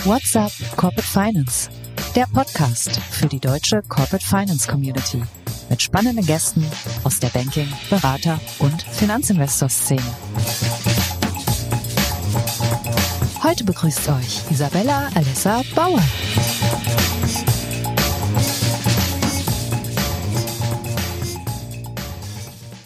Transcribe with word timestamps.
What's 0.08 0.34
up 0.36 0.50
Corporate 0.74 1.06
Finance? 1.06 1.68
Der 2.16 2.24
Podcast 2.32 2.98
für 2.98 3.26
die 3.26 3.38
deutsche 3.38 3.82
Corporate 3.82 4.24
Finance 4.24 4.66
Community 4.66 5.22
mit 5.68 5.82
spannenden 5.82 6.24
Gästen 6.24 6.64
aus 7.04 7.20
der 7.20 7.28
Banking-, 7.28 7.70
Berater- 7.90 8.40
und 8.58 8.82
Finanzinvestor-Szene. 8.84 10.00
Heute 13.42 13.64
begrüßt 13.64 14.08
euch 14.08 14.50
Isabella 14.50 15.10
Alessa 15.14 15.62
Bauer. 15.74 16.00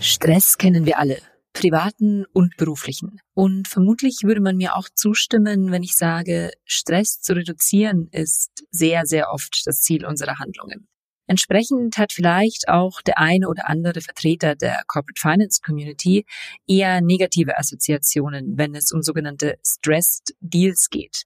Stress 0.00 0.58
kennen 0.58 0.84
wir 0.86 0.98
alle 0.98 1.22
privaten 1.52 2.24
und 2.32 2.56
beruflichen. 2.56 3.20
Und 3.34 3.68
vermutlich 3.68 4.20
würde 4.22 4.40
man 4.40 4.56
mir 4.56 4.76
auch 4.76 4.88
zustimmen, 4.94 5.70
wenn 5.70 5.82
ich 5.82 5.94
sage, 5.94 6.50
Stress 6.64 7.20
zu 7.20 7.34
reduzieren 7.34 8.08
ist 8.10 8.64
sehr, 8.70 9.04
sehr 9.04 9.30
oft 9.30 9.62
das 9.66 9.80
Ziel 9.80 10.06
unserer 10.06 10.38
Handlungen. 10.38 10.88
Entsprechend 11.26 11.96
hat 11.98 12.12
vielleicht 12.12 12.68
auch 12.68 13.00
der 13.00 13.18
eine 13.18 13.48
oder 13.48 13.68
andere 13.68 14.00
Vertreter 14.00 14.56
der 14.56 14.82
Corporate 14.86 15.20
Finance 15.20 15.60
Community 15.64 16.26
eher 16.66 17.00
negative 17.00 17.56
Assoziationen, 17.56 18.58
wenn 18.58 18.74
es 18.74 18.92
um 18.92 19.02
sogenannte 19.02 19.56
Stressed 19.64 20.34
Deals 20.40 20.90
geht. 20.90 21.22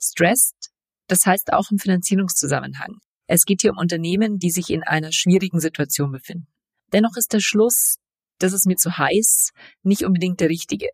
Stressed, 0.00 0.70
das 1.08 1.26
heißt 1.26 1.52
auch 1.52 1.70
im 1.70 1.78
Finanzierungszusammenhang. 1.78 3.00
Es 3.26 3.44
geht 3.44 3.62
hier 3.62 3.72
um 3.72 3.78
Unternehmen, 3.78 4.38
die 4.38 4.50
sich 4.50 4.70
in 4.70 4.82
einer 4.82 5.12
schwierigen 5.12 5.60
Situation 5.60 6.12
befinden. 6.12 6.46
Dennoch 6.92 7.16
ist 7.16 7.32
der 7.32 7.40
Schluss, 7.40 7.98
das 8.42 8.52
ist 8.52 8.66
mir 8.66 8.76
zu 8.76 8.98
heiß, 8.98 9.52
nicht 9.82 10.04
unbedingt 10.04 10.40
der 10.40 10.48
richtige. 10.48 10.88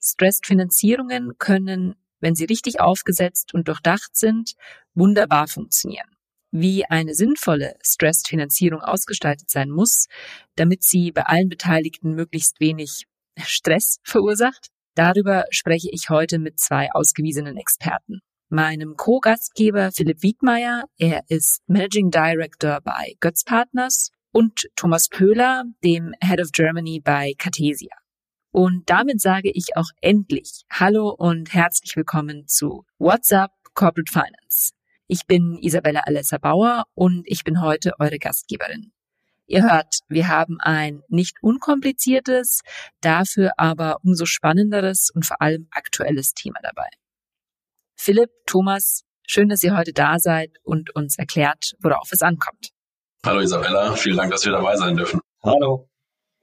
Stressed-Finanzierungen 0.00 1.32
können, 1.38 1.94
wenn 2.20 2.34
sie 2.34 2.44
richtig 2.44 2.80
aufgesetzt 2.80 3.54
und 3.54 3.68
durchdacht 3.68 4.16
sind, 4.16 4.54
wunderbar 4.94 5.48
funktionieren. 5.48 6.08
Wie 6.52 6.84
eine 6.86 7.14
sinnvolle 7.14 7.74
Stressed-Finanzierung 7.82 8.80
ausgestaltet 8.80 9.50
sein 9.50 9.70
muss, 9.70 10.06
damit 10.54 10.84
sie 10.84 11.12
bei 11.12 11.22
allen 11.22 11.48
Beteiligten 11.48 12.14
möglichst 12.14 12.60
wenig 12.60 13.04
Stress 13.38 13.98
verursacht, 14.02 14.68
darüber 14.94 15.44
spreche 15.50 15.90
ich 15.90 16.08
heute 16.08 16.38
mit 16.38 16.58
zwei 16.58 16.90
ausgewiesenen 16.92 17.56
Experten 17.56 18.20
meinem 18.48 18.96
Co-Gastgeber 18.96 19.90
Philipp 19.92 20.22
Wiedmeier. 20.22 20.84
Er 20.98 21.22
ist 21.28 21.62
Managing 21.66 22.10
Director 22.10 22.80
bei 22.80 23.14
Götz 23.20 23.44
Partners 23.44 24.10
und 24.36 24.68
Thomas 24.76 25.08
Pöhler, 25.08 25.64
dem 25.82 26.12
Head 26.22 26.42
of 26.42 26.52
Germany 26.52 27.00
bei 27.02 27.32
Cartesia. 27.38 27.96
Und 28.50 28.82
damit 28.90 29.18
sage 29.18 29.50
ich 29.50 29.76
auch 29.76 29.88
endlich 30.02 30.66
Hallo 30.70 31.08
und 31.08 31.54
herzlich 31.54 31.96
willkommen 31.96 32.46
zu 32.46 32.84
What's 32.98 33.32
Up 33.32 33.52
Corporate 33.72 34.12
Finance. 34.12 34.74
Ich 35.06 35.24
bin 35.26 35.56
Isabella 35.62 36.00
Alessa 36.04 36.36
Bauer 36.36 36.84
und 36.92 37.22
ich 37.24 37.44
bin 37.44 37.62
heute 37.62 37.94
eure 37.98 38.18
Gastgeberin. 38.18 38.92
Ihr 39.46 39.62
hört, 39.62 40.00
wir 40.10 40.28
haben 40.28 40.58
ein 40.60 41.00
nicht 41.08 41.38
unkompliziertes, 41.40 42.60
dafür 43.00 43.52
aber 43.56 44.00
umso 44.02 44.26
spannenderes 44.26 45.08
und 45.14 45.24
vor 45.24 45.40
allem 45.40 45.66
aktuelles 45.70 46.34
Thema 46.34 46.58
dabei. 46.62 46.90
Philipp, 47.94 48.28
Thomas, 48.44 49.04
schön, 49.26 49.48
dass 49.48 49.62
ihr 49.62 49.74
heute 49.74 49.94
da 49.94 50.18
seid 50.18 50.50
und 50.62 50.94
uns 50.94 51.16
erklärt, 51.16 51.72
worauf 51.80 52.12
es 52.12 52.20
ankommt. 52.20 52.75
Hallo 53.26 53.40
Isabella, 53.40 53.96
vielen 53.96 54.18
Dank, 54.18 54.30
dass 54.30 54.44
wir 54.44 54.52
dabei 54.52 54.76
sein 54.76 54.96
dürfen. 54.96 55.18
Hallo. 55.42 55.88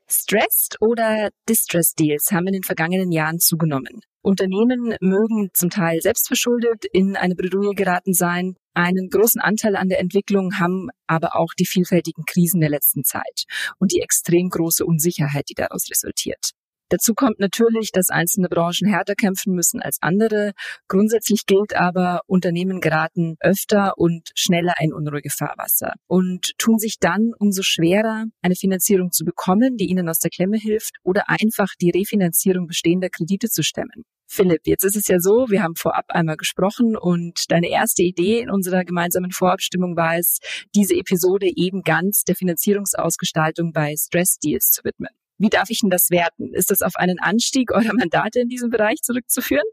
Stressed 0.09 0.75
oder 0.81 1.29
Distressed 1.47 1.97
Deals 1.97 2.29
haben 2.33 2.47
in 2.47 2.53
den 2.53 2.63
vergangenen 2.63 3.13
Jahren 3.13 3.39
zugenommen. 3.39 4.01
Unternehmen 4.21 4.93
mögen 4.99 5.49
zum 5.53 5.69
Teil 5.69 6.01
selbstverschuldet 6.01 6.83
in 6.91 7.15
eine 7.15 7.35
Bredouille 7.35 7.73
geraten 7.73 8.13
sein. 8.13 8.57
Einen 8.73 9.07
großen 9.09 9.39
Anteil 9.39 9.77
an 9.77 9.87
der 9.87 10.01
Entwicklung 10.01 10.59
haben 10.59 10.89
aber 11.07 11.37
auch 11.37 11.53
die 11.57 11.65
vielfältigen 11.65 12.25
Krisen 12.25 12.59
der 12.59 12.69
letzten 12.69 13.05
Zeit 13.05 13.45
und 13.79 13.93
die 13.93 14.01
extrem 14.01 14.49
große 14.49 14.85
Unsicherheit, 14.85 15.45
die 15.49 15.55
daraus 15.55 15.89
resultiert. 15.89 16.51
Dazu 16.93 17.15
kommt 17.15 17.39
natürlich, 17.39 17.91
dass 17.91 18.11
einzelne 18.11 18.49
Branchen 18.49 18.87
härter 18.87 19.15
kämpfen 19.15 19.55
müssen 19.55 19.81
als 19.81 19.97
andere. 20.01 20.51
Grundsätzlich 20.87 21.47
gilt 21.47 21.75
aber, 21.75 22.21
Unternehmen 22.27 22.81
geraten 22.81 23.35
öfter 23.39 23.97
und 23.97 24.29
schneller 24.35 24.75
in 24.79 24.93
unruhige 24.93 25.31
Fahrwasser 25.31 25.93
und 26.05 26.51
tun 26.59 26.77
sich 26.77 26.99
dann 26.99 27.31
umso 27.39 27.63
schwerer, 27.63 28.25
eine 28.43 28.53
Finanzierung 28.53 29.11
zu 29.11 29.25
bekommen, 29.25 29.75
die 29.75 29.89
ihnen 29.89 30.07
aus 30.07 30.19
der 30.19 30.29
Klemme 30.29 30.57
hilft 30.57 30.97
oder 31.01 31.31
einfach 31.31 31.69
die 31.81 31.89
Refinanzierung 31.89 32.67
bestehender 32.67 33.09
Kredite 33.09 33.49
zu 33.49 33.63
stemmen. 33.63 34.03
Philipp, 34.27 34.61
jetzt 34.65 34.83
ist 34.83 34.95
es 34.95 35.07
ja 35.07 35.19
so, 35.19 35.47
wir 35.49 35.63
haben 35.63 35.75
vorab 35.75 36.05
einmal 36.09 36.37
gesprochen 36.37 36.95
und 36.95 37.45
deine 37.49 37.69
erste 37.69 38.03
Idee 38.03 38.39
in 38.41 38.51
unserer 38.51 38.83
gemeinsamen 38.83 39.31
Vorabstimmung 39.31 39.97
war 39.97 40.19
es, 40.19 40.37
diese 40.75 40.93
Episode 40.93 41.47
eben 41.55 41.81
ganz 41.81 42.21
der 42.23 42.35
Finanzierungsausgestaltung 42.35 43.71
bei 43.73 43.95
Stress 43.97 44.37
Deals 44.37 44.69
zu 44.69 44.83
widmen. 44.83 45.09
Wie 45.37 45.49
darf 45.49 45.69
ich 45.69 45.79
denn 45.81 45.89
das 45.89 46.09
werten? 46.09 46.53
Ist 46.53 46.71
das 46.71 46.81
auf 46.81 46.95
einen 46.95 47.19
Anstieg 47.19 47.71
eurer 47.71 47.93
Mandate 47.93 48.39
in 48.39 48.49
diesem 48.49 48.69
Bereich 48.69 49.01
zurückzuführen? 49.01 49.65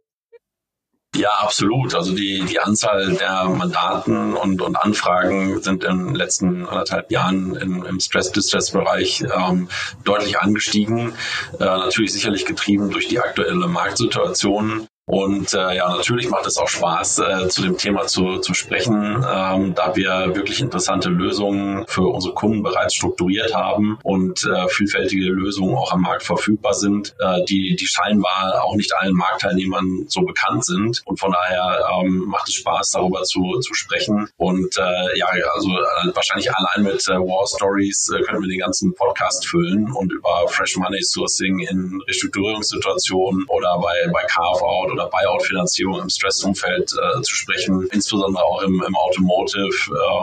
Ja, 1.16 1.30
absolut. 1.40 1.94
Also 1.94 2.14
die, 2.14 2.44
die 2.44 2.60
Anzahl 2.60 3.14
der 3.14 3.44
Mandaten 3.44 4.34
und, 4.34 4.62
und 4.62 4.76
Anfragen 4.76 5.60
sind 5.60 5.82
in 5.82 6.06
den 6.06 6.14
letzten 6.14 6.66
anderthalb 6.66 7.10
Jahren 7.10 7.56
im, 7.56 7.84
im 7.84 7.98
Stress-Distress-Bereich 7.98 9.24
ähm, 9.36 9.68
deutlich 10.04 10.38
angestiegen. 10.38 11.12
Äh, 11.58 11.64
natürlich 11.64 12.12
sicherlich 12.12 12.46
getrieben 12.46 12.90
durch 12.90 13.08
die 13.08 13.18
aktuelle 13.18 13.66
Marktsituation. 13.66 14.86
Und 15.10 15.52
äh, 15.54 15.76
ja, 15.76 15.88
natürlich 15.96 16.30
macht 16.30 16.46
es 16.46 16.56
auch 16.56 16.68
Spaß, 16.68 17.18
äh, 17.18 17.48
zu 17.48 17.62
dem 17.62 17.76
Thema 17.76 18.06
zu, 18.06 18.38
zu 18.38 18.54
sprechen, 18.54 18.94
ähm, 19.28 19.74
da 19.74 19.96
wir 19.96 20.36
wirklich 20.36 20.60
interessante 20.60 21.08
Lösungen 21.08 21.84
für 21.88 22.06
unsere 22.06 22.32
Kunden 22.34 22.62
bereits 22.62 22.94
strukturiert 22.94 23.52
haben 23.52 23.98
und 24.04 24.44
äh, 24.44 24.68
vielfältige 24.68 25.26
Lösungen 25.26 25.74
auch 25.74 25.92
am 25.92 26.02
Markt 26.02 26.22
verfügbar 26.22 26.74
sind, 26.74 27.16
äh, 27.18 27.42
die, 27.48 27.74
die 27.74 27.86
scheinbar 27.86 28.62
auch 28.62 28.76
nicht 28.76 28.94
allen 28.96 29.14
Marktteilnehmern 29.14 30.04
so 30.06 30.20
bekannt 30.20 30.64
sind. 30.64 31.02
Und 31.04 31.18
von 31.18 31.32
daher 31.32 31.88
ähm, 32.00 32.26
macht 32.28 32.48
es 32.48 32.54
Spaß, 32.54 32.92
darüber 32.92 33.24
zu, 33.24 33.58
zu 33.60 33.74
sprechen. 33.74 34.28
Und 34.36 34.76
äh, 34.78 35.18
ja, 35.18 35.26
also 35.54 35.70
äh, 35.70 36.14
wahrscheinlich 36.14 36.54
allein 36.54 36.84
mit 36.84 37.04
äh, 37.08 37.14
War 37.14 37.48
Stories 37.48 38.12
äh, 38.14 38.22
können 38.22 38.42
wir 38.42 38.48
den 38.48 38.60
ganzen 38.60 38.94
Podcast 38.94 39.44
füllen 39.48 39.90
und 39.90 40.12
über 40.12 40.46
Fresh 40.46 40.76
Money 40.76 41.02
Sourcing 41.02 41.58
in 41.58 42.00
Restrukturierungssituationen 42.06 43.46
oder 43.48 43.76
bei, 43.80 44.08
bei 44.12 44.22
Carve-out 44.28 44.99
oder 45.00 45.10
Buyout-Finanzierung 45.10 46.00
im 46.00 46.08
Stressumfeld 46.08 46.92
äh, 46.92 47.22
zu 47.22 47.34
sprechen, 47.34 47.88
insbesondere 47.92 48.42
auch 48.44 48.62
im, 48.62 48.82
im 48.86 48.96
Automotive, 48.96 49.74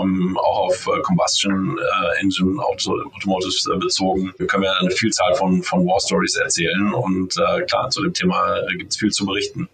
ähm, 0.02 0.38
auch 0.38 0.68
auf 0.68 0.88
äh, 0.88 1.02
Combustion 1.02 1.78
äh, 1.78 2.22
Engine 2.22 2.62
Auto, 2.64 2.94
Automotive 3.16 3.74
äh, 3.74 3.78
bezogen. 3.78 4.34
Wir 4.38 4.48
können 4.48 4.64
ja 4.64 4.74
eine 4.80 4.92
Vielzahl 4.92 5.34
von, 5.36 5.64
von 5.64 5.86
War 5.86 6.00
Stories 6.00 6.36
erzählen 6.36 6.94
und 6.94 7.36
äh, 7.38 7.62
klar, 7.64 7.90
zu 7.90 8.04
dem 8.04 8.14
Thema 8.14 8.58
äh, 8.60 8.76
gibt 8.78 8.92
es 8.92 8.98
viel 8.98 9.12
zu 9.12 9.26
berichten. 9.26 9.68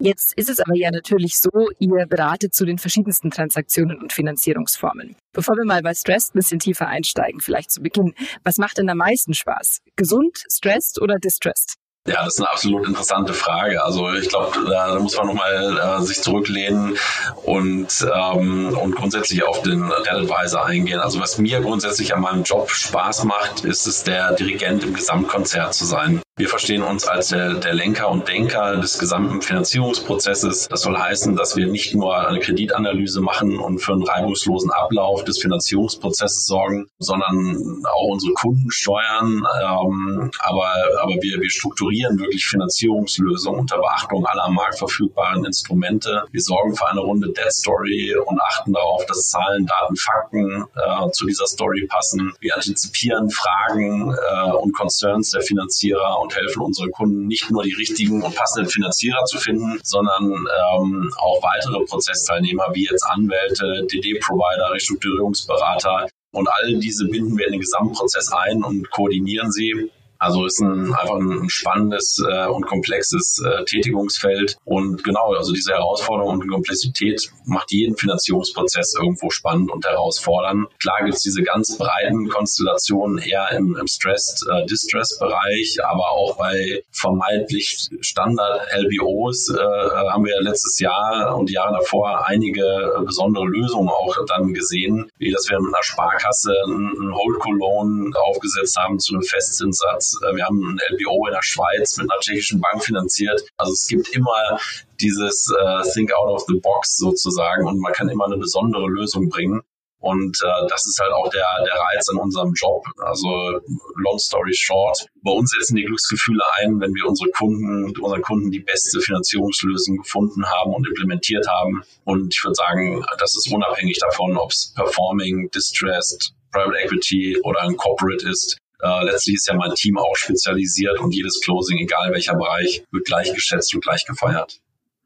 Jetzt 0.00 0.32
ist 0.34 0.48
es 0.48 0.60
aber 0.60 0.76
ja 0.76 0.92
natürlich 0.92 1.38
so, 1.38 1.50
ihr 1.80 2.06
beratet 2.06 2.54
zu 2.54 2.64
den 2.64 2.78
verschiedensten 2.78 3.32
Transaktionen 3.32 3.98
und 3.98 4.12
Finanzierungsformen. 4.12 5.16
Bevor 5.32 5.56
wir 5.56 5.64
mal 5.64 5.82
bei 5.82 5.92
Stressed 5.92 6.34
ein 6.34 6.38
bisschen 6.38 6.60
tiefer 6.60 6.86
einsteigen, 6.86 7.40
vielleicht 7.40 7.72
zu 7.72 7.82
Beginn, 7.82 8.14
was 8.44 8.58
macht 8.58 8.78
denn 8.78 8.88
am 8.88 8.98
meisten 8.98 9.34
Spaß? 9.34 9.80
Gesund, 9.96 10.44
stressed 10.48 11.02
oder 11.02 11.18
distressed? 11.18 11.74
Ja, 12.08 12.24
das 12.24 12.34
ist 12.34 12.40
eine 12.40 12.50
absolut 12.50 12.88
interessante 12.88 13.34
Frage. 13.34 13.84
Also 13.84 14.10
ich 14.12 14.30
glaube, 14.30 14.64
da, 14.64 14.94
da, 14.94 14.98
muss 14.98 15.16
man 15.16 15.26
nochmal 15.26 15.78
äh, 15.78 16.02
sich 16.02 16.22
zurücklehnen 16.22 16.96
und, 17.44 18.06
ähm, 18.14 18.76
und 18.78 18.96
grundsätzlich 18.96 19.42
auf 19.42 19.60
den 19.60 19.92
Advisor 19.92 20.64
eingehen. 20.64 21.00
Also 21.00 21.20
was 21.20 21.36
mir 21.36 21.60
grundsätzlich 21.60 22.14
an 22.14 22.22
meinem 22.22 22.44
Job 22.44 22.70
Spaß 22.70 23.24
macht, 23.24 23.64
ist 23.64 23.86
es, 23.86 24.04
der 24.04 24.32
Dirigent 24.32 24.84
im 24.84 24.94
Gesamtkonzert 24.94 25.74
zu 25.74 25.84
sein. 25.84 26.22
Wir 26.38 26.48
verstehen 26.48 26.82
uns 26.82 27.08
als 27.08 27.30
der, 27.30 27.54
der, 27.54 27.74
Lenker 27.74 28.08
und 28.08 28.28
Denker 28.28 28.76
des 28.76 29.00
gesamten 29.00 29.42
Finanzierungsprozesses. 29.42 30.68
Das 30.68 30.82
soll 30.82 30.96
heißen, 30.96 31.34
dass 31.34 31.56
wir 31.56 31.66
nicht 31.66 31.96
nur 31.96 32.28
eine 32.28 32.38
Kreditanalyse 32.38 33.20
machen 33.20 33.58
und 33.58 33.80
für 33.80 33.94
einen 33.94 34.04
reibungslosen 34.04 34.70
Ablauf 34.70 35.24
des 35.24 35.40
Finanzierungsprozesses 35.40 36.46
sorgen, 36.46 36.86
sondern 37.00 37.82
auch 37.92 38.06
unsere 38.12 38.34
Kunden 38.34 38.70
steuern. 38.70 39.44
Ähm, 39.60 40.30
aber 40.38 40.72
aber 41.02 41.14
wir, 41.20 41.40
wir 41.40 41.50
strukturieren 41.50 42.20
wirklich 42.20 42.46
Finanzierungslösungen 42.46 43.60
unter 43.60 43.78
Beachtung 43.78 44.24
aller 44.26 44.48
marktverfügbaren 44.48 45.44
Instrumente. 45.44 46.22
Wir 46.30 46.40
sorgen 46.40 46.76
für 46.76 46.86
eine 46.86 47.00
runde 47.00 47.32
Debt 47.32 47.52
Story 47.52 48.14
und 48.26 48.40
achten 48.40 48.72
darauf, 48.72 49.04
dass 49.06 49.28
Zahlen, 49.28 49.66
Daten, 49.66 49.96
Fakten 49.96 50.64
äh, 50.76 51.10
zu 51.10 51.26
dieser 51.26 51.46
Story 51.46 51.88
passen. 51.88 52.32
Wir 52.38 52.54
antizipieren 52.54 53.28
Fragen 53.28 54.12
äh, 54.12 54.52
und 54.52 54.72
Concerns 54.76 55.32
der 55.32 55.42
Finanzierer 55.42 56.20
helfen 56.34 56.62
unseren 56.62 56.90
Kunden 56.90 57.26
nicht 57.26 57.50
nur 57.50 57.62
die 57.62 57.74
richtigen 57.74 58.22
und 58.22 58.34
passenden 58.34 58.70
Finanzierer 58.70 59.24
zu 59.24 59.38
finden, 59.38 59.80
sondern 59.82 60.24
ähm, 60.24 61.10
auch 61.18 61.42
weitere 61.42 61.84
Prozessteilnehmer 61.84 62.68
wie 62.72 62.86
jetzt 62.86 63.04
Anwälte, 63.04 63.86
DD-Provider, 63.90 64.72
Restrukturierungsberater. 64.72 66.08
Und 66.32 66.48
all 66.48 66.78
diese 66.78 67.06
binden 67.06 67.36
wir 67.38 67.46
in 67.46 67.52
den 67.52 67.60
Gesamtprozess 67.60 68.32
ein 68.32 68.62
und 68.62 68.90
koordinieren 68.90 69.50
sie 69.50 69.90
also 70.18 70.44
ist 70.46 70.60
ein, 70.60 70.92
einfach 70.94 71.16
ein 71.16 71.48
spannendes 71.48 72.18
äh, 72.28 72.46
und 72.48 72.66
komplexes 72.66 73.40
äh, 73.44 73.64
Tätigungsfeld. 73.64 74.56
Und 74.64 75.04
genau, 75.04 75.32
also 75.34 75.52
diese 75.52 75.72
Herausforderung 75.72 76.40
und 76.40 76.48
Komplexität 76.48 77.30
macht 77.44 77.70
jeden 77.70 77.96
Finanzierungsprozess 77.96 78.94
irgendwo 78.98 79.30
spannend 79.30 79.70
und 79.70 79.86
herausfordernd. 79.86 80.68
Klar 80.80 81.04
gibt 81.04 81.14
es 81.14 81.22
diese 81.22 81.42
ganz 81.42 81.78
breiten 81.78 82.28
Konstellationen 82.28 83.18
eher 83.18 83.50
im, 83.52 83.76
im 83.76 83.86
Stressed-Distress-Bereich, 83.86 85.76
äh, 85.78 85.82
aber 85.82 86.10
auch 86.10 86.36
bei 86.36 86.82
vermeintlich 86.90 87.88
Standard-LBOs 88.00 89.50
äh, 89.50 89.58
haben 89.58 90.24
wir 90.24 90.40
letztes 90.42 90.80
Jahr 90.80 91.36
und 91.36 91.50
Jahre 91.50 91.74
davor 91.78 92.26
einige 92.26 93.02
besondere 93.04 93.46
Lösungen 93.46 93.88
auch 93.88 94.16
dann 94.26 94.52
gesehen, 94.52 95.10
wie 95.18 95.30
dass 95.30 95.48
wir 95.48 95.60
mit 95.60 95.72
einer 95.72 95.82
Sparkasse 95.82 96.52
einen 96.66 97.14
Holdco-Loan 97.14 98.14
aufgesetzt 98.14 98.76
haben 98.76 98.98
zu 98.98 99.14
einem 99.14 99.22
Festzinssatz 99.22 100.07
äh, 100.22 100.36
wir 100.36 100.44
haben 100.44 100.60
ein 100.60 100.78
LBO 100.94 101.26
in 101.26 101.32
der 101.32 101.42
Schweiz 101.42 101.96
mit 101.96 102.10
einer 102.10 102.20
tschechischen 102.20 102.60
Bank 102.60 102.84
finanziert. 102.84 103.42
Also 103.56 103.72
es 103.72 103.86
gibt 103.88 104.08
immer 104.10 104.58
dieses 105.00 105.46
uh, 105.50 105.82
Think 105.92 106.12
out 106.12 106.30
of 106.30 106.44
the 106.48 106.58
box 106.60 106.96
sozusagen 106.96 107.66
und 107.66 107.80
man 107.80 107.92
kann 107.92 108.08
immer 108.08 108.26
eine 108.26 108.36
besondere 108.36 108.86
Lösung 108.88 109.28
bringen. 109.28 109.62
Und 110.00 110.38
äh, 110.44 110.66
das 110.68 110.86
ist 110.86 111.00
halt 111.00 111.12
auch 111.12 111.28
der, 111.28 111.44
der 111.64 111.74
Reiz 111.74 112.08
an 112.08 112.18
unserem 112.18 112.52
Job. 112.54 112.84
Also 112.98 113.60
long 113.96 114.18
story 114.18 114.54
short, 114.54 115.06
bei 115.22 115.32
uns 115.32 115.50
setzen 115.50 115.74
die 115.74 115.84
Glücksgefühle 115.84 116.42
ein, 116.58 116.80
wenn 116.80 116.94
wir 116.94 117.06
unsere 117.06 117.30
Kunden, 117.30 117.92
unseren 117.98 118.22
Kunden 118.22 118.50
die 118.50 118.60
beste 118.60 119.00
Finanzierungslösung 119.00 119.98
gefunden 119.98 120.46
haben 120.46 120.72
und 120.72 120.86
implementiert 120.86 121.48
haben. 121.48 121.82
Und 122.04 122.32
ich 122.32 122.44
würde 122.44 122.54
sagen, 122.54 123.04
das 123.18 123.36
ist 123.36 123.52
unabhängig 123.52 123.98
davon, 123.98 124.36
ob 124.36 124.50
es 124.50 124.72
Performing, 124.76 125.50
Distressed, 125.50 126.32
Private 126.52 126.78
Equity 126.78 127.40
oder 127.42 127.62
ein 127.62 127.76
Corporate 127.76 128.28
ist. 128.28 128.56
Äh, 128.80 129.04
letztlich 129.04 129.36
ist 129.36 129.48
ja 129.48 129.54
mein 129.54 129.74
Team 129.74 129.98
auch 129.98 130.16
spezialisiert 130.16 131.00
und 131.00 131.14
jedes 131.14 131.40
Closing, 131.40 131.78
egal 131.78 132.12
welcher 132.12 132.34
Bereich, 132.34 132.84
wird 132.90 133.06
gleich 133.06 133.32
geschätzt 133.32 133.74
und 133.74 133.82
gleich 133.82 134.04
gefeiert. 134.06 134.60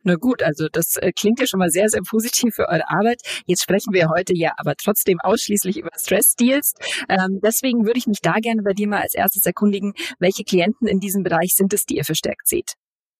Na 0.04 0.16
gut, 0.16 0.42
also 0.42 0.68
das 0.70 0.96
äh, 0.96 1.12
klingt 1.12 1.38
ja 1.38 1.46
schon 1.46 1.60
mal 1.60 1.70
sehr, 1.70 1.88
sehr 1.88 2.02
positiv 2.02 2.56
für 2.56 2.68
eure 2.68 2.88
Arbeit. 2.90 3.22
Jetzt 3.46 3.62
sprechen 3.62 3.92
wir 3.92 4.08
heute 4.08 4.36
ja 4.36 4.52
aber 4.56 4.74
trotzdem 4.74 5.20
ausschließlich 5.20 5.78
über 5.78 5.90
Stress-Deals. 5.96 6.74
Ähm, 7.08 7.38
deswegen 7.42 7.86
würde 7.86 7.98
ich 7.98 8.08
mich 8.08 8.20
da 8.20 8.34
gerne 8.40 8.62
bei 8.62 8.72
dir 8.72 8.88
mal 8.88 9.00
als 9.00 9.14
erstes 9.14 9.46
erkundigen, 9.46 9.94
welche 10.18 10.42
Klienten 10.42 10.88
in 10.88 10.98
diesem 10.98 11.22
Bereich 11.22 11.54
sind 11.54 11.72
es, 11.72 11.86
die 11.86 11.96
ihr 11.96 12.04
verstärkt 12.04 12.48
seht? 12.48 12.74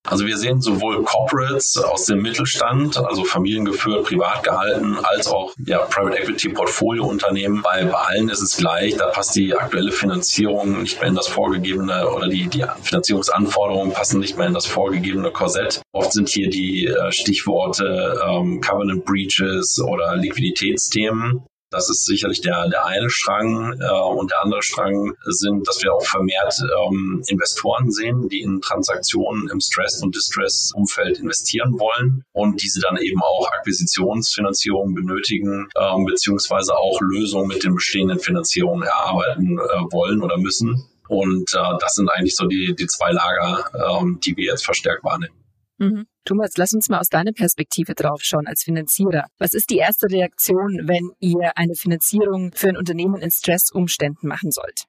Also 0.05 0.25
wir 0.25 0.37
sehen 0.37 0.61
sowohl 0.61 1.03
Corporates 1.03 1.77
aus 1.77 2.05
dem 2.07 2.21
Mittelstand, 2.21 2.97
also 2.97 3.23
familiengeführt, 3.23 4.05
privat 4.05 4.43
gehalten, 4.43 4.97
als 5.01 5.27
auch 5.27 5.53
ja, 5.65 5.79
Private 5.79 6.19
Equity 6.19 6.49
Portfoliounternehmen. 6.49 7.61
Bei, 7.61 7.85
bei 7.85 7.97
allen 7.97 8.27
ist 8.27 8.41
es 8.41 8.57
gleich, 8.57 8.97
da 8.97 9.07
passt 9.07 9.35
die 9.35 9.55
aktuelle 9.55 9.93
Finanzierung 9.93 10.81
nicht 10.81 10.99
mehr 10.99 11.09
in 11.09 11.15
das 11.15 11.29
vorgegebene 11.29 12.09
oder 12.09 12.27
die, 12.27 12.47
die 12.47 12.65
Finanzierungsanforderungen 12.81 13.93
passen 13.93 14.19
nicht 14.19 14.37
mehr 14.37 14.47
in 14.47 14.53
das 14.53 14.65
vorgegebene 14.65 15.31
Korsett. 15.31 15.81
Oft 15.93 16.11
sind 16.11 16.27
hier 16.27 16.49
die 16.49 16.85
äh, 16.87 17.11
Stichworte 17.13 18.19
ähm, 18.27 18.59
Covenant 18.59 19.05
Breaches 19.05 19.79
oder 19.79 20.17
Liquiditätsthemen. 20.17 21.43
Das 21.73 21.89
ist 21.89 22.05
sicherlich 22.05 22.39
der, 22.41 22.69
der 22.69 22.85
eine 22.85 23.09
Strang. 23.09 23.73
Äh, 23.81 24.01
und 24.15 24.29
der 24.29 24.43
andere 24.43 24.61
Strang 24.61 25.15
sind, 25.25 25.67
dass 25.67 25.81
wir 25.81 25.91
auch 25.91 26.05
vermehrt 26.05 26.53
ähm, 26.61 27.23
Investoren 27.27 27.89
sehen, 27.89 28.29
die 28.29 28.41
in 28.41 28.61
Transaktionen 28.61 29.49
im 29.49 29.59
Stress- 29.59 30.03
und 30.03 30.15
Distress-Umfeld 30.15 31.17
investieren 31.17 31.79
wollen 31.79 32.23
und 32.31 32.61
diese 32.61 32.79
dann 32.79 32.97
eben 32.97 33.21
auch 33.21 33.49
Akquisitionsfinanzierung 33.51 34.93
benötigen, 34.93 35.67
ähm, 35.75 36.05
beziehungsweise 36.05 36.77
auch 36.77 37.01
Lösungen 37.01 37.47
mit 37.47 37.63
den 37.63 37.73
bestehenden 37.73 38.19
Finanzierungen 38.19 38.83
erarbeiten 38.83 39.57
äh, 39.57 39.91
wollen 39.91 40.21
oder 40.21 40.37
müssen. 40.37 40.87
Und 41.07 41.53
äh, 41.53 41.77
das 41.79 41.95
sind 41.95 42.09
eigentlich 42.09 42.35
so 42.35 42.45
die, 42.45 42.75
die 42.77 42.87
zwei 42.87 43.11
Lager, 43.11 43.65
ähm, 43.73 44.19
die 44.23 44.37
wir 44.37 44.45
jetzt 44.45 44.63
verstärkt 44.63 45.03
wahrnehmen. 45.03 45.33
Mhm. 45.77 46.05
Thomas, 46.25 46.51
lass 46.57 46.73
uns 46.73 46.89
mal 46.89 46.99
aus 46.99 47.09
deiner 47.09 47.31
Perspektive 47.31 47.95
drauf 47.95 48.21
schauen 48.23 48.47
als 48.47 48.63
Finanzierer. 48.63 49.25
Was 49.37 49.53
ist 49.53 49.69
die 49.69 49.77
erste 49.77 50.07
Reaktion, 50.09 50.87
wenn 50.87 51.11
ihr 51.19 51.57
eine 51.57 51.75
Finanzierung 51.75 52.51
für 52.53 52.69
ein 52.69 52.77
Unternehmen 52.77 53.21
in 53.21 53.31
Stressumständen 53.31 54.29
machen 54.29 54.51
sollt? 54.51 54.85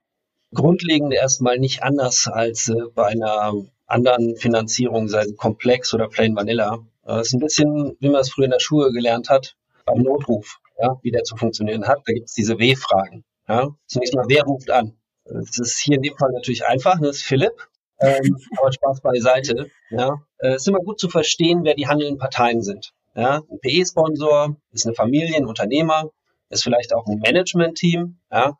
Grundlegend 0.52 1.12
erstmal 1.12 1.58
nicht 1.58 1.82
anders 1.82 2.28
als 2.28 2.68
äh, 2.68 2.74
bei 2.94 3.06
einer 3.06 3.52
anderen 3.86 4.36
Finanzierung, 4.36 5.08
sei 5.08 5.22
es 5.22 5.36
komplex 5.36 5.92
oder 5.94 6.08
plain 6.08 6.36
vanilla. 6.36 6.78
Das 7.02 7.16
äh, 7.16 7.20
ist 7.22 7.32
ein 7.34 7.40
bisschen, 7.40 7.96
wie 7.98 8.08
man 8.08 8.20
es 8.20 8.30
früher 8.30 8.46
in 8.46 8.52
der 8.52 8.60
Schule 8.60 8.92
gelernt 8.92 9.28
hat, 9.28 9.56
beim 9.84 9.98
Notruf, 9.98 10.58
ja, 10.80 10.98
wie 11.02 11.10
der 11.10 11.24
zu 11.24 11.36
funktionieren 11.36 11.86
hat. 11.86 12.02
Da 12.06 12.12
gibt 12.12 12.28
es 12.28 12.34
diese 12.34 12.58
W-Fragen. 12.58 13.24
Ja. 13.48 13.68
Zunächst 13.86 14.14
mal, 14.14 14.26
wer 14.28 14.44
ruft 14.44 14.70
an? 14.70 14.96
Das 15.24 15.58
ist 15.58 15.78
hier 15.78 15.96
in 15.96 16.02
dem 16.02 16.16
Fall 16.16 16.30
natürlich 16.32 16.66
einfach, 16.66 17.00
das 17.00 17.16
ist 17.16 17.24
Philipp. 17.24 17.68
Ähm, 18.04 18.36
aber 18.58 18.72
Spaß 18.72 19.00
beiseite. 19.00 19.70
Ja. 19.90 20.22
Äh, 20.38 20.50
es 20.50 20.62
ist 20.62 20.68
immer 20.68 20.80
gut 20.80 20.98
zu 20.98 21.08
verstehen, 21.08 21.64
wer 21.64 21.74
die 21.74 21.86
handelnden 21.86 22.18
Parteien 22.18 22.62
sind. 22.62 22.92
Ja. 23.14 23.42
Ein 23.48 23.60
PE-Sponsor 23.60 24.56
ist 24.72 24.86
eine 24.86 24.94
Familie, 24.94 25.36
ein 25.36 25.46
Unternehmer, 25.46 26.10
ist 26.50 26.62
vielleicht 26.62 26.94
auch 26.94 27.06
ein 27.06 27.18
Management-Team. 27.18 28.18
Ja. 28.30 28.58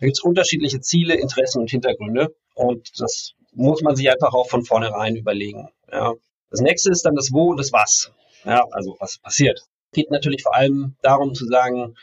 Da 0.00 0.06
gibt 0.06 0.16
es 0.16 0.22
unterschiedliche 0.22 0.80
Ziele, 0.80 1.14
Interessen 1.14 1.60
und 1.60 1.70
Hintergründe. 1.70 2.34
Und 2.54 3.00
das 3.00 3.32
muss 3.52 3.82
man 3.82 3.96
sich 3.96 4.10
einfach 4.10 4.34
auch 4.34 4.48
von 4.48 4.64
vornherein 4.64 5.16
überlegen. 5.16 5.68
Ja. 5.90 6.14
Das 6.50 6.60
nächste 6.60 6.90
ist 6.90 7.02
dann 7.02 7.14
das 7.14 7.32
Wo 7.32 7.50
und 7.50 7.58
das 7.58 7.72
Was. 7.72 8.12
Ja, 8.44 8.66
also 8.72 8.96
was 8.98 9.18
passiert. 9.18 9.62
Geht 9.92 10.10
natürlich 10.10 10.42
vor 10.42 10.54
allem 10.54 10.96
darum 11.02 11.34
zu 11.34 11.46
sagen, 11.46 11.94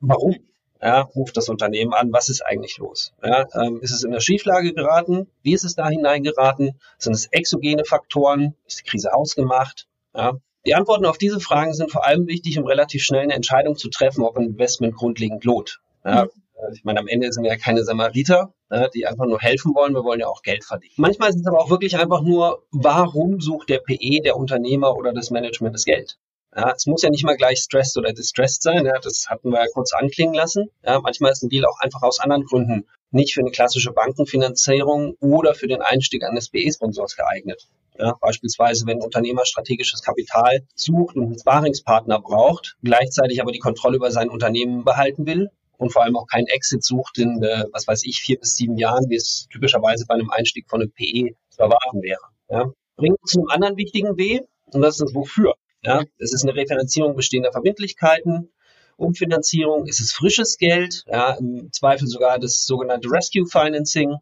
warum 0.00 0.36
ja, 0.84 1.00
ruft 1.00 1.36
das 1.38 1.48
Unternehmen 1.48 1.94
an, 1.94 2.12
was 2.12 2.28
ist 2.28 2.42
eigentlich 2.42 2.76
los? 2.76 3.14
Ja, 3.24 3.46
ähm, 3.54 3.80
ist 3.80 3.90
es 3.90 4.04
in 4.04 4.10
eine 4.10 4.20
Schieflage 4.20 4.74
geraten? 4.74 5.28
Wie 5.42 5.54
ist 5.54 5.64
es 5.64 5.74
da 5.74 5.88
hineingeraten? 5.88 6.78
Sind 6.98 7.14
es 7.14 7.24
exogene 7.26 7.86
Faktoren? 7.86 8.54
Ist 8.66 8.80
die 8.80 8.90
Krise 8.90 9.14
ausgemacht? 9.14 9.86
Ja, 10.14 10.34
die 10.66 10.74
Antworten 10.74 11.06
auf 11.06 11.16
diese 11.16 11.40
Fragen 11.40 11.72
sind 11.72 11.90
vor 11.90 12.06
allem 12.06 12.26
wichtig, 12.26 12.58
um 12.58 12.66
relativ 12.66 13.02
schnell 13.02 13.22
eine 13.22 13.32
Entscheidung 13.32 13.76
zu 13.76 13.88
treffen, 13.88 14.22
ob 14.22 14.36
ein 14.36 14.44
Investment 14.44 14.94
grundlegend 14.94 15.44
lohnt. 15.44 15.80
Ja, 16.04 16.24
mhm. 16.24 16.74
ich 16.74 16.84
meine, 16.84 17.00
am 17.00 17.08
Ende 17.08 17.32
sind 17.32 17.44
wir 17.44 17.50
ja 17.50 17.56
keine 17.56 17.82
Samariter, 17.82 18.52
die 18.94 19.06
einfach 19.06 19.24
nur 19.24 19.40
helfen 19.40 19.74
wollen. 19.74 19.94
Wir 19.94 20.04
wollen 20.04 20.20
ja 20.20 20.26
auch 20.26 20.42
Geld 20.42 20.64
verdienen. 20.64 20.94
Manchmal 20.98 21.30
ist 21.30 21.40
es 21.40 21.46
aber 21.46 21.60
auch 21.60 21.70
wirklich 21.70 21.96
einfach 21.96 22.20
nur, 22.20 22.66
warum 22.72 23.40
sucht 23.40 23.70
der 23.70 23.78
PE, 23.78 24.20
der 24.22 24.36
Unternehmer 24.36 24.96
oder 24.96 25.14
das 25.14 25.30
Management 25.30 25.74
das 25.74 25.86
Geld? 25.86 26.18
Ja, 26.56 26.72
es 26.76 26.86
muss 26.86 27.02
ja 27.02 27.10
nicht 27.10 27.24
mal 27.24 27.36
gleich 27.36 27.58
stressed 27.58 27.96
oder 27.96 28.12
distressed 28.12 28.62
sein. 28.62 28.86
Ja, 28.86 28.98
das 29.00 29.26
hatten 29.28 29.50
wir 29.50 29.58
ja 29.58 29.66
kurz 29.72 29.92
anklingen 29.92 30.34
lassen. 30.34 30.70
Ja, 30.84 31.00
manchmal 31.00 31.32
ist 31.32 31.42
ein 31.42 31.48
Deal 31.48 31.64
auch 31.64 31.80
einfach 31.80 32.02
aus 32.02 32.20
anderen 32.20 32.44
Gründen 32.44 32.86
nicht 33.14 33.34
für 33.34 33.40
eine 33.40 33.50
klassische 33.50 33.92
Bankenfinanzierung 33.92 35.16
oder 35.20 35.54
für 35.54 35.68
den 35.68 35.82
Einstieg 35.82 36.24
eines 36.24 36.48
BE-Sponsors 36.48 37.16
geeignet. 37.16 37.68
Ja, 37.96 38.16
beispielsweise, 38.20 38.86
wenn 38.86 38.98
ein 38.98 39.04
Unternehmer 39.04 39.46
strategisches 39.46 40.02
Kapital 40.02 40.66
sucht 40.74 41.14
und 41.14 41.26
einen 41.26 41.38
Sparingspartner 41.38 42.20
braucht, 42.20 42.76
gleichzeitig 42.82 43.40
aber 43.40 43.52
die 43.52 43.60
Kontrolle 43.60 43.96
über 43.96 44.10
sein 44.10 44.28
Unternehmen 44.28 44.84
behalten 44.84 45.26
will 45.26 45.50
und 45.78 45.92
vor 45.92 46.02
allem 46.02 46.16
auch 46.16 46.26
keinen 46.26 46.48
Exit 46.48 46.82
sucht 46.82 47.18
in, 47.18 47.40
äh, 47.42 47.66
was 47.72 47.86
weiß 47.86 48.04
ich, 48.04 48.20
vier 48.20 48.38
bis 48.40 48.56
sieben 48.56 48.78
Jahren, 48.78 49.08
wie 49.10 49.16
es 49.16 49.46
typischerweise 49.52 50.06
bei 50.06 50.14
einem 50.14 50.30
Einstieg 50.30 50.68
von 50.68 50.82
einem 50.82 50.90
PE 50.90 51.36
zu 51.50 51.62
erwarten 51.62 52.02
wäre. 52.02 52.20
Ja. 52.50 52.72
Bringt 52.96 53.18
zu 53.26 53.38
einem 53.38 53.48
anderen 53.48 53.76
wichtigen 53.76 54.16
W, 54.16 54.40
und 54.72 54.82
das 54.82 54.94
ist 54.94 55.02
das 55.02 55.14
Wofür. 55.14 55.54
Ja, 55.84 56.02
es 56.18 56.32
ist 56.32 56.44
eine 56.44 56.54
Refinanzierung 56.54 57.14
bestehender 57.14 57.52
Verbindlichkeiten, 57.52 58.50
Umfinanzierung, 58.96 59.86
es 59.88 60.00
ist 60.00 60.14
frisches 60.14 60.56
Geld, 60.56 61.04
ja, 61.06 61.32
im 61.34 61.72
Zweifel 61.72 62.06
sogar 62.06 62.38
das 62.38 62.64
sogenannte 62.64 63.10
Rescue 63.10 63.46
Financing, 63.46 64.16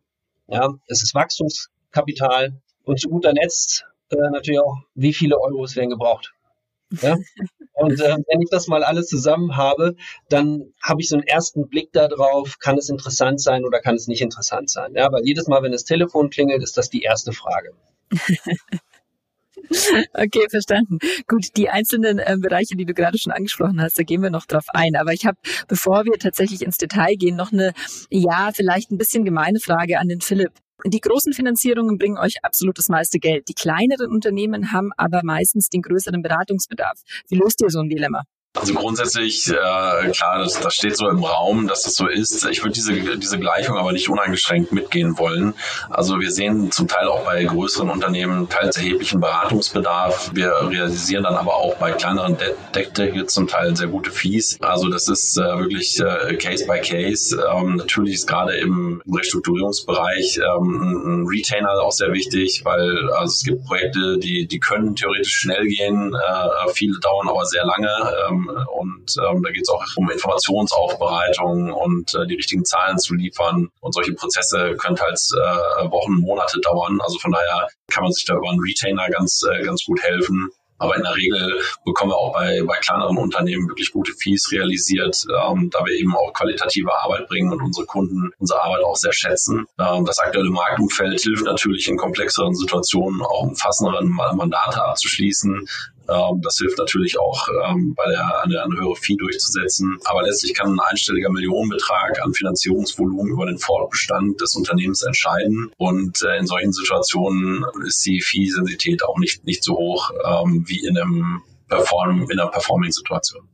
ja, 0.49 0.75
es 0.89 1.03
ist 1.03 1.15
Wachstumskapital 1.15 2.61
und 2.85 3.01
zu 3.01 3.09
guter 3.09 3.33
Letzt 3.33 3.85
äh, 4.11 4.31
natürlich 4.31 4.61
auch, 4.61 4.79
wie 4.95 5.13
viele 5.13 5.41
Euros 5.41 5.77
werden 5.77 5.91
gebraucht. 5.91 6.33
Ja? 7.01 7.17
Und 7.75 7.99
äh, 8.01 8.19
wenn 8.29 8.43
ich 8.43 8.51
das 8.51 8.69
mal 8.69 8.85
alles 8.85 9.07
zusammen 9.07 9.57
habe, 9.57 9.97
dann 10.29 10.75
habe 10.83 11.01
ich 11.01 11.09
so 11.09 11.17
einen 11.17 11.27
ersten 11.27 11.69
Blick 11.69 11.91
darauf, 11.93 12.59
kann 12.59 12.77
es 12.77 12.91
interessant 12.91 13.41
sein 13.41 13.65
oder 13.65 13.81
kann 13.81 13.95
es 13.95 14.09
nicht 14.09 14.21
interessant 14.21 14.69
sein. 14.69 14.95
Ja, 14.95 15.11
weil 15.11 15.25
jedes 15.25 15.49
Mal, 15.49 15.63
wenn 15.63 15.73
das 15.73 15.85
Telefon 15.85 16.29
klingelt, 16.29 16.63
ist 16.63 16.77
das 16.77 16.91
die 16.91 17.03
erste 17.03 17.33
Frage. 17.33 17.73
Okay, 20.15 20.47
verstanden. 20.51 20.99
Gut, 21.27 21.57
die 21.57 21.69
einzelnen 21.69 22.19
äh, 22.19 22.37
Bereiche, 22.39 22.77
die 22.77 22.85
du 22.85 22.95
gerade 22.95 23.19
schon 23.19 23.33
angesprochen 23.33 23.81
hast, 23.81 23.99
da 23.99 24.03
gehen 24.03 24.23
wir 24.23 24.31
noch 24.31 24.47
drauf 24.47 24.65
ein. 24.69 24.97
Aber 24.97 25.13
ich 25.13 25.27
habe, 25.27 25.39
bevor 25.69 26.05
wir 26.05 26.19
tatsächlich 26.19 26.63
ins 26.63 26.79
Detail 26.79 27.15
gehen, 27.17 27.37
noch 27.37 27.53
eine, 27.53 27.73
ja, 28.11 28.51
vielleicht 28.55 28.91
ein 28.91 28.99
bisschen 28.99 29.25
gemeine 29.25 29.61
Frage 29.61 29.99
an 29.99 30.09
den 30.09 30.21
Philipp. 30.21 30.53
Die 30.85 31.01
großen 31.01 31.33
Finanzierungen 31.33 31.97
bringen 31.97 32.19
euch 32.19 32.37
absolut 32.43 32.77
das 32.79 32.89
meiste 32.89 33.19
Geld. 33.19 33.49
Die 33.49 33.55
kleineren 33.55 34.11
Unternehmen 34.11 34.73
haben 34.73 34.91
aber 34.97 35.21
meistens 35.23 35.69
den 35.69 35.83
größeren 35.83 36.23
Beratungsbedarf. 36.23 37.01
Wie 37.29 37.37
löst 37.37 37.63
ihr 37.63 37.71
so 37.71 37.81
ein 37.81 37.89
Dilemma? 37.89 38.25
Also 38.55 38.75
grundsätzlich, 38.75 39.49
äh, 39.49 40.11
klar, 40.11 40.41
das, 40.41 40.61
das 40.61 40.75
steht 40.75 40.95
so 40.95 41.09
im 41.09 41.25
Raum, 41.25 41.69
dass 41.69 41.85
das 41.85 41.95
so 41.95 42.07
ist. 42.07 42.45
Ich 42.45 42.63
würde 42.63 42.75
diese, 42.75 42.93
diese 43.17 43.39
Gleichung 43.39 43.79
aber 43.79 43.93
nicht 43.93 44.11
uneingeschränkt 44.11 44.73
mitgehen 44.73 45.17
wollen. 45.17 45.55
Also 45.89 46.21
wir 46.21 46.31
sehen 46.31 46.71
zum 46.71 46.87
Teil 46.87 47.09
auch 47.09 47.25
bei 47.25 47.45
größeren 47.45 47.89
Unternehmen 47.89 48.51
teils 48.51 48.77
erheblichen 48.77 49.21
Beratungsbedarf. 49.21 50.33
Wir 50.35 50.53
realisieren 50.69 51.25
dann 51.25 51.37
aber 51.37 51.55
auch 51.55 51.77
bei 51.77 51.93
kleineren 51.93 52.37
Deckdecke 52.75 53.25
zum 53.25 53.49
Teil 53.49 53.75
sehr 53.75 53.87
gute 53.87 54.11
Fees. 54.11 54.59
Also 54.61 54.91
das 54.91 55.09
ist 55.09 55.39
äh, 55.39 55.59
wirklich 55.59 55.99
äh, 56.01 56.37
Case 56.37 56.67
by 56.67 56.79
Case. 56.81 57.35
Ähm, 57.57 57.77
natürlich 57.77 58.17
ist 58.17 58.27
gerade 58.27 58.55
im 58.57 59.03
Restrukturierungsbereich 59.11 60.39
ähm, 60.39 61.23
ein 61.23 61.27
Retainer 61.27 61.81
auch 61.81 61.93
sehr 61.93 62.13
wichtig, 62.13 62.61
weil 62.67 63.11
also 63.13 63.33
es 63.33 63.45
gibt 63.45 63.65
Projekte, 63.65 64.19
die, 64.19 64.47
die 64.47 64.61
können 64.61 64.95
theoretisch 64.95 65.39
schnell 65.39 65.67
gehen, 65.69 66.15
äh, 66.15 66.73
viele 66.75 67.01
dauern 67.01 67.31
aber 67.31 67.47
sehr 67.47 67.65
lange. 67.65 67.89
Ähm, 68.29 68.42
und 68.49 69.17
ähm, 69.19 69.43
da 69.43 69.51
geht 69.51 69.63
es 69.63 69.69
auch 69.69 69.85
um 69.97 70.11
Informationsaufbereitung 70.11 71.73
und 71.73 72.15
äh, 72.15 72.27
die 72.27 72.37
richtigen 72.37 72.65
Zahlen 72.65 72.99
zu 72.99 73.15
liefern. 73.15 73.69
Und 73.81 73.95
solche 73.95 74.13
Prozesse 74.15 74.75
können 74.77 74.99
halt 75.01 75.19
äh, 75.35 75.91
Wochen, 75.91 76.15
Monate 76.15 76.61
dauern. 76.61 77.01
Also 77.03 77.19
von 77.19 77.33
daher 77.33 77.69
kann 77.89 78.05
man 78.05 78.13
sich 78.13 78.25
da 78.25 78.35
über 78.35 78.51
einen 78.51 78.61
Retainer 78.61 79.09
ganz, 79.11 79.43
äh, 79.51 79.63
ganz 79.63 79.85
gut 79.85 80.03
helfen. 80.03 80.51
Aber 80.83 80.97
in 80.97 81.03
der 81.05 81.15
Regel 81.15 81.61
bekommen 81.85 82.11
wir 82.11 82.17
auch 82.17 82.33
bei, 82.33 82.61
bei 82.67 82.77
kleineren 82.79 83.17
Unternehmen 83.17 83.69
wirklich 83.69 83.93
gute 83.93 84.13
Fees 84.15 84.51
realisiert, 84.51 85.17
ähm, 85.29 85.71
da 85.71 85.87
wir 85.87 85.95
eben 85.95 86.17
auch 86.17 86.33
qualitative 86.33 86.91
Arbeit 86.93 87.29
bringen 87.29 87.53
und 87.53 87.63
unsere 87.63 87.87
Kunden 87.87 88.33
unsere 88.39 88.61
Arbeit 88.65 88.83
auch 88.83 88.97
sehr 88.97 89.13
schätzen. 89.13 89.67
Ähm, 89.79 90.05
das 90.05 90.19
aktuelle 90.19 90.51
Marktumfeld 90.51 91.21
hilft 91.21 91.45
natürlich 91.45 91.87
in 91.87 91.97
komplexeren 91.97 92.57
Situationen 92.57 93.23
auch 93.23 93.43
umfassenderen 93.45 94.09
Mandate 94.09 94.85
abzuschließen. 94.85 95.69
Ähm, 96.09 96.41
das 96.43 96.57
hilft 96.59 96.79
natürlich 96.79 97.19
auch, 97.19 97.49
ähm, 97.67 97.95
bei 97.97 98.09
der, 98.11 98.43
eine, 98.43 98.63
eine 98.63 98.77
höhere 98.77 98.97
Fee 98.97 99.17
durchzusetzen. 99.17 99.99
Aber 100.05 100.23
letztlich 100.23 100.55
kann 100.55 100.73
ein 100.73 100.81
einstelliger 100.81 101.31
Millionenbetrag 101.31 102.23
an 102.23 102.35
Finanzierungsvolumen 102.35 103.33
über 103.33 103.47
den 103.47 103.59
Fortbestand 103.59 104.41
des 104.41 104.55
Unternehmens 104.55 105.03
entscheiden. 105.03 105.71
Und 105.79 106.23
äh, 106.23 106.39
in 106.39 106.47
solchen 106.47 106.73
Situationen 106.73 107.65
ist 107.87 108.05
die 108.05 108.21
Fee-Sensität 108.21 109.05
auch 109.05 109.19
nicht, 109.19 109.45
nicht 109.45 109.65
so 109.65 109.75
hoch 109.77 110.11
ähm, 110.25 110.65
wie 110.67 110.85
in 110.87 110.99
einem 110.99 111.43
Perform, 111.69 112.29
in 112.31 112.39
einer 112.39 112.51
Performing-Situation. 112.51 113.49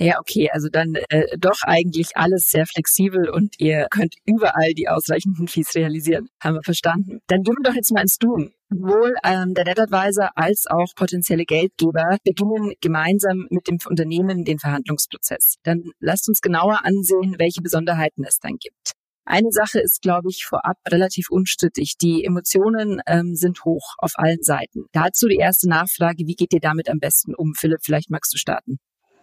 Ja, 0.00 0.20
okay, 0.20 0.48
also 0.52 0.68
dann 0.70 0.94
äh, 1.08 1.36
doch 1.38 1.62
eigentlich 1.62 2.16
alles 2.16 2.50
sehr 2.50 2.66
flexibel 2.66 3.28
und 3.28 3.56
ihr 3.58 3.88
könnt 3.90 4.14
überall 4.24 4.72
die 4.74 4.88
ausreichenden 4.88 5.48
Fees 5.48 5.74
realisieren. 5.74 6.28
Haben 6.40 6.54
wir 6.54 6.62
verstanden. 6.62 7.18
Dann 7.26 7.42
gehen 7.42 7.56
wir 7.58 7.68
doch 7.68 7.74
jetzt 7.74 7.90
mal 7.90 8.02
ins 8.02 8.16
Tun. 8.16 8.52
Sowohl 8.70 9.14
ähm, 9.24 9.54
der 9.54 9.64
Debt 9.64 9.80
Advisor 9.80 10.30
als 10.34 10.66
auch 10.68 10.94
potenzielle 10.94 11.44
Geldgeber 11.44 12.18
beginnen 12.22 12.74
gemeinsam 12.80 13.46
mit 13.50 13.66
dem 13.66 13.78
Unternehmen 13.88 14.44
den 14.44 14.58
Verhandlungsprozess. 14.58 15.56
Dann 15.62 15.90
lasst 16.00 16.28
uns 16.28 16.42
genauer 16.42 16.84
ansehen, 16.84 17.36
welche 17.38 17.62
Besonderheiten 17.62 18.24
es 18.24 18.38
dann 18.38 18.56
gibt. 18.58 18.92
Eine 19.24 19.52
Sache 19.52 19.80
ist, 19.80 20.00
glaube 20.00 20.28
ich, 20.30 20.46
vorab 20.46 20.78
relativ 20.88 21.30
unstrittig. 21.30 21.96
Die 22.00 22.24
Emotionen 22.24 23.02
ähm, 23.06 23.34
sind 23.34 23.64
hoch 23.64 23.94
auf 23.98 24.12
allen 24.14 24.42
Seiten. 24.42 24.86
Dazu 24.92 25.28
die 25.28 25.36
erste 25.36 25.68
Nachfrage, 25.68 26.26
wie 26.26 26.34
geht 26.34 26.54
ihr 26.54 26.60
damit 26.60 26.88
am 26.88 26.98
besten 26.98 27.34
um? 27.34 27.52
Philipp, 27.54 27.80
vielleicht 27.82 28.10
magst 28.10 28.32
du 28.32 28.38
starten. 28.38 28.78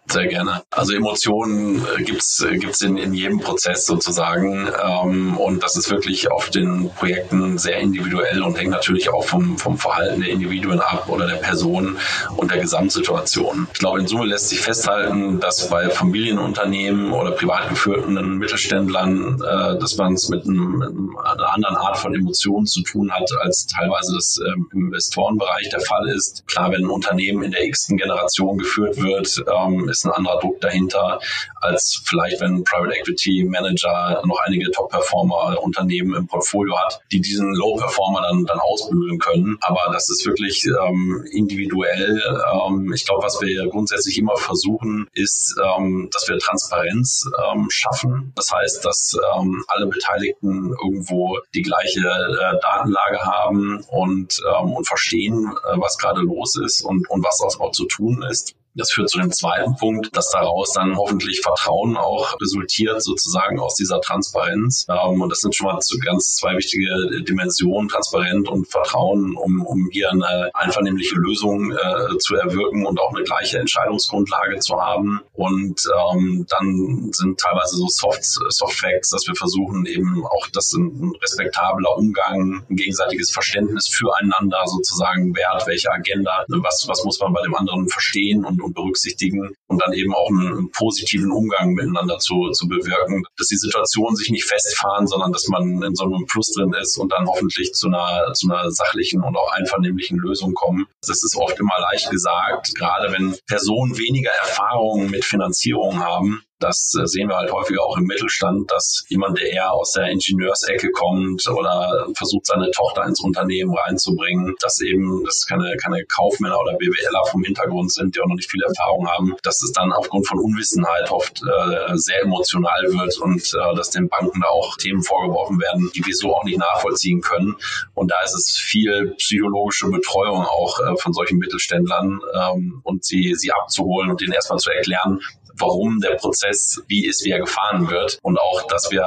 Sehr 0.08 0.28
gerne. 0.28 0.62
Also 0.70 0.94
Emotionen 0.94 1.84
äh, 1.98 2.02
gibt's 2.02 2.40
äh, 2.40 2.56
gibt's 2.58 2.80
in, 2.80 2.96
in 2.96 3.12
jedem 3.12 3.40
Prozess 3.40 3.86
sozusagen 3.86 4.68
ähm, 4.84 5.36
und 5.36 5.64
das 5.64 5.76
ist 5.76 5.90
wirklich 5.90 6.30
auf 6.30 6.48
den 6.50 6.90
Projekten 6.90 7.58
sehr 7.58 7.78
individuell 7.78 8.42
und 8.42 8.56
hängt 8.56 8.70
natürlich 8.70 9.10
auch 9.10 9.24
vom, 9.24 9.58
vom 9.58 9.76
Verhalten 9.76 10.20
der 10.20 10.30
Individuen 10.30 10.80
ab 10.80 11.08
oder 11.08 11.26
der 11.26 11.36
Person 11.36 11.96
und 12.36 12.52
der 12.52 12.58
Gesamtsituation. 12.58 13.66
Ich 13.72 13.80
glaube, 13.80 13.98
in 13.98 14.06
Summe 14.06 14.26
lässt 14.26 14.48
sich 14.48 14.60
festhalten, 14.60 15.40
dass 15.40 15.68
bei 15.68 15.90
Familienunternehmen 15.90 17.10
oder 17.12 17.32
privat 17.32 17.68
geführten 17.68 18.38
Mittelständlern, 18.38 19.42
äh, 19.42 19.78
dass 19.78 19.96
man 19.96 20.14
es 20.14 20.28
mit, 20.28 20.44
einem, 20.44 20.78
mit 20.78 21.18
einer 21.18 21.52
anderen 21.52 21.76
Art 21.76 21.98
von 21.98 22.14
Emotionen 22.14 22.66
zu 22.66 22.82
tun 22.82 23.10
hat, 23.10 23.28
als 23.40 23.66
teilweise 23.66 24.14
das 24.14 24.38
ähm, 24.46 24.68
im 24.72 24.86
Investorenbereich 24.86 25.68
der 25.70 25.80
Fall 25.80 26.08
ist. 26.10 26.46
Klar, 26.46 26.70
wenn 26.70 26.84
ein 26.84 26.90
Unternehmen 26.90 27.42
in 27.42 27.50
der 27.50 27.64
x-ten 27.64 27.96
Generation 27.96 28.58
geführt 28.58 29.02
wird, 29.02 29.44
ähm, 29.52 29.88
ist 29.96 30.04
ein 30.04 30.12
anderer 30.12 30.38
Druck 30.40 30.60
dahinter, 30.60 31.20
als 31.60 32.02
vielleicht 32.04 32.40
wenn 32.40 32.56
ein 32.56 32.64
Private 32.64 32.94
Equity 32.98 33.44
Manager 33.44 34.22
noch 34.24 34.38
einige 34.44 34.70
Top-Performer 34.70 35.62
Unternehmen 35.62 36.14
im 36.14 36.26
Portfolio 36.26 36.76
hat, 36.78 37.00
die 37.12 37.20
diesen 37.20 37.54
Low-Performer 37.54 38.22
dann, 38.22 38.44
dann 38.44 38.58
ausbügeln 38.60 39.18
können. 39.18 39.58
Aber 39.60 39.90
das 39.92 40.08
ist 40.10 40.26
wirklich 40.26 40.64
ähm, 40.64 41.24
individuell. 41.30 42.22
Ähm, 42.52 42.92
ich 42.94 43.04
glaube, 43.06 43.24
was 43.24 43.40
wir 43.40 43.68
grundsätzlich 43.68 44.18
immer 44.18 44.36
versuchen, 44.36 45.08
ist, 45.12 45.56
ähm, 45.62 46.08
dass 46.12 46.28
wir 46.28 46.38
Transparenz 46.38 47.24
ähm, 47.50 47.68
schaffen. 47.70 48.32
Das 48.34 48.50
heißt, 48.52 48.84
dass 48.84 49.16
ähm, 49.36 49.64
alle 49.68 49.86
Beteiligten 49.86 50.74
irgendwo 50.82 51.38
die 51.54 51.62
gleiche 51.62 52.00
äh, 52.00 52.60
Datenlage 52.60 53.20
haben 53.20 53.84
und, 53.88 54.40
ähm, 54.60 54.72
und 54.72 54.86
verstehen, 54.86 55.52
äh, 55.64 55.78
was 55.78 55.98
gerade 55.98 56.20
los 56.20 56.56
ist 56.56 56.82
und, 56.82 57.08
und 57.10 57.24
was 57.24 57.40
auch 57.58 57.70
zu 57.72 57.86
tun 57.86 58.24
ist. 58.30 58.54
Das 58.76 58.92
führt 58.92 59.08
zu 59.08 59.18
dem 59.18 59.32
zweiten 59.32 59.74
Punkt, 59.76 60.14
dass 60.14 60.30
daraus 60.30 60.72
dann 60.72 60.96
hoffentlich 60.96 61.40
Vertrauen 61.40 61.96
auch 61.96 62.36
resultiert, 62.40 63.02
sozusagen 63.02 63.58
aus 63.58 63.74
dieser 63.74 64.00
Transparenz. 64.02 64.86
Ähm, 64.90 65.22
und 65.22 65.30
das 65.30 65.40
sind 65.40 65.56
schon 65.56 65.66
mal 65.66 65.78
ganz 66.04 66.36
zwei 66.36 66.56
wichtige 66.56 67.22
Dimensionen, 67.22 67.88
Transparenz 67.88 68.48
und 68.48 68.70
Vertrauen, 68.70 69.34
um, 69.36 69.64
um 69.64 69.88
hier 69.90 70.10
eine 70.10 70.50
einvernehmliche 70.52 71.14
Lösung 71.16 71.72
äh, 71.72 72.18
zu 72.18 72.36
erwirken 72.36 72.84
und 72.84 73.00
auch 73.00 73.14
eine 73.14 73.24
gleiche 73.24 73.58
Entscheidungsgrundlage 73.58 74.58
zu 74.58 74.76
haben. 74.78 75.20
Und 75.32 75.80
ähm, 76.12 76.46
dann 76.48 77.10
sind 77.12 77.40
teilweise 77.40 77.76
so 77.76 77.88
Soft, 77.88 78.24
Soft 78.24 78.78
Facts, 78.78 79.10
dass 79.10 79.26
wir 79.26 79.34
versuchen 79.34 79.86
eben 79.86 80.22
auch, 80.26 80.48
dass 80.52 80.72
ein 80.74 81.12
respektabler 81.22 81.96
Umgang, 81.96 82.62
ein 82.68 82.76
gegenseitiges 82.76 83.30
Verständnis 83.30 83.88
füreinander 83.88 84.62
sozusagen 84.66 85.34
wert, 85.34 85.66
welche 85.66 85.90
Agenda, 85.90 86.44
was, 86.48 86.86
was 86.88 87.04
muss 87.04 87.18
man 87.20 87.32
bei 87.32 87.42
dem 87.42 87.54
anderen 87.54 87.88
verstehen 87.88 88.44
und 88.44 88.65
und 88.66 88.74
berücksichtigen 88.74 89.54
und 89.68 89.80
dann 89.80 89.92
eben 89.92 90.14
auch 90.14 90.28
einen, 90.28 90.70
positiven 90.72 91.30
Umgang 91.30 91.74
miteinander 91.74 92.18
zu, 92.18 92.50
zu 92.50 92.68
bewirken, 92.68 93.24
dass 93.38 93.46
die 93.48 93.56
Situationen 93.56 94.16
sich 94.16 94.30
nicht 94.30 94.44
festfahren, 94.44 95.06
sondern 95.06 95.32
dass 95.32 95.48
man 95.48 95.82
in 95.82 95.94
so 95.94 96.04
einem 96.04 96.26
Plus 96.26 96.50
drin 96.52 96.74
ist 96.80 96.98
und 96.98 97.12
dann 97.12 97.26
hoffentlich 97.26 97.72
zu 97.72 97.86
einer, 97.88 98.32
zu 98.34 98.50
einer 98.50 98.70
sachlichen 98.70 99.22
und 99.22 99.36
auch 99.36 99.52
einvernehmlichen 99.52 100.18
Lösung 100.18 100.54
kommen. 100.54 100.86
Das 101.06 101.22
ist 101.22 101.36
oft 101.36 101.58
immer 101.58 101.78
leicht 101.80 102.10
gesagt, 102.10 102.74
gerade 102.74 103.12
wenn 103.12 103.36
Personen 103.46 103.96
weniger 103.96 104.30
Erfahrungen 104.30 105.10
mit 105.10 105.24
Finanzierung 105.24 106.00
haben, 106.00 106.42
das 106.58 106.92
äh, 106.98 107.06
sehen 107.06 107.28
wir 107.28 107.36
halt 107.36 107.52
häufiger 107.52 107.82
auch 107.82 107.96
im 107.96 108.04
Mittelstand, 108.04 108.70
dass 108.70 109.04
jemand, 109.08 109.38
der 109.38 109.50
eher 109.50 109.72
aus 109.72 109.92
der 109.92 110.08
Ingenieursecke 110.08 110.90
kommt 110.90 111.46
oder 111.48 112.06
versucht, 112.14 112.46
seine 112.46 112.70
Tochter 112.70 113.04
ins 113.04 113.20
Unternehmen 113.20 113.74
reinzubringen, 113.76 114.54
dass 114.60 114.80
eben 114.80 115.22
das 115.24 115.44
keine, 115.46 115.76
keine 115.76 116.04
Kaufmänner 116.04 116.58
oder 116.58 116.76
BWLer 116.78 117.26
vom 117.30 117.42
Hintergrund 117.44 117.92
sind, 117.92 118.16
die 118.16 118.20
auch 118.20 118.26
noch 118.26 118.36
nicht 118.36 118.50
viel 118.50 118.62
Erfahrung 118.62 119.06
haben, 119.08 119.34
dass 119.42 119.62
es 119.62 119.72
dann 119.72 119.92
aufgrund 119.92 120.26
von 120.26 120.38
Unwissenheit 120.38 121.10
oft 121.10 121.42
äh, 121.42 121.96
sehr 121.96 122.22
emotional 122.22 122.82
wird 122.88 123.18
und 123.18 123.42
äh, 123.42 123.74
dass 123.76 123.90
den 123.90 124.08
Banken 124.08 124.40
da 124.40 124.48
auch 124.48 124.76
Themen 124.76 125.02
vorgeworfen 125.02 125.60
werden, 125.60 125.90
die 125.94 126.04
wir 126.06 126.14
so 126.14 126.34
auch 126.34 126.44
nicht 126.44 126.58
nachvollziehen 126.58 127.20
können. 127.20 127.56
Und 127.94 128.10
da 128.10 128.16
ist 128.24 128.34
es 128.34 128.58
viel 128.58 129.14
psychologische 129.18 129.88
Betreuung 129.88 130.44
auch 130.44 130.80
äh, 130.80 130.96
von 130.96 131.12
solchen 131.12 131.38
Mittelständlern 131.38 132.20
ähm, 132.34 132.80
und 132.82 133.04
sie, 133.04 133.34
sie 133.36 133.52
abzuholen 133.52 134.10
und 134.10 134.20
denen 134.20 134.32
erstmal 134.32 134.58
zu 134.58 134.70
erklären, 134.70 135.20
warum 135.58 136.00
der 136.00 136.16
Prozess 136.16 136.82
wie 136.88 137.06
ist, 137.06 137.24
wie 137.24 137.30
er 137.30 137.40
gefahren 137.40 137.90
wird. 137.90 138.18
Und 138.22 138.38
auch, 138.38 138.66
dass 138.68 138.90
wir, 138.90 139.06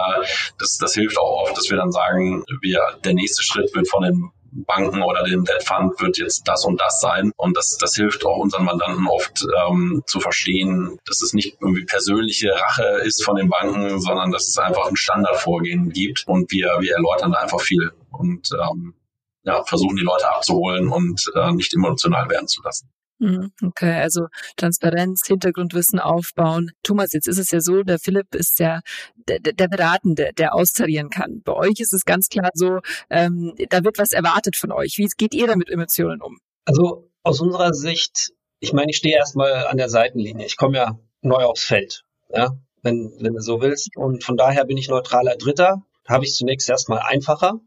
das, 0.58 0.78
das 0.78 0.94
hilft 0.94 1.18
auch 1.18 1.44
oft, 1.44 1.58
dass 1.58 1.70
wir 1.70 1.78
dann 1.78 1.92
sagen, 1.92 2.44
wir, 2.62 2.82
der 3.04 3.14
nächste 3.14 3.44
Schritt 3.44 3.74
wird 3.74 3.88
von 3.88 4.04
den 4.04 4.32
Banken 4.52 5.02
oder 5.02 5.24
dem 5.24 5.46
Debt 5.46 5.64
Fund 5.64 6.00
wird 6.02 6.18
jetzt 6.18 6.48
das 6.48 6.66
und 6.66 6.80
das 6.82 7.00
sein. 7.02 7.32
Und 7.38 7.56
das, 7.56 7.78
das 7.80 7.96
hilft 7.96 8.26
auch 8.26 8.38
unseren 8.38 8.66
Mandanten 8.66 9.08
oft 9.08 9.46
ähm, 9.68 10.02
zu 10.06 10.20
verstehen, 10.20 10.98
dass 11.06 11.22
es 11.22 11.34
nicht 11.34 11.58
irgendwie 11.62 11.86
persönliche 11.86 12.52
Rache 12.52 13.02
ist 13.04 13.24
von 13.24 13.36
den 13.36 13.50
Banken, 13.50 14.00
sondern 14.00 14.32
dass 14.32 14.48
es 14.48 14.58
einfach 14.58 14.88
ein 14.88 14.96
Standardvorgehen 14.96 15.90
gibt. 15.92 16.24
Und 16.28 16.52
wir, 16.52 16.78
wir 16.80 16.96
erläutern 16.96 17.32
da 17.32 17.40
einfach 17.40 17.62
viel 17.62 17.92
und 18.12 18.50
ähm, 18.54 18.96
ja, 19.44 19.64
versuchen 19.64 19.96
die 19.96 20.04
Leute 20.04 20.30
abzuholen 20.30 20.90
und 20.90 21.32
äh, 21.36 21.52
nicht 21.52 21.74
emotional 21.74 22.30
werden 22.30 22.48
zu 22.48 22.62
lassen. 22.64 22.90
Mhm, 23.20 23.52
okay, 23.62 24.00
also 24.00 24.28
Transparenz, 24.56 25.28
Hintergrundwissen 25.28 26.00
aufbauen. 26.00 26.72
Thomas, 26.84 27.12
jetzt 27.12 27.28
ist 27.28 27.38
es 27.38 27.52
ja 27.52 27.60
so, 27.60 27.84
der 27.84 28.00
Philipp 28.00 28.34
ist 28.34 28.60
ja 28.60 28.80
der, 29.16 29.40
der 29.40 29.68
Beratende, 29.68 30.32
der 30.38 30.56
austarieren 30.56 31.10
kann. 31.10 31.42
Bei 31.44 31.54
euch 31.54 31.80
ist 31.80 31.94
es 31.94 32.06
ganz 32.06 32.30
klar 32.30 32.50
so, 32.54 32.80
ähm, 33.10 33.54
da 33.70 33.84
wird 33.84 33.98
was 33.98 34.14
erwartet 34.14 34.56
von 34.56 34.72
euch. 34.72 34.96
Wie 34.98 35.08
geht 35.18 35.34
ihr 35.34 35.48
da 35.48 35.58
mit 35.58 35.70
Emotionen 35.70 36.22
um? 36.22 36.40
Also 36.64 37.10
aus 37.24 37.42
unserer 37.42 37.74
Sicht, 37.74 38.32
ich 38.62 38.72
meine, 38.72 38.92
ich 38.92 38.98
stehe 38.98 39.18
erstmal 39.18 39.68
an 39.68 39.76
der 39.76 39.90
Seitenlinie. 39.90 40.46
Ich 40.46 40.56
komme 40.56 40.78
ja 40.78 40.98
neu 41.22 41.44
aufs 41.44 41.66
Feld, 41.66 42.06
ja, 42.34 42.52
wenn, 42.84 43.14
wenn 43.20 43.34
du 43.34 43.42
so 43.42 43.60
willst. 43.60 43.98
Und 43.98 44.24
von 44.24 44.38
daher 44.38 44.64
bin 44.64 44.78
ich 44.78 44.88
neutraler 44.88 45.36
Dritter. 45.36 45.84
Habe 46.08 46.24
ich 46.24 46.34
zunächst 46.34 46.70
erstmal 46.70 47.00
einfacher, 47.00 47.60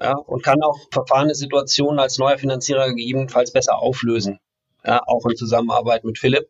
ja, 0.00 0.16
und 0.16 0.42
kann 0.42 0.60
auch 0.62 0.76
verfahrene 0.90 1.36
Situationen 1.36 2.00
als 2.00 2.18
neuer 2.18 2.36
Finanzierer 2.36 2.88
gegebenenfalls 2.88 3.52
besser 3.52 3.78
auflösen 3.78 4.40
ja, 4.84 5.02
auch 5.06 5.24
in 5.26 5.36
Zusammenarbeit 5.36 6.04
mit 6.04 6.18
Philipp, 6.18 6.48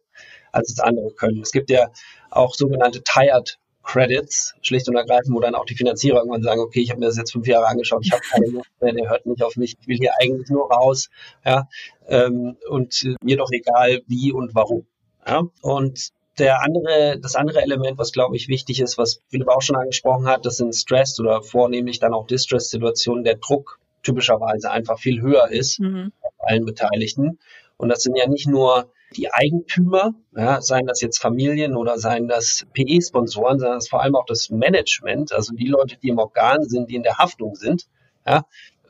als 0.53 0.71
es 0.71 0.81
andere 0.81 1.11
können. 1.13 1.41
Es 1.43 1.53
gibt 1.53 1.71
ja 1.71 1.91
auch 2.31 2.55
sogenannte 2.55 3.03
Tired 3.03 3.59
Credits, 3.89 4.55
schlicht 4.61 4.87
und 4.89 4.97
ergreifend, 4.97 5.35
wo 5.35 5.41
dann 5.41 5.55
auch 5.55 5.65
die 5.65 5.75
Finanzierer 5.75 6.19
irgendwann 6.19 6.43
sagen, 6.43 6.61
okay, 6.61 6.81
ich 6.81 6.91
habe 6.91 7.01
mir 7.01 7.07
das 7.07 7.17
jetzt 7.17 7.33
fünf 7.33 7.47
Jahre 7.47 7.67
angeschaut, 7.69 8.05
ich 8.05 8.13
habe 8.13 8.21
keine 8.31 8.47
Lust 8.53 8.69
mehr, 8.81 8.93
der 8.93 9.09
hört 9.09 9.25
nicht 9.25 9.43
auf 9.43 9.57
mich, 9.57 9.77
ich 9.81 9.89
will 9.89 9.97
hier 9.97 10.13
eigentlich 10.21 10.51
nur 10.51 10.71
raus, 10.71 11.09
ja, 11.45 11.69
ähm, 12.07 12.57
und 12.69 13.03
äh, 13.05 13.15
mir 13.23 13.39
doch 13.39 13.51
egal, 13.51 14.03
wie 14.07 14.31
und 14.31 14.55
warum. 14.55 14.87
Ja, 15.27 15.45
und 15.63 16.11
der 16.39 16.63
andere, 16.63 17.19
das 17.19 17.35
andere 17.35 17.63
Element, 17.63 17.99
was 17.99 18.13
glaube 18.13 18.37
ich 18.37 18.49
wichtig 18.49 18.81
ist, 18.81 18.99
was 18.99 19.23
Philipp 19.29 19.49
auch 19.49 19.63
schon 19.63 19.77
angesprochen 19.77 20.27
hat, 20.27 20.45
das 20.45 20.57
sind 20.57 20.75
Stress 20.75 21.19
oder 21.19 21.43
vornehmlich 21.43 21.99
dann 21.99 22.13
auch 22.13 22.27
Distress-Situationen, 22.27 23.25
der 23.25 23.37
Druck 23.37 23.81
typischerweise 24.03 24.71
einfach 24.71 24.99
viel 24.99 25.21
höher 25.21 25.49
ist 25.51 25.81
mhm. 25.81 26.13
auf 26.21 26.35
allen 26.39 26.65
Beteiligten. 26.65 27.39
Und 27.79 27.89
das 27.89 28.03
sind 28.03 28.17
ja 28.17 28.29
nicht 28.29 28.47
nur 28.47 28.93
die 29.17 29.33
Eigentümer, 29.33 30.13
ja, 30.37 30.61
seien 30.61 30.87
das 30.87 31.01
jetzt 31.01 31.19
Familien 31.19 31.77
oder 31.77 31.99
seien 31.99 32.29
das 32.29 32.67
PE-Sponsoren, 32.75 33.59
sondern 33.59 33.79
es 33.79 33.85
ist 33.85 33.91
vor 33.91 34.03
allem 34.03 34.17
auch 34.17 34.27
das 34.27 34.51
Management, 34.51 35.33
also 35.33 35.55
die 35.55 35.69
Leute, 35.69 35.97
die 35.97 36.09
im 36.09 36.19
Organ 36.19 36.65
sind, 36.65 36.91
die 36.91 36.97
in 36.97 37.03
der 37.03 37.17
Haftung 37.17 37.55
sind, 37.55 37.87
ja, 38.27 38.45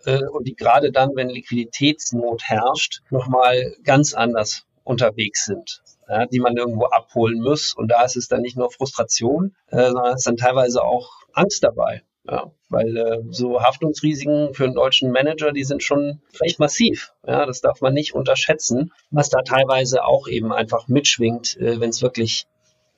äh, 0.04 0.24
und 0.24 0.48
die 0.48 0.56
gerade 0.56 0.90
dann, 0.90 1.10
wenn 1.14 1.28
Liquiditätsnot 1.28 2.42
herrscht, 2.44 3.02
nochmal 3.10 3.76
ganz 3.84 4.14
anders 4.14 4.66
unterwegs 4.82 5.44
sind, 5.44 5.82
ja, 6.08 6.26
die 6.26 6.40
man 6.40 6.56
irgendwo 6.56 6.86
abholen 6.86 7.40
muss. 7.40 7.74
Und 7.74 7.88
da 7.88 8.04
ist 8.04 8.16
es 8.16 8.26
dann 8.26 8.40
nicht 8.40 8.56
nur 8.56 8.70
Frustration, 8.70 9.54
äh, 9.68 9.90
sondern 9.90 10.14
es 10.14 10.20
ist 10.20 10.26
dann 10.26 10.36
teilweise 10.36 10.82
auch 10.82 11.10
Angst 11.32 11.62
dabei. 11.62 12.02
Ja, 12.30 12.52
weil 12.68 12.96
äh, 12.96 13.22
so 13.30 13.62
Haftungsrisiken 13.62 14.52
für 14.52 14.64
einen 14.64 14.74
deutschen 14.74 15.10
Manager, 15.10 15.52
die 15.52 15.64
sind 15.64 15.82
schon 15.82 16.20
recht 16.40 16.58
massiv. 16.58 17.14
Ja, 17.26 17.46
das 17.46 17.62
darf 17.62 17.80
man 17.80 17.94
nicht 17.94 18.14
unterschätzen, 18.14 18.92
was 19.10 19.30
da 19.30 19.40
teilweise 19.40 20.04
auch 20.04 20.28
eben 20.28 20.52
einfach 20.52 20.88
mitschwingt, 20.88 21.56
äh, 21.56 21.80
wenn 21.80 21.88
es 21.88 22.02
wirklich 22.02 22.46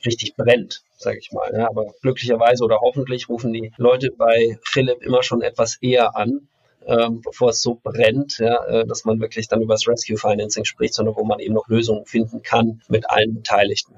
richtig 0.04 0.34
brennt, 0.34 0.82
sage 0.96 1.18
ich 1.18 1.30
mal. 1.30 1.52
Ja, 1.54 1.68
aber 1.68 1.92
glücklicherweise 2.02 2.64
oder 2.64 2.80
hoffentlich 2.80 3.28
rufen 3.28 3.52
die 3.52 3.72
Leute 3.76 4.10
bei 4.10 4.58
Philipp 4.64 5.02
immer 5.02 5.22
schon 5.22 5.42
etwas 5.42 5.76
eher 5.80 6.16
an, 6.16 6.48
ähm, 6.86 7.20
bevor 7.20 7.50
es 7.50 7.62
so 7.62 7.78
brennt, 7.80 8.38
ja, 8.38 8.64
äh, 8.64 8.86
dass 8.86 9.04
man 9.04 9.20
wirklich 9.20 9.46
dann 9.46 9.62
über 9.62 9.74
das 9.74 9.86
Rescue 9.86 10.16
Financing 10.16 10.64
spricht, 10.64 10.94
sondern 10.94 11.14
wo 11.14 11.24
man 11.24 11.38
eben 11.38 11.54
noch 11.54 11.68
Lösungen 11.68 12.04
finden 12.04 12.42
kann 12.42 12.82
mit 12.88 13.08
allen 13.08 13.34
Beteiligten. 13.34 13.94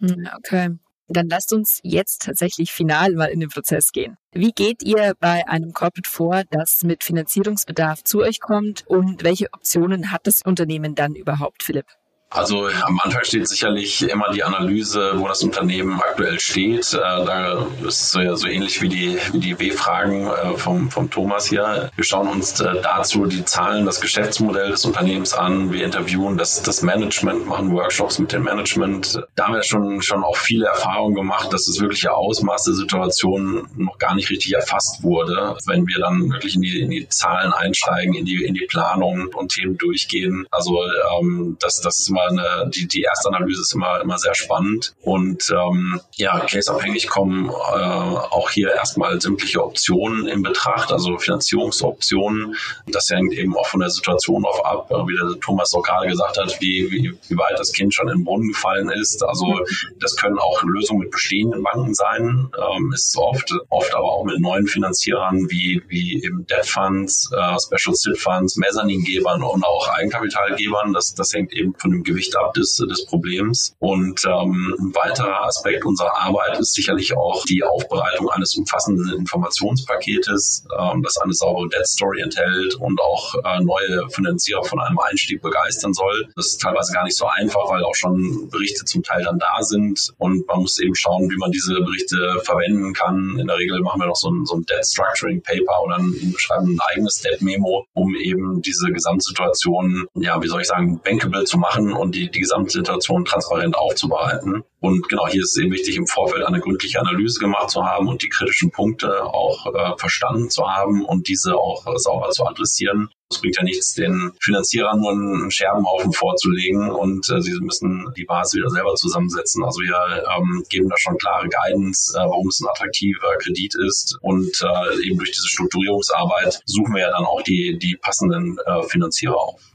Hm, 0.00 0.28
okay. 0.36 0.76
Dann 1.08 1.28
lasst 1.28 1.52
uns 1.52 1.80
jetzt 1.82 2.22
tatsächlich 2.22 2.70
final 2.72 3.12
mal 3.14 3.26
in 3.26 3.40
den 3.40 3.48
Prozess 3.48 3.92
gehen. 3.92 4.18
Wie 4.32 4.52
geht 4.52 4.82
ihr 4.82 5.14
bei 5.18 5.48
einem 5.48 5.72
Corporate 5.72 6.08
vor, 6.08 6.42
das 6.50 6.84
mit 6.84 7.02
Finanzierungsbedarf 7.02 8.04
zu 8.04 8.20
euch 8.20 8.40
kommt 8.40 8.86
und 8.86 9.24
welche 9.24 9.52
Optionen 9.52 10.12
hat 10.12 10.26
das 10.26 10.42
Unternehmen 10.42 10.94
dann 10.94 11.14
überhaupt, 11.14 11.62
Philipp? 11.62 11.86
Also 12.30 12.66
am 12.66 13.00
Anfang 13.02 13.24
steht 13.24 13.48
sicherlich 13.48 14.02
immer 14.02 14.30
die 14.30 14.44
Analyse, 14.44 15.14
wo 15.16 15.26
das 15.26 15.42
Unternehmen 15.42 15.98
aktuell 15.98 16.38
steht. 16.38 16.92
Äh, 16.92 16.98
da 16.98 17.66
ist 17.86 18.12
so, 18.12 18.36
so 18.36 18.46
ähnlich 18.46 18.82
wie 18.82 18.88
die, 18.88 19.18
wie 19.32 19.40
die 19.40 19.58
W-Fragen 19.58 20.26
äh, 20.26 20.56
vom, 20.58 20.90
vom 20.90 21.10
Thomas 21.10 21.46
hier. 21.46 21.90
Wir 21.96 22.04
schauen 22.04 22.28
uns 22.28 22.60
äh, 22.60 22.82
dazu 22.82 23.24
die 23.24 23.46
Zahlen, 23.46 23.86
das 23.86 24.02
Geschäftsmodell 24.02 24.70
des 24.70 24.84
Unternehmens 24.84 25.32
an. 25.32 25.72
Wir 25.72 25.86
interviewen 25.86 26.36
das, 26.36 26.62
das 26.62 26.82
Management, 26.82 27.46
machen 27.46 27.72
Workshops 27.72 28.18
mit 28.18 28.30
dem 28.32 28.42
Management. 28.42 29.22
Da 29.34 29.46
haben 29.46 29.54
wir 29.54 29.62
schon, 29.62 30.02
schon 30.02 30.22
auch 30.22 30.36
viele 30.36 30.66
Erfahrungen 30.66 31.14
gemacht, 31.14 31.50
dass 31.50 31.64
das 31.64 31.80
wirkliche 31.80 32.12
Ausmaß 32.12 32.64
der 32.64 32.74
Situation 32.74 33.68
noch 33.76 33.96
gar 33.96 34.14
nicht 34.14 34.28
richtig 34.28 34.52
erfasst 34.52 35.02
wurde. 35.02 35.56
Wenn 35.66 35.86
wir 35.86 35.98
dann 35.98 36.30
wirklich 36.30 36.56
in 36.56 36.60
die, 36.60 36.80
in 36.80 36.90
die 36.90 37.08
Zahlen 37.08 37.54
einsteigen, 37.54 38.12
in 38.12 38.26
die, 38.26 38.44
in 38.44 38.52
die 38.52 38.66
Planung 38.66 39.28
und 39.34 39.50
Themen 39.52 39.78
durchgehen. 39.78 40.46
Also 40.50 40.78
ähm, 41.18 41.56
das, 41.58 41.80
das 41.80 42.00
ist 42.00 42.10
immer 42.10 42.17
immer 42.18 42.42
eine, 42.42 42.70
die, 42.70 42.86
die 42.86 43.02
erste 43.02 43.28
Analyse 43.28 43.62
ist 43.62 43.74
immer, 43.74 44.00
immer 44.00 44.18
sehr 44.18 44.34
spannend. 44.34 44.94
Und 45.02 45.44
ähm, 45.50 46.00
ja, 46.16 46.40
caseabhängig 46.40 47.08
kommen 47.08 47.48
äh, 47.48 47.52
auch 47.52 48.50
hier 48.50 48.74
erstmal 48.74 49.20
sämtliche 49.20 49.64
Optionen 49.64 50.26
in 50.26 50.42
Betracht, 50.42 50.92
also 50.92 51.18
Finanzierungsoptionen. 51.18 52.56
Das 52.86 53.08
hängt 53.10 53.32
eben 53.34 53.56
auch 53.56 53.66
von 53.66 53.80
der 53.80 53.90
Situation 53.90 54.44
auf 54.44 54.64
ab, 54.64 54.90
wie 54.90 55.16
der 55.16 55.40
Thomas 55.40 55.74
auch 55.74 55.82
gerade 55.82 56.08
gesagt 56.08 56.38
hat, 56.38 56.60
wie, 56.60 56.90
wie, 56.90 57.14
wie 57.28 57.36
weit 57.36 57.58
das 57.58 57.72
Kind 57.72 57.94
schon 57.94 58.08
in 58.08 58.18
den 58.18 58.24
Brunnen 58.24 58.48
gefallen 58.48 58.90
ist. 58.90 59.22
Also 59.24 59.60
das 60.00 60.16
können 60.16 60.38
auch 60.38 60.62
Lösungen 60.62 61.00
mit 61.00 61.10
bestehenden 61.10 61.62
Banken 61.62 61.94
sein, 61.94 62.50
ähm, 62.58 62.92
ist 62.92 63.16
oft, 63.16 63.54
oft 63.68 63.94
aber 63.94 64.12
auch 64.12 64.24
mit 64.24 64.40
neuen 64.40 64.66
Finanzierern 64.66 65.50
wie, 65.50 65.82
wie 65.88 66.22
eben 66.22 66.46
Debt 66.46 66.66
Funds, 66.66 67.30
äh, 67.32 67.56
Special 67.60 67.94
Sit 67.94 68.18
Funds, 68.18 68.56
Mezzaningebern 68.56 69.42
und 69.42 69.64
auch 69.64 69.88
Eigenkapitalgebern. 69.88 70.92
Das, 70.92 71.14
das 71.14 71.32
hängt 71.32 71.52
eben 71.52 71.74
von 71.74 71.90
dem 71.90 72.02
Gewicht 72.08 72.36
ab 72.36 72.54
des, 72.54 72.76
des 72.76 73.06
Problems. 73.06 73.74
Und 73.78 74.24
ähm, 74.24 74.74
ein 74.78 74.94
weiterer 74.94 75.44
Aspekt 75.44 75.84
unserer 75.84 76.16
Arbeit 76.18 76.58
ist 76.58 76.74
sicherlich 76.74 77.16
auch 77.16 77.44
die 77.44 77.62
Aufbereitung 77.62 78.30
eines 78.30 78.56
umfassenden 78.56 79.18
Informationspaketes, 79.18 80.66
ähm, 80.78 81.02
das 81.02 81.18
eine 81.18 81.32
saubere 81.32 81.68
Debt 81.68 81.86
Story 81.86 82.20
enthält 82.20 82.74
und 82.76 83.00
auch 83.00 83.34
äh, 83.44 83.62
neue 83.62 84.08
Finanzierer 84.10 84.64
von 84.64 84.80
einem 84.80 84.98
Einstieg 84.98 85.42
begeistern 85.42 85.92
soll. 85.92 86.28
Das 86.36 86.46
ist 86.46 86.60
teilweise 86.60 86.92
gar 86.92 87.04
nicht 87.04 87.16
so 87.16 87.26
einfach, 87.26 87.68
weil 87.68 87.84
auch 87.84 87.94
schon 87.94 88.48
Berichte 88.50 88.84
zum 88.84 89.02
Teil 89.02 89.22
dann 89.24 89.38
da 89.38 89.62
sind 89.62 90.12
und 90.18 90.46
man 90.46 90.60
muss 90.60 90.78
eben 90.78 90.94
schauen, 90.94 91.30
wie 91.30 91.36
man 91.36 91.50
diese 91.50 91.74
Berichte 91.80 92.40
verwenden 92.44 92.92
kann. 92.92 93.38
In 93.38 93.46
der 93.46 93.56
Regel 93.56 93.80
machen 93.80 94.00
wir 94.00 94.06
noch 94.06 94.16
so 94.16 94.30
ein, 94.30 94.44
so 94.46 94.56
ein 94.56 94.62
Debt 94.62 94.86
Structuring 94.86 95.42
Paper 95.42 95.82
oder 95.84 95.98
schreiben 96.36 96.74
ein 96.74 96.78
eigenes 96.90 97.20
Debt 97.20 97.42
Memo, 97.42 97.84
um 97.94 98.14
eben 98.14 98.62
diese 98.62 98.90
Gesamtsituation, 98.90 100.06
ja, 100.14 100.42
wie 100.42 100.48
soll 100.48 100.60
ich 100.60 100.68
sagen, 100.68 101.00
bankable 101.04 101.44
zu 101.44 101.58
machen 101.58 101.92
und 101.98 102.14
die, 102.14 102.30
die 102.30 102.40
Gesamtsituation 102.40 103.24
transparent 103.24 103.76
aufzubereiten. 103.76 104.64
Und 104.80 105.08
genau 105.08 105.26
hier 105.26 105.42
ist 105.42 105.56
es 105.56 105.62
eben 105.62 105.72
wichtig, 105.72 105.96
im 105.96 106.06
Vorfeld 106.06 106.44
eine 106.44 106.60
gründliche 106.60 107.00
Analyse 107.00 107.40
gemacht 107.40 107.70
zu 107.70 107.84
haben 107.84 108.08
und 108.08 108.22
die 108.22 108.28
kritischen 108.28 108.70
Punkte 108.70 109.24
auch 109.24 109.66
äh, 109.66 109.96
verstanden 109.98 110.50
zu 110.50 110.62
haben 110.68 111.04
und 111.04 111.28
diese 111.28 111.56
auch 111.56 111.86
äh, 111.86 111.98
sauber 111.98 112.30
zu 112.30 112.46
adressieren. 112.46 113.08
Es 113.30 113.40
bringt 113.40 113.56
ja 113.56 113.62
nichts, 113.62 113.94
den 113.94 114.32
Finanzierern 114.40 115.00
nur 115.00 115.10
einen 115.10 115.50
Scherbenhaufen 115.50 116.12
vorzulegen 116.12 116.90
und 116.90 117.28
äh, 117.28 117.42
sie 117.42 117.58
müssen 117.60 118.10
die 118.16 118.24
Basis 118.24 118.54
wieder 118.54 118.70
selber 118.70 118.94
zusammensetzen. 118.94 119.64
Also 119.64 119.80
wir 119.80 120.24
ähm, 120.36 120.64
geben 120.70 120.88
da 120.88 120.96
schon 120.96 121.18
klare 121.18 121.48
Guidance, 121.48 122.16
äh, 122.16 122.20
warum 122.20 122.48
es 122.48 122.60
ein 122.60 122.68
attraktiver 122.68 123.36
Kredit 123.38 123.74
ist 123.74 124.16
und 124.22 124.62
äh, 124.62 125.06
eben 125.06 125.18
durch 125.18 125.32
diese 125.32 125.48
Strukturierungsarbeit 125.48 126.60
suchen 126.64 126.94
wir 126.94 127.02
ja 127.02 127.10
dann 127.10 127.24
auch 127.24 127.42
die, 127.42 127.78
die 127.78 127.96
passenden 128.00 128.56
äh, 128.64 128.82
Finanzierer 128.84 129.36
auf. 129.36 129.67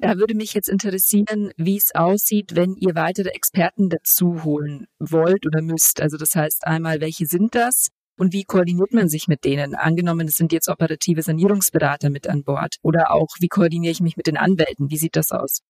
Da 0.00 0.16
würde 0.16 0.34
mich 0.34 0.54
jetzt 0.54 0.70
interessieren, 0.70 1.52
wie 1.58 1.76
es 1.76 1.94
aussieht, 1.94 2.56
wenn 2.56 2.74
ihr 2.74 2.94
weitere 2.94 3.28
Experten 3.28 3.90
dazu 3.90 4.44
holen 4.44 4.86
wollt 4.98 5.46
oder 5.46 5.60
müsst. 5.60 6.00
Also 6.00 6.16
das 6.16 6.34
heißt 6.34 6.66
einmal, 6.66 7.02
welche 7.02 7.26
sind 7.26 7.54
das? 7.54 7.88
Und 8.18 8.32
wie 8.32 8.44
koordiniert 8.44 8.94
man 8.94 9.10
sich 9.10 9.28
mit 9.28 9.44
denen? 9.44 9.74
Angenommen, 9.74 10.26
es 10.26 10.36
sind 10.36 10.52
jetzt 10.52 10.68
operative 10.68 11.22
Sanierungsberater 11.22 12.08
mit 12.08 12.28
an 12.28 12.44
Bord. 12.44 12.76
Oder 12.82 13.12
auch, 13.12 13.28
wie 13.40 13.48
koordiniere 13.48 13.92
ich 13.92 14.00
mich 14.00 14.16
mit 14.16 14.26
den 14.26 14.38
Anwälten? 14.38 14.90
Wie 14.90 14.96
sieht 14.96 15.16
das 15.16 15.32
aus? 15.32 15.60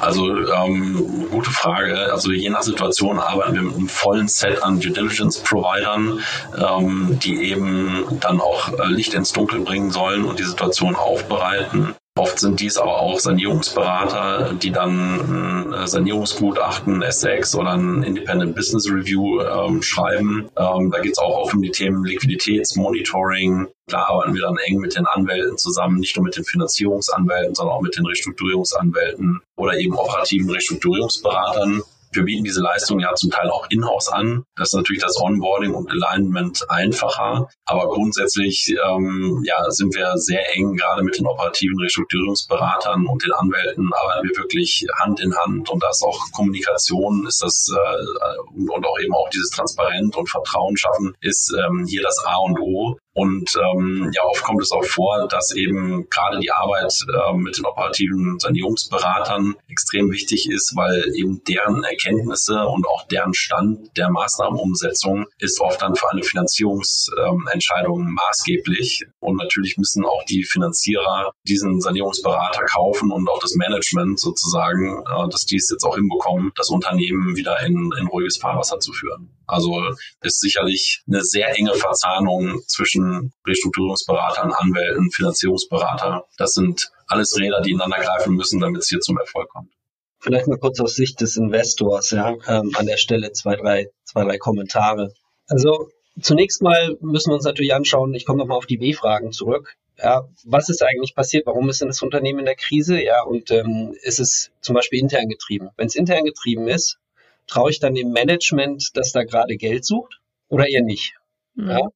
Also 0.00 0.28
ähm, 0.32 1.28
gute 1.30 1.50
Frage. 1.50 2.12
Also 2.12 2.30
je 2.30 2.50
nach 2.50 2.62
Situation 2.62 3.18
arbeiten 3.18 3.54
wir 3.54 3.62
mit 3.62 3.74
einem 3.74 3.88
vollen 3.88 4.28
Set 4.28 4.62
an 4.62 4.78
Due 4.78 4.92
Diligence 4.92 5.40
Providern, 5.40 6.20
ähm, 6.56 7.18
die 7.20 7.50
eben 7.50 8.06
dann 8.20 8.40
auch 8.40 8.72
äh, 8.78 8.86
Licht 8.86 9.14
ins 9.14 9.32
Dunkel 9.32 9.60
bringen 9.60 9.90
sollen 9.90 10.24
und 10.24 10.38
die 10.38 10.44
Situation 10.44 10.94
aufbereiten. 10.94 11.96
Oft 12.18 12.40
sind 12.40 12.58
dies 12.58 12.76
aber 12.78 13.00
auch 13.00 13.20
Sanierungsberater, 13.20 14.54
die 14.54 14.72
dann 14.72 15.68
ein 15.68 15.72
äh, 15.72 15.86
Sanierungsgutachten, 15.86 17.04
S6 17.04 17.56
oder 17.56 17.74
ein 17.74 18.02
Independent 18.02 18.56
Business 18.56 18.90
Review 18.90 19.40
ähm, 19.40 19.82
schreiben. 19.82 20.48
Ähm, 20.56 20.90
da 20.90 20.98
geht 20.98 21.12
es 21.12 21.18
auch 21.18 21.52
um 21.54 21.62
die 21.62 21.70
Themen 21.70 22.04
Liquiditätsmonitoring. 22.04 23.68
Da 23.86 23.98
arbeiten 24.06 24.34
wir 24.34 24.42
dann 24.42 24.56
eng 24.66 24.80
mit 24.80 24.96
den 24.96 25.06
Anwälten 25.06 25.58
zusammen, 25.58 26.00
nicht 26.00 26.16
nur 26.16 26.24
mit 26.24 26.36
den 26.36 26.44
Finanzierungsanwälten, 26.44 27.54
sondern 27.54 27.76
auch 27.76 27.82
mit 27.82 27.96
den 27.96 28.04
Restrukturierungsanwälten 28.04 29.40
oder 29.56 29.78
eben 29.78 29.94
operativen 29.94 30.50
Restrukturierungsberatern. 30.50 31.82
Wir 32.12 32.24
bieten 32.24 32.44
diese 32.44 32.60
Leistung 32.60 33.00
ja 33.00 33.14
zum 33.14 33.30
Teil 33.30 33.50
auch 33.50 33.66
in-house 33.70 34.08
an. 34.08 34.44
Das 34.56 34.68
ist 34.68 34.74
natürlich 34.74 35.02
das 35.02 35.20
Onboarding 35.20 35.74
und 35.74 35.90
Alignment 35.90 36.64
einfacher. 36.68 37.48
Aber 37.64 37.88
grundsätzlich 37.88 38.74
ähm, 38.86 39.42
ja, 39.44 39.70
sind 39.70 39.94
wir 39.94 40.16
sehr 40.16 40.56
eng, 40.56 40.76
gerade 40.76 41.02
mit 41.02 41.18
den 41.18 41.26
operativen 41.26 41.78
Restrukturierungsberatern 41.80 43.06
und 43.06 43.24
den 43.24 43.32
Anwälten 43.32 43.90
arbeiten 43.92 44.28
wir 44.28 44.36
wirklich 44.42 44.86
Hand 44.96 45.20
in 45.20 45.36
Hand. 45.36 45.70
Und 45.70 45.82
da 45.82 45.90
ist 45.90 46.02
auch 46.02 46.18
Kommunikation, 46.32 47.26
ist 47.26 47.42
das 47.42 47.68
äh, 47.72 48.38
und 48.56 48.86
auch 48.86 48.98
eben 49.00 49.14
auch 49.14 49.28
dieses 49.30 49.50
Transparent 49.50 50.16
und 50.16 50.28
Vertrauen 50.28 50.76
schaffen, 50.76 51.14
ist 51.20 51.54
ähm, 51.58 51.86
hier 51.86 52.02
das 52.02 52.18
A 52.24 52.36
und 52.38 52.58
O. 52.60 52.96
Und 53.18 53.50
ähm, 53.56 54.12
ja, 54.14 54.22
oft 54.22 54.44
kommt 54.44 54.62
es 54.62 54.70
auch 54.70 54.84
vor, 54.84 55.26
dass 55.26 55.52
eben 55.52 56.08
gerade 56.08 56.38
die 56.38 56.52
Arbeit 56.52 56.94
äh, 57.12 57.36
mit 57.36 57.58
den 57.58 57.66
operativen 57.66 58.38
Sanierungsberatern 58.38 59.56
extrem 59.68 60.12
wichtig 60.12 60.48
ist, 60.48 60.76
weil 60.76 61.02
eben 61.16 61.42
deren 61.42 61.82
Erkenntnisse 61.82 62.64
und 62.68 62.86
auch 62.86 63.08
deren 63.08 63.34
Stand 63.34 63.96
der 63.96 64.08
Maßnahmenumsetzung 64.10 65.26
ist 65.40 65.60
oft 65.60 65.82
dann 65.82 65.96
für 65.96 66.08
eine 66.12 66.22
Finanzierungsentscheidung 66.22 68.02
ähm, 68.02 68.14
maßgeblich. 68.14 69.06
Und 69.18 69.38
natürlich 69.38 69.76
müssen 69.78 70.04
auch 70.04 70.22
die 70.28 70.44
Finanzierer 70.44 71.32
diesen 71.42 71.80
Sanierungsberater 71.80 72.66
kaufen 72.66 73.10
und 73.10 73.28
auch 73.28 73.40
das 73.40 73.56
Management 73.56 74.20
sozusagen, 74.20 75.02
äh, 75.02 75.28
dass 75.28 75.44
die 75.44 75.56
es 75.56 75.68
jetzt 75.70 75.82
auch 75.82 75.96
hinbekommen, 75.96 76.52
das 76.54 76.70
Unternehmen 76.70 77.34
wieder 77.34 77.58
in, 77.66 77.90
in 77.98 78.06
ruhiges 78.06 78.36
Fahrwasser 78.36 78.78
zu 78.78 78.92
führen. 78.92 79.34
Also 79.48 79.82
ist 80.20 80.40
sicherlich 80.40 81.02
eine 81.08 81.24
sehr 81.24 81.56
enge 81.58 81.74
Verzahnung 81.74 82.60
zwischen 82.66 83.07
Restrukturierungsberatern, 83.46 84.52
Anwälten, 84.52 85.10
Finanzierungsberater. 85.10 86.24
Das 86.36 86.52
sind 86.52 86.90
alles 87.06 87.36
Räder, 87.38 87.60
die 87.60 87.70
ineinander 87.70 88.04
greifen 88.04 88.34
müssen, 88.34 88.60
damit 88.60 88.82
es 88.82 88.88
hier 88.88 89.00
zum 89.00 89.18
Erfolg 89.18 89.48
kommt. 89.50 89.72
Vielleicht 90.20 90.48
mal 90.48 90.58
kurz 90.58 90.80
aus 90.80 90.94
Sicht 90.94 91.20
des 91.20 91.36
Investors, 91.36 92.10
ja, 92.10 92.36
ähm, 92.48 92.72
an 92.74 92.86
der 92.86 92.96
Stelle 92.96 93.32
zwei, 93.32 93.56
drei, 93.56 93.90
zwei, 94.04 94.24
drei 94.24 94.38
Kommentare. 94.38 95.12
Also 95.46 95.90
zunächst 96.20 96.60
mal 96.60 96.96
müssen 97.00 97.30
wir 97.30 97.36
uns 97.36 97.44
natürlich 97.44 97.74
anschauen, 97.74 98.14
ich 98.14 98.26
komme 98.26 98.38
nochmal 98.38 98.58
auf 98.58 98.66
die 98.66 98.78
B-Fragen 98.78 99.32
zurück. 99.32 99.76
Ja, 99.96 100.28
was 100.44 100.68
ist 100.68 100.82
eigentlich 100.82 101.14
passiert? 101.14 101.46
Warum 101.46 101.68
ist 101.68 101.80
denn 101.80 101.88
das 101.88 102.02
Unternehmen 102.02 102.40
in 102.40 102.44
der 102.44 102.54
Krise? 102.54 103.02
Ja, 103.02 103.22
und 103.22 103.50
ähm, 103.50 103.96
ist 104.02 104.20
es 104.20 104.50
zum 104.60 104.74
Beispiel 104.74 105.00
intern 105.00 105.28
getrieben? 105.28 105.70
Wenn 105.76 105.86
es 105.86 105.96
intern 105.96 106.24
getrieben 106.24 106.68
ist, 106.68 106.98
traue 107.46 107.70
ich 107.70 107.80
dann 107.80 107.94
dem 107.94 108.12
Management, 108.12 108.96
dass 108.96 109.12
da 109.12 109.24
gerade 109.24 109.56
Geld 109.56 109.84
sucht 109.84 110.20
oder 110.48 110.68
eher 110.68 110.82
nicht? 110.82 111.14
Mhm. 111.54 111.70
Ja? 111.70 111.88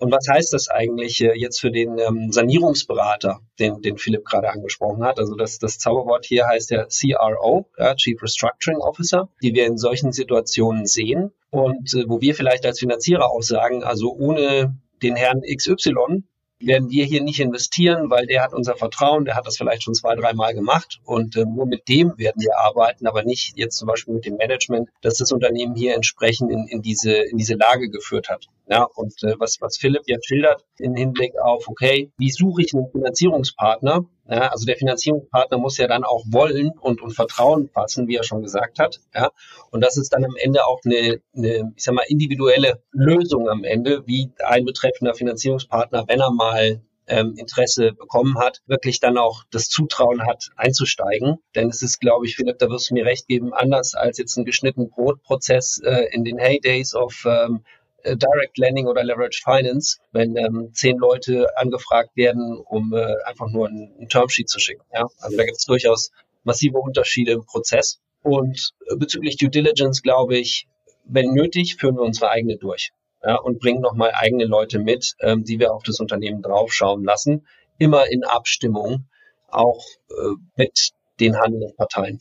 Und 0.00 0.10
was 0.10 0.26
heißt 0.28 0.54
das 0.54 0.68
eigentlich 0.68 1.20
äh, 1.20 1.38
jetzt 1.38 1.60
für 1.60 1.70
den 1.70 1.98
ähm, 1.98 2.32
Sanierungsberater, 2.32 3.40
den, 3.58 3.82
den 3.82 3.98
Philipp 3.98 4.24
gerade 4.24 4.48
angesprochen 4.48 5.04
hat? 5.04 5.18
Also 5.18 5.34
das, 5.34 5.58
das 5.58 5.78
Zauberwort 5.78 6.24
hier 6.24 6.46
heißt 6.46 6.70
ja 6.70 6.86
CRO, 6.86 7.66
ja, 7.78 7.94
Chief 7.94 8.20
Restructuring 8.22 8.78
Officer, 8.78 9.28
die 9.42 9.52
wir 9.52 9.66
in 9.66 9.76
solchen 9.76 10.12
Situationen 10.12 10.86
sehen 10.86 11.32
und 11.50 11.92
äh, 11.92 12.08
wo 12.08 12.22
wir 12.22 12.34
vielleicht 12.34 12.64
als 12.64 12.80
Finanzierer 12.80 13.30
auch 13.30 13.42
sagen, 13.42 13.84
also 13.84 14.10
ohne 14.14 14.74
den 15.02 15.16
Herrn 15.16 15.42
XY 15.42 16.24
werden 16.60 16.90
wir 16.90 17.04
hier 17.04 17.22
nicht 17.22 17.40
investieren, 17.40 18.10
weil 18.10 18.26
der 18.26 18.42
hat 18.42 18.52
unser 18.52 18.76
Vertrauen, 18.76 19.24
der 19.24 19.34
hat 19.34 19.46
das 19.46 19.56
vielleicht 19.56 19.82
schon 19.82 19.94
zwei, 19.94 20.14
dreimal 20.14 20.54
gemacht 20.54 21.00
und 21.04 21.36
äh, 21.36 21.44
nur 21.44 21.66
mit 21.66 21.88
dem 21.88 22.16
werden 22.18 22.40
wir 22.40 22.58
arbeiten, 22.58 23.06
aber 23.06 23.22
nicht 23.22 23.56
jetzt 23.56 23.78
zum 23.78 23.88
Beispiel 23.88 24.14
mit 24.14 24.26
dem 24.26 24.36
Management, 24.36 24.90
dass 25.00 25.14
das 25.14 25.32
Unternehmen 25.32 25.74
hier 25.74 25.94
entsprechend 25.94 26.50
in, 26.50 26.66
in 26.68 26.82
diese 26.82 27.12
in 27.12 27.38
diese 27.38 27.54
Lage 27.54 27.88
geführt 27.88 28.28
hat. 28.28 28.46
Ja, 28.68 28.84
und 28.94 29.22
äh, 29.22 29.34
was 29.38 29.60
was 29.60 29.78
Philipp 29.78 30.02
jetzt 30.06 30.26
schildert 30.26 30.64
im 30.78 30.94
Hinblick 30.94 31.38
auf, 31.38 31.68
okay, 31.68 32.10
wie 32.18 32.30
suche 32.30 32.62
ich 32.62 32.74
einen 32.74 32.90
Finanzierungspartner? 32.90 34.04
Ja, 34.30 34.48
also 34.48 34.64
der 34.64 34.76
Finanzierungspartner 34.76 35.58
muss 35.58 35.76
ja 35.76 35.88
dann 35.88 36.04
auch 36.04 36.24
wollen 36.28 36.70
und, 36.78 37.02
und 37.02 37.10
Vertrauen 37.10 37.68
fassen, 37.68 38.06
wie 38.06 38.14
er 38.14 38.22
schon 38.22 38.42
gesagt 38.42 38.78
hat. 38.78 39.00
Ja, 39.12 39.30
und 39.72 39.80
das 39.80 39.96
ist 39.96 40.12
dann 40.12 40.24
am 40.24 40.36
Ende 40.36 40.64
auch 40.66 40.80
eine, 40.84 41.20
eine, 41.34 41.72
ich 41.76 41.82
sag 41.82 41.94
mal, 41.96 42.04
individuelle 42.06 42.80
Lösung 42.92 43.48
am 43.48 43.64
Ende, 43.64 44.06
wie 44.06 44.30
ein 44.46 44.64
betreffender 44.64 45.14
Finanzierungspartner, 45.14 46.04
wenn 46.06 46.20
er 46.20 46.30
mal 46.30 46.80
ähm, 47.08 47.34
Interesse 47.36 47.92
bekommen 47.92 48.38
hat, 48.38 48.62
wirklich 48.66 49.00
dann 49.00 49.18
auch 49.18 49.42
das 49.50 49.68
Zutrauen 49.68 50.24
hat, 50.24 50.50
einzusteigen. 50.56 51.38
Denn 51.56 51.68
es 51.68 51.82
ist, 51.82 51.98
glaube 51.98 52.26
ich, 52.26 52.36
Philipp, 52.36 52.58
da 52.58 52.70
wirst 52.70 52.90
du 52.90 52.94
mir 52.94 53.04
recht 53.04 53.26
geben, 53.26 53.52
anders 53.52 53.94
als 53.94 54.18
jetzt 54.18 54.36
ein 54.36 54.44
geschnitten 54.44 54.90
Brotprozess 54.90 55.80
äh, 55.84 56.06
in 56.12 56.24
den 56.24 56.38
Heydays 56.38 56.94
of 56.94 57.24
ähm, 57.26 57.64
äh, 57.64 57.79
Direct 58.04 58.58
Lending 58.58 58.86
oder 58.86 59.04
Leverage 59.04 59.42
Finance, 59.42 59.98
wenn 60.12 60.36
ähm, 60.36 60.70
zehn 60.72 60.98
Leute 60.98 61.46
angefragt 61.56 62.16
werden, 62.16 62.58
um 62.58 62.92
äh, 62.92 63.14
einfach 63.24 63.48
nur 63.48 63.68
ein, 63.68 63.94
ein 64.00 64.08
Termsheet 64.08 64.48
zu 64.48 64.58
schicken. 64.58 64.82
Ja? 64.92 65.06
Also 65.18 65.36
da 65.36 65.44
gibt 65.44 65.58
es 65.58 65.66
durchaus 65.66 66.10
massive 66.44 66.78
Unterschiede 66.78 67.32
im 67.32 67.44
Prozess. 67.44 68.00
Und 68.22 68.72
äh, 68.86 68.96
bezüglich 68.96 69.36
Due 69.36 69.50
Diligence 69.50 70.02
glaube 70.02 70.36
ich, 70.36 70.66
wenn 71.04 71.32
nötig, 71.32 71.76
führen 71.76 71.96
wir 71.96 72.02
unsere 72.02 72.30
eigene 72.30 72.56
durch 72.56 72.92
ja, 73.24 73.36
und 73.36 73.58
bringen 73.60 73.80
nochmal 73.80 74.12
eigene 74.14 74.44
Leute 74.44 74.78
mit, 74.78 75.14
ähm, 75.20 75.44
die 75.44 75.58
wir 75.58 75.72
auf 75.72 75.82
das 75.82 76.00
Unternehmen 76.00 76.42
draufschauen 76.42 77.04
lassen, 77.04 77.46
immer 77.78 78.10
in 78.10 78.24
Abstimmung 78.24 79.06
auch 79.48 79.84
äh, 80.10 80.34
mit 80.56 80.90
den 81.18 81.38
handelnden 81.38 81.74
Parteien. 81.76 82.18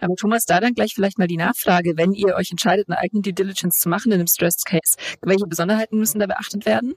Aber 0.00 0.14
Thomas, 0.14 0.44
da 0.44 0.60
dann 0.60 0.74
gleich 0.74 0.94
vielleicht 0.94 1.18
mal 1.18 1.26
die 1.26 1.36
Nachfrage, 1.36 1.96
wenn 1.96 2.12
ihr 2.12 2.34
euch 2.34 2.50
entscheidet, 2.50 2.88
eine 2.88 2.98
eigene 2.98 3.22
Due 3.22 3.32
Diligence 3.32 3.78
zu 3.78 3.88
machen 3.88 4.12
in 4.12 4.18
einem 4.18 4.28
Stressed 4.28 4.64
Case, 4.64 4.96
welche 5.22 5.46
Besonderheiten 5.46 5.98
müssen 5.98 6.18
da 6.20 6.26
beachtet 6.26 6.66
werden? 6.66 6.94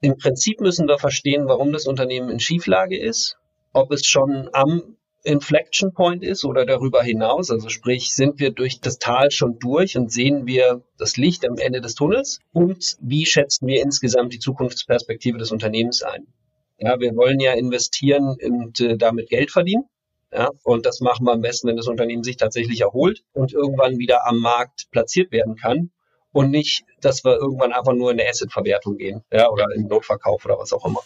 Im 0.00 0.18
Prinzip 0.18 0.60
müssen 0.60 0.86
wir 0.86 0.98
verstehen, 0.98 1.48
warum 1.48 1.72
das 1.72 1.86
Unternehmen 1.86 2.28
in 2.28 2.38
Schieflage 2.38 2.98
ist, 2.98 3.38
ob 3.72 3.90
es 3.90 4.06
schon 4.06 4.50
am 4.52 4.96
Inflection 5.26 5.92
Point 5.92 6.22
ist 6.22 6.44
oder 6.44 6.64
darüber 6.64 7.02
hinaus. 7.02 7.50
Also 7.50 7.68
sprich, 7.68 8.14
sind 8.14 8.38
wir 8.38 8.50
durch 8.50 8.80
das 8.80 8.98
Tal 8.98 9.30
schon 9.30 9.58
durch 9.58 9.96
und 9.96 10.12
sehen 10.12 10.46
wir 10.46 10.82
das 10.98 11.16
Licht 11.16 11.46
am 11.46 11.58
Ende 11.58 11.80
des 11.80 11.94
Tunnels? 11.94 12.38
Und 12.52 12.96
wie 13.00 13.26
schätzen 13.26 13.66
wir 13.66 13.82
insgesamt 13.82 14.32
die 14.32 14.38
Zukunftsperspektive 14.38 15.38
des 15.38 15.50
Unternehmens 15.50 16.02
ein? 16.02 16.26
Ja, 16.78 17.00
wir 17.00 17.16
wollen 17.16 17.40
ja 17.40 17.54
investieren 17.54 18.36
und 18.40 18.80
äh, 18.80 18.96
damit 18.96 19.30
Geld 19.30 19.50
verdienen. 19.50 19.84
Ja, 20.36 20.50
und 20.64 20.84
das 20.84 21.00
machen 21.00 21.24
wir 21.24 21.32
am 21.32 21.40
besten, 21.40 21.68
wenn 21.68 21.78
das 21.78 21.88
Unternehmen 21.88 22.22
sich 22.22 22.36
tatsächlich 22.36 22.82
erholt 22.82 23.22
und 23.32 23.54
irgendwann 23.54 23.96
wieder 23.96 24.26
am 24.26 24.38
Markt 24.38 24.90
platziert 24.90 25.32
werden 25.32 25.56
kann 25.56 25.90
und 26.30 26.50
nicht, 26.50 26.84
dass 27.00 27.24
wir 27.24 27.36
irgendwann 27.36 27.72
einfach 27.72 27.94
nur 27.94 28.10
in 28.10 28.20
eine 28.20 28.28
Assetverwertung 28.28 28.98
gehen, 28.98 29.22
ja, 29.32 29.48
oder 29.48 29.68
in 29.74 29.86
Notverkauf 29.86 30.44
oder 30.44 30.58
was 30.58 30.74
auch 30.74 30.84
immer. 30.84 31.00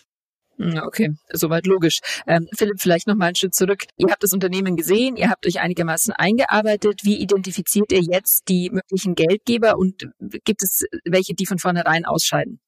Okay, 0.85 1.15
soweit 1.33 1.67
logisch. 1.67 2.01
Ähm, 2.27 2.49
Philipp, 2.55 2.81
vielleicht 2.81 3.07
noch 3.07 3.15
mal 3.15 3.27
einen 3.27 3.37
Schritt 3.37 3.55
zurück. 3.55 3.85
Ihr 3.97 4.09
habt 4.11 4.23
das 4.23 4.35
Unternehmen 4.35 4.77
gesehen, 4.77 5.17
ihr 5.17 5.31
habt 5.31 5.47
euch 5.47 5.61
einigermaßen 5.61 6.13
eingearbeitet. 6.13 7.01
Wie 7.03 7.19
identifiziert 7.19 7.93
ihr 7.93 8.03
jetzt 8.03 8.49
die 8.49 8.69
möglichen 8.71 9.15
Geldgeber 9.15 9.79
und 9.79 10.11
gibt 10.45 10.63
es 10.63 10.85
welche, 11.05 11.35
die 11.35 11.47
von 11.47 11.59
vornherein 11.59 12.05
ausscheiden? 12.05 12.61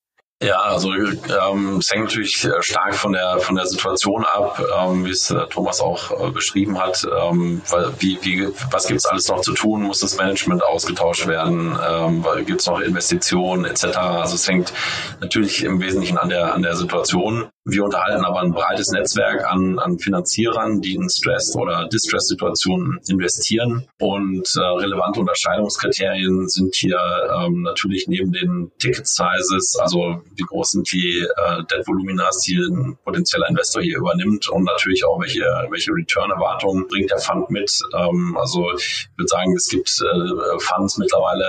Ja, 0.42 0.58
also 0.60 0.92
ähm, 0.92 1.76
es 1.78 1.90
hängt 1.92 2.06
natürlich 2.06 2.44
äh, 2.44 2.60
stark 2.62 2.96
von 2.96 3.12
der 3.12 3.38
von 3.38 3.54
der 3.54 3.66
Situation 3.66 4.24
ab, 4.24 4.60
ähm, 4.76 5.04
wie 5.04 5.10
es 5.10 5.30
äh, 5.30 5.46
Thomas 5.46 5.80
auch 5.80 6.10
äh, 6.10 6.30
beschrieben 6.32 6.80
hat. 6.80 7.06
Ähm, 7.06 7.62
wie, 8.00 8.18
wie, 8.22 8.48
was 8.72 8.88
gibt 8.88 8.98
es 8.98 9.06
alles 9.06 9.28
noch 9.28 9.42
zu 9.42 9.52
tun? 9.54 9.82
Muss 9.82 10.00
das 10.00 10.16
Management 10.16 10.64
ausgetauscht 10.64 11.28
werden? 11.28 11.78
Ähm, 11.88 12.24
gibt 12.44 12.60
es 12.60 12.66
noch 12.66 12.80
Investitionen 12.80 13.64
etc.? 13.64 13.96
Also 13.96 14.34
es 14.34 14.48
hängt 14.48 14.72
natürlich 15.20 15.62
im 15.62 15.80
Wesentlichen 15.80 16.18
an 16.18 16.28
der 16.28 16.52
an 16.54 16.62
der 16.62 16.74
Situation. 16.74 17.51
Wir 17.64 17.84
unterhalten 17.84 18.24
aber 18.24 18.40
ein 18.40 18.50
breites 18.50 18.90
Netzwerk 18.90 19.44
an, 19.44 19.78
an 19.78 20.00
Finanzierern, 20.00 20.80
die 20.80 20.96
in 20.96 21.08
Stress- 21.08 21.54
oder 21.54 21.86
Distress-Situationen 21.86 22.98
investieren. 23.08 23.86
Und 24.00 24.52
äh, 24.56 24.60
relevante 24.60 25.20
Unterscheidungskriterien 25.20 26.48
sind 26.48 26.74
hier 26.74 26.98
ähm, 27.38 27.62
natürlich 27.62 28.08
neben 28.08 28.32
den 28.32 28.72
Ticket-Sizes, 28.80 29.76
also 29.78 30.22
wie 30.34 30.42
groß 30.42 30.72
sind 30.72 30.90
die 30.90 31.20
äh, 31.20 31.62
Debt-Voluminas, 31.70 32.40
die 32.40 32.56
ein 32.56 32.98
potenzieller 33.04 33.48
Investor 33.48 33.80
hier 33.80 33.98
übernimmt 33.98 34.48
und 34.48 34.64
natürlich 34.64 35.04
auch 35.04 35.20
welche, 35.20 35.44
welche 35.70 35.92
Return-Erwartungen 35.92 36.88
bringt 36.88 37.12
der 37.12 37.18
Fund 37.18 37.48
mit. 37.50 37.78
Ähm, 37.96 38.36
also 38.40 38.72
ich 38.74 39.08
würde 39.16 39.28
sagen, 39.28 39.54
es 39.54 39.68
gibt 39.68 39.88
äh, 40.02 40.58
Funds 40.58 40.98
mittlerweile 40.98 41.44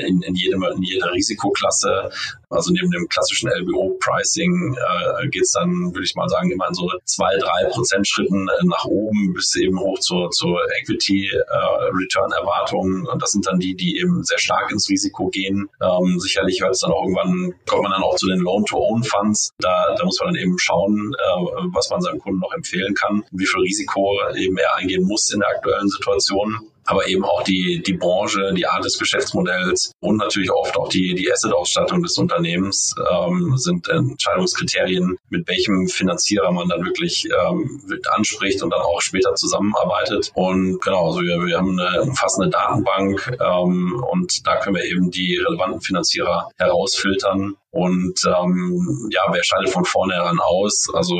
äh, 0.00 0.08
in, 0.08 0.20
in, 0.22 0.34
jedem, 0.34 0.64
in 0.64 0.82
jeder 0.82 1.12
Risikoklasse. 1.12 2.10
Also 2.50 2.72
neben 2.72 2.90
dem 2.90 3.08
klassischen 3.08 3.50
LBO-Pricing 3.50 4.76
äh, 4.76 5.28
geht 5.28 5.43
es 5.44 5.52
dann, 5.52 5.94
würde 5.94 6.04
ich 6.04 6.14
mal 6.14 6.28
sagen, 6.28 6.50
immer 6.50 6.68
in 6.68 6.74
so 6.74 6.90
zwei, 7.04 7.38
drei 7.38 7.70
Prozent 7.70 8.06
Schritten 8.08 8.48
äh, 8.48 8.64
nach 8.64 8.84
oben 8.84 9.32
bis 9.34 9.54
eben 9.56 9.80
hoch 9.80 9.98
zur, 10.00 10.30
zur 10.30 10.60
Equity-Return-Erwartungen. 10.80 13.06
Äh, 13.06 13.10
und 13.10 13.22
das 13.22 13.32
sind 13.32 13.46
dann 13.46 13.58
die, 13.58 13.74
die 13.74 13.98
eben 13.98 14.22
sehr 14.24 14.38
stark 14.38 14.70
ins 14.70 14.88
Risiko 14.88 15.28
gehen. 15.28 15.68
Ähm, 15.82 16.18
sicherlich 16.18 16.62
hört 16.62 16.72
es 16.74 16.80
dann 16.80 16.92
auch 16.92 17.02
irgendwann, 17.02 17.52
kommt 17.68 17.82
man 17.82 17.92
dann 17.92 18.02
auch 18.02 18.16
zu 18.16 18.26
den 18.26 18.40
Loan-to-Own-Funds. 18.40 19.52
Da, 19.58 19.94
da 19.96 20.04
muss 20.04 20.18
man 20.20 20.34
dann 20.34 20.42
eben 20.42 20.58
schauen, 20.58 21.14
äh, 21.14 21.36
was 21.72 21.90
man 21.90 22.00
seinem 22.00 22.18
Kunden 22.18 22.40
noch 22.40 22.52
empfehlen 22.52 22.94
kann, 22.94 23.22
wie 23.30 23.46
viel 23.46 23.60
Risiko 23.60 24.18
eben 24.36 24.58
er 24.58 24.74
eingehen 24.76 25.06
muss 25.06 25.30
in 25.30 25.38
der 25.40 25.50
aktuellen 25.50 25.88
Situation. 25.88 26.70
Aber 26.86 27.06
eben 27.08 27.24
auch 27.24 27.42
die, 27.42 27.82
die 27.84 27.94
Branche, 27.94 28.52
die 28.54 28.66
Art 28.66 28.84
des 28.84 28.98
Geschäftsmodells 28.98 29.92
und 30.00 30.16
natürlich 30.16 30.50
oft 30.50 30.76
auch 30.76 30.88
die, 30.88 31.14
die 31.14 31.30
Asset-Ausstattung 31.32 32.02
des 32.02 32.16
Unternehmens 32.18 32.94
ähm, 33.10 33.56
sind 33.56 33.88
Entscheidungskriterien, 33.88 35.16
mit 35.30 35.48
welchem 35.48 35.88
Finanzierer 35.88 36.50
man 36.52 36.68
dann 36.68 36.84
wirklich 36.84 37.26
ähm, 37.26 37.80
anspricht 38.10 38.62
und 38.62 38.70
dann 38.70 38.80
auch 38.80 39.00
später 39.00 39.34
zusammenarbeitet. 39.34 40.30
Und 40.34 40.80
genau, 40.80 41.08
also 41.08 41.20
wir, 41.20 41.44
wir 41.46 41.58
haben 41.58 41.78
eine 41.78 42.02
umfassende 42.02 42.50
Datenbank 42.50 43.36
ähm, 43.40 44.02
und 44.10 44.46
da 44.46 44.56
können 44.56 44.76
wir 44.76 44.84
eben 44.84 45.10
die 45.10 45.36
relevanten 45.36 45.80
Finanzierer 45.80 46.50
herausfiltern 46.58 47.56
und 47.74 48.20
ähm, 48.24 49.08
ja, 49.10 49.22
wer 49.32 49.42
scheidet 49.42 49.70
von 49.70 49.84
vornherein 49.84 50.38
aus? 50.38 50.86
Also 50.94 51.16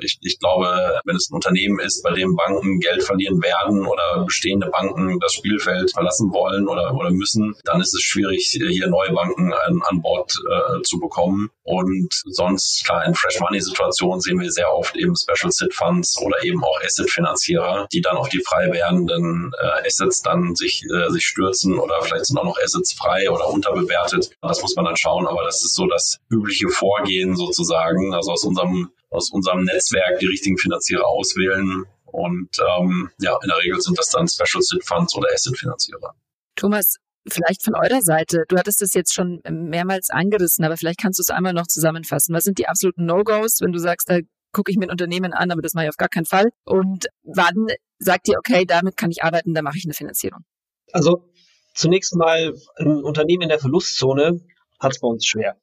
ich, 0.00 0.18
ich 0.22 0.38
glaube, 0.38 1.00
wenn 1.04 1.14
es 1.14 1.30
ein 1.30 1.34
Unternehmen 1.34 1.78
ist, 1.78 2.02
bei 2.02 2.12
dem 2.12 2.34
Banken 2.36 2.80
Geld 2.80 3.02
verlieren 3.02 3.42
werden 3.42 3.86
oder 3.86 4.24
bestehende 4.24 4.68
Banken 4.68 5.20
das 5.20 5.34
Spielfeld 5.34 5.92
verlassen 5.92 6.32
wollen 6.32 6.68
oder, 6.68 6.94
oder 6.94 7.10
müssen, 7.10 7.54
dann 7.64 7.82
ist 7.82 7.94
es 7.94 8.00
schwierig, 8.00 8.46
hier 8.46 8.88
neue 8.88 9.12
Banken 9.12 9.52
an, 9.52 9.82
an 9.84 10.00
Bord 10.00 10.32
äh, 10.50 10.82
zu 10.82 10.98
bekommen. 10.98 11.50
Und 11.64 12.12
sonst, 12.26 12.84
klar, 12.84 13.04
in 13.04 13.14
Fresh 13.14 13.40
Money 13.40 13.60
Situationen 13.60 14.20
sehen 14.20 14.40
wir 14.40 14.50
sehr 14.50 14.72
oft 14.72 14.96
eben 14.96 15.14
Special 15.14 15.50
Sit 15.50 15.74
Funds 15.74 16.18
oder 16.20 16.42
eben 16.44 16.64
auch 16.64 16.80
Asset 16.82 17.10
Finanzierer, 17.10 17.86
die 17.92 18.00
dann 18.00 18.16
auf 18.16 18.28
die 18.28 18.42
frei 18.46 18.70
werdenden 18.72 19.52
äh, 19.60 19.86
Assets 19.86 20.22
dann 20.22 20.54
sich, 20.54 20.82
äh, 20.94 21.10
sich 21.10 21.26
stürzen 21.26 21.78
oder 21.78 22.02
vielleicht 22.02 22.26
sind 22.26 22.38
auch 22.38 22.44
noch 22.44 22.58
Assets 22.62 22.94
frei 22.94 23.30
oder 23.30 23.48
unterbewertet. 23.48 24.30
Das 24.40 24.62
muss 24.62 24.74
man 24.76 24.86
dann 24.86 24.96
schauen, 24.96 25.26
aber 25.26 25.44
das 25.44 25.64
ist 25.64 25.73
so 25.74 25.86
das 25.86 26.20
übliche 26.30 26.68
Vorgehen 26.68 27.36
sozusagen. 27.36 28.14
Also 28.14 28.32
aus 28.32 28.44
unserem 28.44 28.90
aus 29.14 29.30
unserem 29.30 29.64
Netzwerk 29.64 30.18
die 30.18 30.26
richtigen 30.26 30.58
Finanzierer 30.58 31.06
auswählen. 31.06 31.84
Und 32.06 32.50
ähm, 32.78 33.10
ja, 33.20 33.36
in 33.42 33.48
der 33.48 33.58
Regel 33.58 33.80
sind 33.80 33.98
das 33.98 34.08
dann 34.10 34.28
Special 34.28 34.62
Sit 34.62 34.84
Funds 34.84 35.16
oder 35.16 35.28
Asset 35.32 35.56
Finanzierer. 35.56 36.14
Thomas, 36.56 36.96
vielleicht 37.28 37.64
von 37.64 37.74
eurer 37.74 38.02
Seite, 38.02 38.44
du 38.48 38.56
hattest 38.56 38.82
es 38.82 38.92
jetzt 38.94 39.14
schon 39.14 39.40
mehrmals 39.48 40.10
angerissen, 40.10 40.64
aber 40.64 40.76
vielleicht 40.76 41.00
kannst 41.00 41.18
du 41.18 41.22
es 41.22 41.30
einmal 41.30 41.52
noch 41.52 41.66
zusammenfassen. 41.66 42.34
Was 42.34 42.44
sind 42.44 42.58
die 42.58 42.68
absoluten 42.68 43.06
No-Gos, 43.06 43.60
wenn 43.60 43.72
du 43.72 43.78
sagst, 43.78 44.10
da 44.10 44.18
gucke 44.52 44.70
ich 44.70 44.76
mir 44.76 44.86
ein 44.86 44.90
Unternehmen 44.90 45.32
an, 45.32 45.50
aber 45.50 45.62
das 45.62 45.74
mache 45.74 45.86
ich 45.86 45.90
auf 45.90 45.96
gar 45.96 46.08
keinen 46.08 46.26
Fall? 46.26 46.50
Und 46.64 47.06
wann 47.24 47.66
sagt 47.98 48.28
ihr, 48.28 48.38
okay, 48.38 48.64
damit 48.64 48.96
kann 48.96 49.10
ich 49.10 49.22
arbeiten, 49.22 49.54
da 49.54 49.62
mache 49.62 49.78
ich 49.78 49.84
eine 49.84 49.94
Finanzierung? 49.94 50.44
Also 50.92 51.30
zunächst 51.74 52.14
mal 52.14 52.54
ein 52.76 53.02
Unternehmen 53.02 53.42
in 53.42 53.48
der 53.48 53.58
Verlustzone 53.58 54.40
hat 54.78 54.92
es 54.92 55.00
bei 55.00 55.08
uns 55.08 55.26
schwer. 55.26 55.56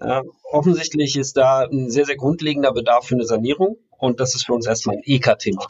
Ja, 0.00 0.22
offensichtlich 0.50 1.16
ist 1.16 1.36
da 1.36 1.66
ein 1.66 1.90
sehr, 1.90 2.04
sehr 2.04 2.16
grundlegender 2.16 2.72
Bedarf 2.72 3.06
für 3.06 3.14
eine 3.14 3.24
Sanierung 3.24 3.78
und 3.98 4.20
das 4.20 4.34
ist 4.34 4.46
für 4.46 4.54
uns 4.54 4.66
erstmal 4.66 4.96
ein 4.96 5.02
EK-Thema. 5.04 5.66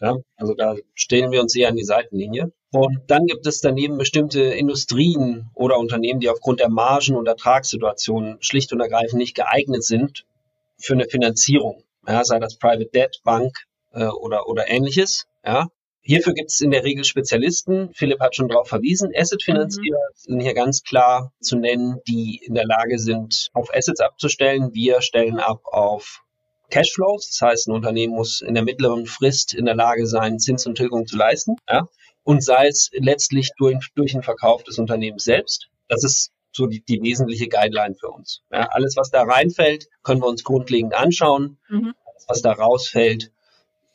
Ja, 0.00 0.16
also 0.36 0.54
da 0.54 0.74
stellen 0.94 1.30
wir 1.30 1.40
uns 1.40 1.54
eher 1.54 1.68
an 1.68 1.76
die 1.76 1.84
Seitenlinie. 1.84 2.52
Und 2.72 3.02
dann 3.06 3.26
gibt 3.26 3.46
es 3.46 3.60
daneben 3.60 3.98
bestimmte 3.98 4.42
Industrien 4.42 5.50
oder 5.54 5.78
Unternehmen, 5.78 6.20
die 6.20 6.28
aufgrund 6.28 6.60
der 6.60 6.68
Margen- 6.68 7.16
und 7.16 7.28
Ertragssituation 7.28 8.38
schlicht 8.40 8.72
und 8.72 8.80
ergreifend 8.80 9.18
nicht 9.18 9.36
geeignet 9.36 9.84
sind 9.84 10.26
für 10.76 10.94
eine 10.94 11.04
Finanzierung. 11.04 11.84
Ja, 12.06 12.24
sei 12.24 12.38
das 12.38 12.56
Private 12.56 12.86
Debt, 12.86 13.20
Bank 13.24 13.56
äh, 13.92 14.06
oder, 14.06 14.48
oder 14.48 14.68
ähnliches. 14.68 15.26
Ja, 15.44 15.68
Hierfür 16.06 16.34
gibt 16.34 16.50
es 16.50 16.60
in 16.60 16.70
der 16.70 16.84
Regel 16.84 17.02
Spezialisten. 17.04 17.90
Philipp 17.94 18.20
hat 18.20 18.36
schon 18.36 18.48
darauf 18.48 18.68
verwiesen. 18.68 19.10
Asset-Finanzierer 19.16 20.10
mhm. 20.10 20.14
sind 20.16 20.40
hier 20.40 20.52
ganz 20.52 20.82
klar 20.82 21.32
zu 21.40 21.56
nennen, 21.56 21.98
die 22.06 22.42
in 22.44 22.52
der 22.52 22.66
Lage 22.66 22.98
sind, 22.98 23.48
auf 23.54 23.74
Assets 23.74 24.00
abzustellen. 24.00 24.74
Wir 24.74 25.00
stellen 25.00 25.38
ab 25.38 25.62
auf 25.64 26.22
Cashflows. 26.68 27.30
Das 27.30 27.40
heißt, 27.40 27.68
ein 27.68 27.72
Unternehmen 27.72 28.14
muss 28.14 28.42
in 28.42 28.52
der 28.52 28.64
mittleren 28.64 29.06
Frist 29.06 29.54
in 29.54 29.64
der 29.64 29.76
Lage 29.76 30.06
sein, 30.06 30.38
Zins 30.38 30.66
und 30.66 30.74
Tilgung 30.74 31.06
zu 31.06 31.16
leisten. 31.16 31.56
Ja? 31.70 31.88
Und 32.22 32.44
sei 32.44 32.66
es 32.66 32.90
letztlich 32.92 33.52
durch, 33.56 33.78
durch 33.94 34.12
den 34.12 34.22
Verkauf 34.22 34.62
des 34.62 34.78
Unternehmens 34.78 35.24
selbst. 35.24 35.68
Das 35.88 36.04
ist 36.04 36.32
so 36.52 36.66
die, 36.66 36.84
die 36.84 37.02
wesentliche 37.02 37.48
Guideline 37.48 37.94
für 37.94 38.08
uns. 38.08 38.42
Ja, 38.52 38.68
alles, 38.72 38.96
was 38.96 39.10
da 39.10 39.22
reinfällt, 39.22 39.88
können 40.02 40.20
wir 40.20 40.28
uns 40.28 40.44
grundlegend 40.44 40.94
anschauen. 40.94 41.58
Mhm. 41.68 41.94
Alles, 42.04 42.24
was 42.28 42.42
da 42.42 42.52
rausfällt, 42.52 43.32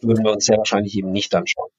würden 0.02 0.26
wir 0.26 0.32
uns 0.32 0.46
sehr 0.46 0.58
wahrscheinlich 0.58 0.98
eben 0.98 1.12
nicht 1.12 1.34
anschauen. 1.36 1.70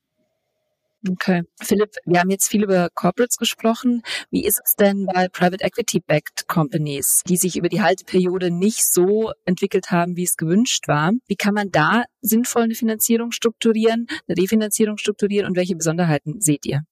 Okay. 1.08 1.44
Philipp, 1.62 1.94
wir 2.04 2.20
haben 2.20 2.28
jetzt 2.28 2.48
viel 2.48 2.62
über 2.62 2.88
Corporates 2.94 3.38
gesprochen. 3.38 4.02
Wie 4.30 4.44
ist 4.44 4.60
es 4.62 4.74
denn 4.74 5.06
bei 5.06 5.28
Private 5.28 5.64
Equity 5.64 6.00
Backed 6.00 6.46
Companies, 6.46 7.22
die 7.26 7.38
sich 7.38 7.56
über 7.56 7.70
die 7.70 7.80
Halteperiode 7.80 8.50
nicht 8.50 8.84
so 8.84 9.32
entwickelt 9.46 9.90
haben, 9.90 10.16
wie 10.16 10.24
es 10.24 10.36
gewünscht 10.36 10.88
war? 10.88 11.12
Wie 11.26 11.36
kann 11.36 11.54
man 11.54 11.70
da 11.70 12.04
sinnvoll 12.20 12.64
eine 12.64 12.74
Finanzierung 12.74 13.32
strukturieren, 13.32 14.08
eine 14.28 14.36
Refinanzierung 14.42 14.98
strukturieren 14.98 15.46
und 15.46 15.56
welche 15.56 15.74
Besonderheiten 15.74 16.40
seht 16.40 16.66
ihr? 16.66 16.82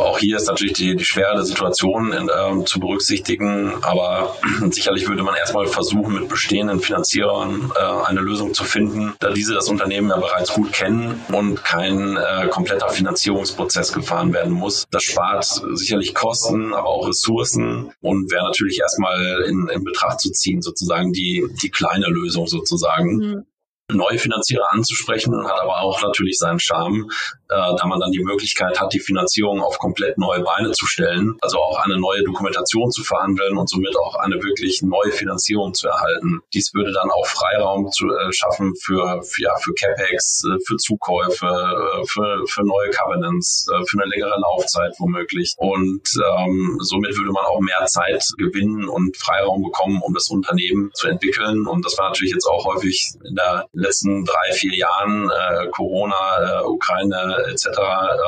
Auch 0.00 0.18
hier 0.18 0.36
ist 0.36 0.46
natürlich 0.46 0.74
die, 0.74 0.96
die 0.96 1.04
schwere 1.04 1.44
Situation 1.44 2.12
in, 2.12 2.30
ähm, 2.34 2.66
zu 2.66 2.80
berücksichtigen, 2.80 3.74
aber 3.82 4.36
sicherlich 4.70 5.08
würde 5.08 5.22
man 5.22 5.34
erstmal 5.34 5.66
versuchen, 5.66 6.14
mit 6.14 6.28
bestehenden 6.28 6.80
Finanzierern 6.80 7.72
äh, 7.74 8.06
eine 8.06 8.20
Lösung 8.20 8.54
zu 8.54 8.64
finden, 8.64 9.14
da 9.20 9.30
diese 9.30 9.54
das 9.54 9.68
Unternehmen 9.68 10.10
ja 10.10 10.16
bereits 10.16 10.52
gut 10.52 10.72
kennen 10.72 11.20
und 11.32 11.62
kein 11.64 12.16
äh, 12.16 12.48
kompletter 12.48 12.88
Finanzierungsprozess 12.88 13.92
gefahren 13.92 14.32
werden 14.32 14.52
muss. 14.52 14.86
Das 14.90 15.02
spart 15.02 15.44
sicherlich 15.72 16.14
Kosten, 16.14 16.72
aber 16.72 16.88
auch 16.88 17.08
Ressourcen 17.08 17.92
und 18.00 18.30
wäre 18.30 18.44
natürlich 18.44 18.80
erstmal 18.80 19.44
in, 19.46 19.68
in 19.68 19.84
Betracht 19.84 20.20
zu 20.20 20.30
ziehen, 20.30 20.62
sozusagen 20.62 21.12
die, 21.12 21.46
die 21.62 21.70
kleine 21.70 22.06
Lösung 22.06 22.46
sozusagen. 22.46 23.16
Mhm 23.16 23.46
neue 23.92 24.18
Finanzierer 24.18 24.72
anzusprechen, 24.72 25.34
hat 25.46 25.60
aber 25.60 25.80
auch 25.80 26.00
natürlich 26.02 26.38
seinen 26.38 26.60
Charme, 26.60 27.08
äh, 27.48 27.74
da 27.76 27.86
man 27.86 28.00
dann 28.00 28.12
die 28.12 28.22
Möglichkeit 28.22 28.80
hat, 28.80 28.92
die 28.92 29.00
Finanzierung 29.00 29.60
auf 29.60 29.78
komplett 29.78 30.18
neue 30.18 30.40
Beine 30.40 30.72
zu 30.72 30.86
stellen, 30.86 31.36
also 31.40 31.58
auch 31.58 31.78
eine 31.78 31.98
neue 31.98 32.22
Dokumentation 32.24 32.90
zu 32.90 33.02
verhandeln 33.02 33.56
und 33.56 33.68
somit 33.68 33.96
auch 33.96 34.16
eine 34.16 34.36
wirklich 34.42 34.82
neue 34.82 35.12
Finanzierung 35.12 35.74
zu 35.74 35.88
erhalten. 35.88 36.40
Dies 36.54 36.72
würde 36.74 36.92
dann 36.92 37.10
auch 37.10 37.26
Freiraum 37.26 37.90
zu 37.90 38.06
äh, 38.06 38.32
schaffen 38.32 38.74
für, 38.82 39.22
für, 39.22 39.42
ja, 39.42 39.56
für 39.56 39.72
CapEx, 39.74 40.44
äh, 40.44 40.58
für 40.66 40.76
Zukäufe, 40.76 41.46
äh, 41.46 42.06
für, 42.06 42.46
für 42.46 42.62
neue 42.62 42.90
Covenants, 42.90 43.66
äh, 43.72 43.84
für 43.86 44.00
eine 44.00 44.10
längere 44.10 44.38
Laufzeit 44.40 44.94
womöglich. 44.98 45.54
Und 45.56 46.08
ähm, 46.38 46.78
somit 46.80 47.16
würde 47.16 47.32
man 47.32 47.44
auch 47.44 47.60
mehr 47.60 47.86
Zeit 47.86 48.24
gewinnen 48.38 48.88
und 48.88 49.16
Freiraum 49.16 49.62
bekommen, 49.62 50.00
um 50.02 50.14
das 50.14 50.28
Unternehmen 50.28 50.90
zu 50.94 51.08
entwickeln. 51.08 51.66
Und 51.66 51.84
das 51.84 51.98
war 51.98 52.08
natürlich 52.08 52.32
jetzt 52.32 52.46
auch 52.46 52.64
häufig 52.64 53.12
in 53.24 53.34
der 53.34 53.66
letzten 53.80 54.24
drei, 54.24 54.52
vier 54.52 54.74
Jahren, 54.74 55.30
äh, 55.30 55.68
Corona, 55.70 56.60
äh, 56.60 56.64
Ukraine 56.64 57.44
etc., 57.48 57.66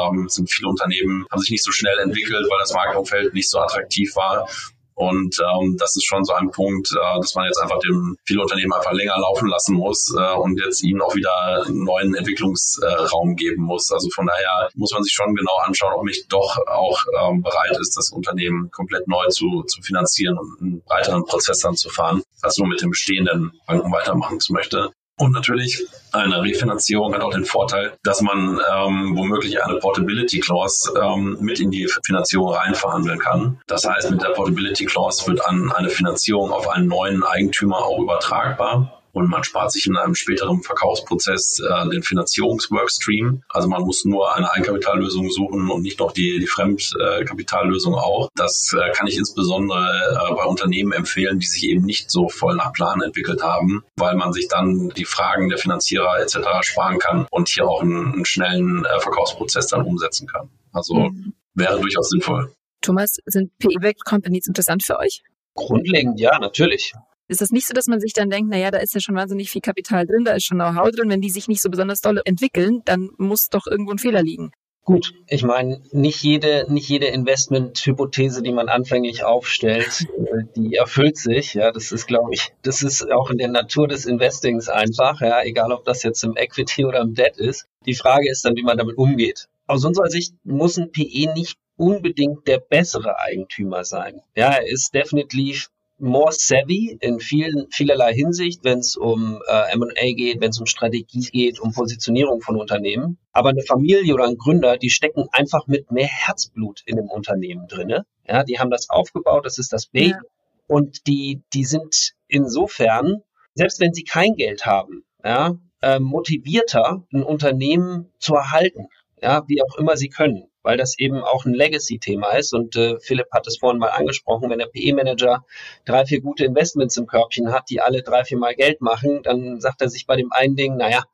ähm, 0.00 0.28
sind 0.28 0.50
viele 0.50 0.68
Unternehmen, 0.68 1.26
haben 1.30 1.40
sich 1.40 1.50
nicht 1.50 1.64
so 1.64 1.72
schnell 1.72 1.98
entwickelt, 1.98 2.46
weil 2.50 2.58
das 2.58 2.74
Marktumfeld 2.74 3.34
nicht 3.34 3.48
so 3.50 3.58
attraktiv 3.58 4.14
war. 4.16 4.48
Und 4.94 5.36
ähm, 5.40 5.76
das 5.78 5.96
ist 5.96 6.06
schon 6.06 6.24
so 6.24 6.34
ein 6.34 6.50
Punkt, 6.50 6.88
äh, 6.92 7.18
dass 7.18 7.34
man 7.34 7.46
jetzt 7.46 7.60
einfach 7.60 7.78
dem 7.80 8.16
viele 8.24 8.42
Unternehmen 8.42 8.72
einfach 8.72 8.92
länger 8.92 9.18
laufen 9.18 9.48
lassen 9.48 9.74
muss 9.74 10.14
äh, 10.16 10.34
und 10.34 10.60
jetzt 10.60 10.82
ihnen 10.82 11.00
auch 11.00 11.14
wieder 11.14 11.64
einen 11.66 11.84
neuen 11.84 12.14
Entwicklungsraum 12.14 13.32
äh, 13.32 13.34
geben 13.34 13.64
muss. 13.64 13.90
Also 13.90 14.10
von 14.10 14.26
daher 14.26 14.68
muss 14.74 14.92
man 14.92 15.02
sich 15.02 15.12
schon 15.12 15.34
genau 15.34 15.56
anschauen, 15.64 15.94
ob 15.94 16.04
nicht 16.04 16.30
doch 16.30 16.58
auch 16.66 17.00
ähm, 17.20 17.42
bereit 17.42 17.76
ist, 17.80 17.96
das 17.96 18.10
Unternehmen 18.10 18.70
komplett 18.70 19.08
neu 19.08 19.26
zu, 19.28 19.62
zu 19.62 19.80
finanzieren 19.80 20.38
und 20.38 20.60
einen 20.60 20.82
breiteren 20.82 21.24
Prozess 21.24 21.60
dann 21.60 21.74
zu 21.74 21.88
fahren, 21.88 22.22
als 22.42 22.58
nur 22.58 22.68
mit 22.68 22.82
den 22.82 22.90
bestehenden 22.90 23.52
Banken 23.66 23.90
weitermachen 23.92 24.40
zu 24.40 24.52
möchte. 24.52 24.92
Und 25.18 25.32
natürlich 25.32 25.84
eine 26.12 26.42
Refinanzierung 26.42 27.14
hat 27.14 27.22
auch 27.22 27.32
den 27.32 27.44
Vorteil, 27.44 27.92
dass 28.02 28.22
man 28.22 28.60
ähm, 28.74 29.16
womöglich 29.16 29.62
eine 29.62 29.78
Portability 29.78 30.40
Clause 30.40 30.92
ähm, 31.00 31.36
mit 31.40 31.60
in 31.60 31.70
die 31.70 31.88
Finanzierung 32.04 32.52
reinverhandeln 32.52 33.18
kann. 33.18 33.60
Das 33.66 33.86
heißt, 33.86 34.10
mit 34.10 34.22
der 34.22 34.30
Portability 34.30 34.86
Clause 34.86 35.26
wird 35.26 35.44
an 35.46 35.70
eine 35.72 35.90
Finanzierung 35.90 36.50
auf 36.50 36.68
einen 36.68 36.88
neuen 36.88 37.22
Eigentümer 37.22 37.84
auch 37.84 38.00
übertragbar 38.00 39.01
und 39.12 39.28
man 39.28 39.44
spart 39.44 39.72
sich 39.72 39.86
in 39.86 39.96
einem 39.96 40.14
späteren 40.14 40.62
Verkaufsprozess 40.62 41.60
äh, 41.60 41.88
den 41.90 42.02
Finanzierungsworkstream. 42.02 43.42
Also 43.48 43.68
man 43.68 43.82
muss 43.82 44.04
nur 44.04 44.34
eine 44.34 44.50
Eigenkapitallösung 44.52 45.30
suchen 45.30 45.70
und 45.70 45.82
nicht 45.82 46.00
noch 46.00 46.12
die, 46.12 46.38
die 46.40 46.46
Fremdkapitallösung 46.46 47.94
auch. 47.94 48.28
Das 48.34 48.74
äh, 48.74 48.90
kann 48.92 49.06
ich 49.06 49.16
insbesondere 49.16 49.80
äh, 49.80 50.34
bei 50.34 50.44
Unternehmen 50.44 50.92
empfehlen, 50.92 51.38
die 51.38 51.46
sich 51.46 51.64
eben 51.64 51.84
nicht 51.84 52.10
so 52.10 52.28
voll 52.28 52.56
nach 52.56 52.72
Plan 52.72 53.00
entwickelt 53.02 53.42
haben, 53.42 53.84
weil 53.96 54.16
man 54.16 54.32
sich 54.32 54.48
dann 54.48 54.88
die 54.96 55.04
Fragen 55.04 55.48
der 55.48 55.58
Finanzierer 55.58 56.20
etc. 56.20 56.38
sparen 56.62 56.98
kann 56.98 57.26
und 57.30 57.48
hier 57.48 57.68
auch 57.68 57.82
einen, 57.82 58.12
einen 58.12 58.24
schnellen 58.24 58.84
äh, 58.84 59.00
Verkaufsprozess 59.00 59.66
dann 59.68 59.82
umsetzen 59.82 60.26
kann. 60.26 60.50
Also 60.72 60.94
mhm. 60.94 61.34
wäre 61.54 61.80
durchaus 61.80 62.08
sinnvoll. 62.08 62.52
Thomas, 62.80 63.18
sind 63.26 63.56
PE-backed 63.58 64.04
Companies 64.04 64.46
interessant 64.46 64.82
für 64.82 64.98
euch? 64.98 65.22
Grundlegend 65.54 66.18
ja, 66.18 66.38
natürlich. 66.38 66.94
Ist 67.28 67.40
das 67.40 67.50
nicht 67.50 67.66
so, 67.66 67.74
dass 67.74 67.86
man 67.86 68.00
sich 68.00 68.12
dann 68.12 68.30
denkt, 68.30 68.50
naja, 68.50 68.70
da 68.70 68.78
ist 68.78 68.94
ja 68.94 69.00
schon 69.00 69.14
wahnsinnig 69.14 69.50
viel 69.50 69.62
Kapital 69.62 70.06
drin, 70.06 70.24
da 70.24 70.34
ist 70.34 70.44
schon 70.44 70.58
Know-how 70.58 70.90
drin, 70.90 71.08
wenn 71.08 71.20
die 71.20 71.30
sich 71.30 71.48
nicht 71.48 71.62
so 71.62 71.70
besonders 71.70 72.00
doll 72.00 72.20
entwickeln, 72.24 72.82
dann 72.84 73.10
muss 73.18 73.48
doch 73.48 73.66
irgendwo 73.66 73.92
ein 73.92 73.98
Fehler 73.98 74.22
liegen. 74.22 74.52
Gut, 74.84 75.14
ich 75.28 75.44
meine, 75.44 75.80
nicht 75.92 76.24
jede, 76.24 76.66
nicht 76.68 76.88
jede 76.88 77.06
Investment-Hypothese, 77.06 78.42
die 78.42 78.50
man 78.50 78.68
anfänglich 78.68 79.22
aufstellt, 79.22 80.06
äh, 80.18 80.42
die 80.56 80.74
erfüllt 80.74 81.16
sich. 81.16 81.54
Ja, 81.54 81.70
das 81.70 81.92
ist, 81.92 82.08
glaube 82.08 82.30
ich, 82.32 82.52
das 82.62 82.82
ist 82.82 83.08
auch 83.12 83.30
in 83.30 83.38
der 83.38 83.48
Natur 83.48 83.86
des 83.86 84.06
Investings 84.06 84.68
einfach. 84.68 85.20
Ja, 85.20 85.44
egal 85.44 85.70
ob 85.70 85.84
das 85.84 86.02
jetzt 86.02 86.24
im 86.24 86.36
Equity 86.36 86.84
oder 86.84 87.00
im 87.00 87.14
Debt 87.14 87.36
ist. 87.36 87.66
Die 87.86 87.94
Frage 87.94 88.28
ist 88.28 88.44
dann, 88.44 88.56
wie 88.56 88.64
man 88.64 88.76
damit 88.76 88.98
umgeht. 88.98 89.46
aus 89.68 89.84
unserer 89.84 90.08
Sicht 90.08 90.34
muss 90.42 90.76
ein 90.76 90.90
PE 90.90 91.32
nicht 91.32 91.58
unbedingt 91.76 92.48
der 92.48 92.58
bessere 92.58 93.20
Eigentümer 93.20 93.84
sein. 93.84 94.20
Ja, 94.36 94.50
er 94.50 94.66
ist 94.66 94.94
definitiv 94.94 95.70
more 96.02 96.32
savvy 96.32 96.98
in 97.00 97.20
vielen, 97.20 97.70
vielerlei 97.70 98.12
Hinsicht, 98.12 98.64
wenn 98.64 98.80
es 98.80 98.96
um 98.96 99.40
äh, 99.48 99.72
M&A 99.72 100.12
geht, 100.14 100.40
wenn 100.40 100.50
es 100.50 100.60
um 100.60 100.66
Strategie 100.66 101.28
geht, 101.30 101.60
um 101.60 101.72
Positionierung 101.72 102.40
von 102.40 102.56
Unternehmen. 102.56 103.18
Aber 103.32 103.50
eine 103.50 103.62
Familie 103.62 104.12
oder 104.12 104.24
ein 104.24 104.36
Gründer, 104.36 104.76
die 104.76 104.90
stecken 104.90 105.28
einfach 105.32 105.66
mit 105.66 105.90
mehr 105.90 106.08
Herzblut 106.08 106.82
in 106.86 106.96
dem 106.96 107.08
Unternehmen 107.08 107.68
drinne. 107.68 108.04
Ja, 108.28 108.42
die 108.44 108.58
haben 108.58 108.70
das 108.70 108.90
aufgebaut, 108.90 109.46
das 109.46 109.58
ist 109.58 109.72
das 109.72 109.86
Baby. 109.86 110.10
Ja. 110.10 110.20
Und 110.66 111.06
die, 111.06 111.42
die 111.54 111.64
sind 111.64 112.12
insofern, 112.28 113.22
selbst 113.54 113.80
wenn 113.80 113.94
sie 113.94 114.04
kein 114.04 114.34
Geld 114.34 114.66
haben, 114.66 115.04
ja, 115.24 115.56
äh, 115.82 115.98
motivierter, 116.00 117.04
ein 117.12 117.22
Unternehmen 117.22 118.12
zu 118.18 118.34
erhalten, 118.34 118.88
ja, 119.20 119.44
wie 119.46 119.62
auch 119.62 119.76
immer 119.78 119.96
sie 119.96 120.08
können 120.08 120.48
weil 120.62 120.76
das 120.76 120.98
eben 120.98 121.22
auch 121.22 121.44
ein 121.44 121.54
Legacy-Thema 121.54 122.32
ist. 122.32 122.52
Und 122.54 122.76
äh, 122.76 122.98
Philipp 123.00 123.30
hat 123.32 123.46
es 123.46 123.58
vorhin 123.58 123.78
mal 123.78 123.88
angesprochen, 123.88 124.50
wenn 124.50 124.58
der 124.58 124.66
PE-Manager 124.66 125.44
drei, 125.84 126.06
vier 126.06 126.20
gute 126.20 126.44
Investments 126.44 126.96
im 126.96 127.06
Körbchen 127.06 127.52
hat, 127.52 127.70
die 127.70 127.80
alle 127.80 128.02
drei, 128.02 128.24
vier 128.24 128.38
Mal 128.38 128.54
Geld 128.54 128.80
machen, 128.80 129.22
dann 129.22 129.60
sagt 129.60 129.82
er 129.82 129.88
sich 129.88 130.06
bei 130.06 130.16
dem 130.16 130.32
einen 130.32 130.56
Ding, 130.56 130.76
naja, 130.76 131.04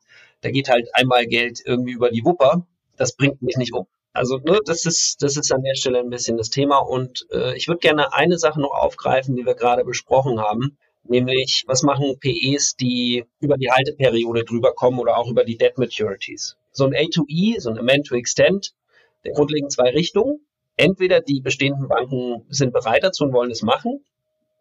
da 0.41 0.51
geht 0.51 0.69
halt 0.69 0.87
einmal 0.93 1.25
Geld 1.25 1.59
irgendwie 1.65 1.93
über 1.93 2.09
die 2.09 2.23
Wupper, 2.23 2.65
das 2.97 3.15
bringt 3.15 3.41
mich 3.41 3.57
nicht 3.57 3.73
um. 3.73 3.87
Also 4.13 4.37
ne, 4.37 4.59
das 4.65 4.85
ist 4.85 5.21
das 5.21 5.37
ist 5.37 5.51
an 5.53 5.63
der 5.63 5.75
Stelle 5.75 5.99
ein 5.99 6.09
bisschen 6.09 6.37
das 6.37 6.49
Thema 6.49 6.79
und 6.79 7.27
äh, 7.31 7.55
ich 7.55 7.67
würde 7.67 7.79
gerne 7.79 8.11
eine 8.13 8.37
Sache 8.37 8.59
noch 8.59 8.73
aufgreifen, 8.73 9.35
die 9.35 9.45
wir 9.45 9.53
gerade 9.53 9.85
besprochen 9.85 10.41
haben, 10.41 10.77
nämlich 11.03 11.63
was 11.67 11.83
machen 11.83 12.17
PEs, 12.19 12.75
die 12.75 13.25
über 13.39 13.55
die 13.57 13.69
Halteperiode 13.69 14.45
drüber 14.45 14.73
kommen 14.73 14.99
oder 14.99 15.17
auch 15.17 15.29
über 15.29 15.43
die 15.43 15.57
Debt 15.57 15.77
Maturities. 15.77 16.57
So 16.71 16.85
ein 16.85 16.93
A2E, 16.93 17.59
so 17.59 17.69
ein 17.69 17.77
Amend 17.77 18.07
to 18.07 18.15
Extend, 18.15 18.73
grundlegend 19.23 19.71
zwei 19.71 19.89
Richtungen. 19.89 20.45
Entweder 20.75 21.19
die 21.19 21.41
bestehenden 21.41 21.87
Banken 21.87 22.45
sind 22.49 22.71
bereit 22.71 23.03
dazu 23.03 23.25
und 23.25 23.33
wollen 23.33 23.51
es 23.51 23.61
machen, 23.61 24.03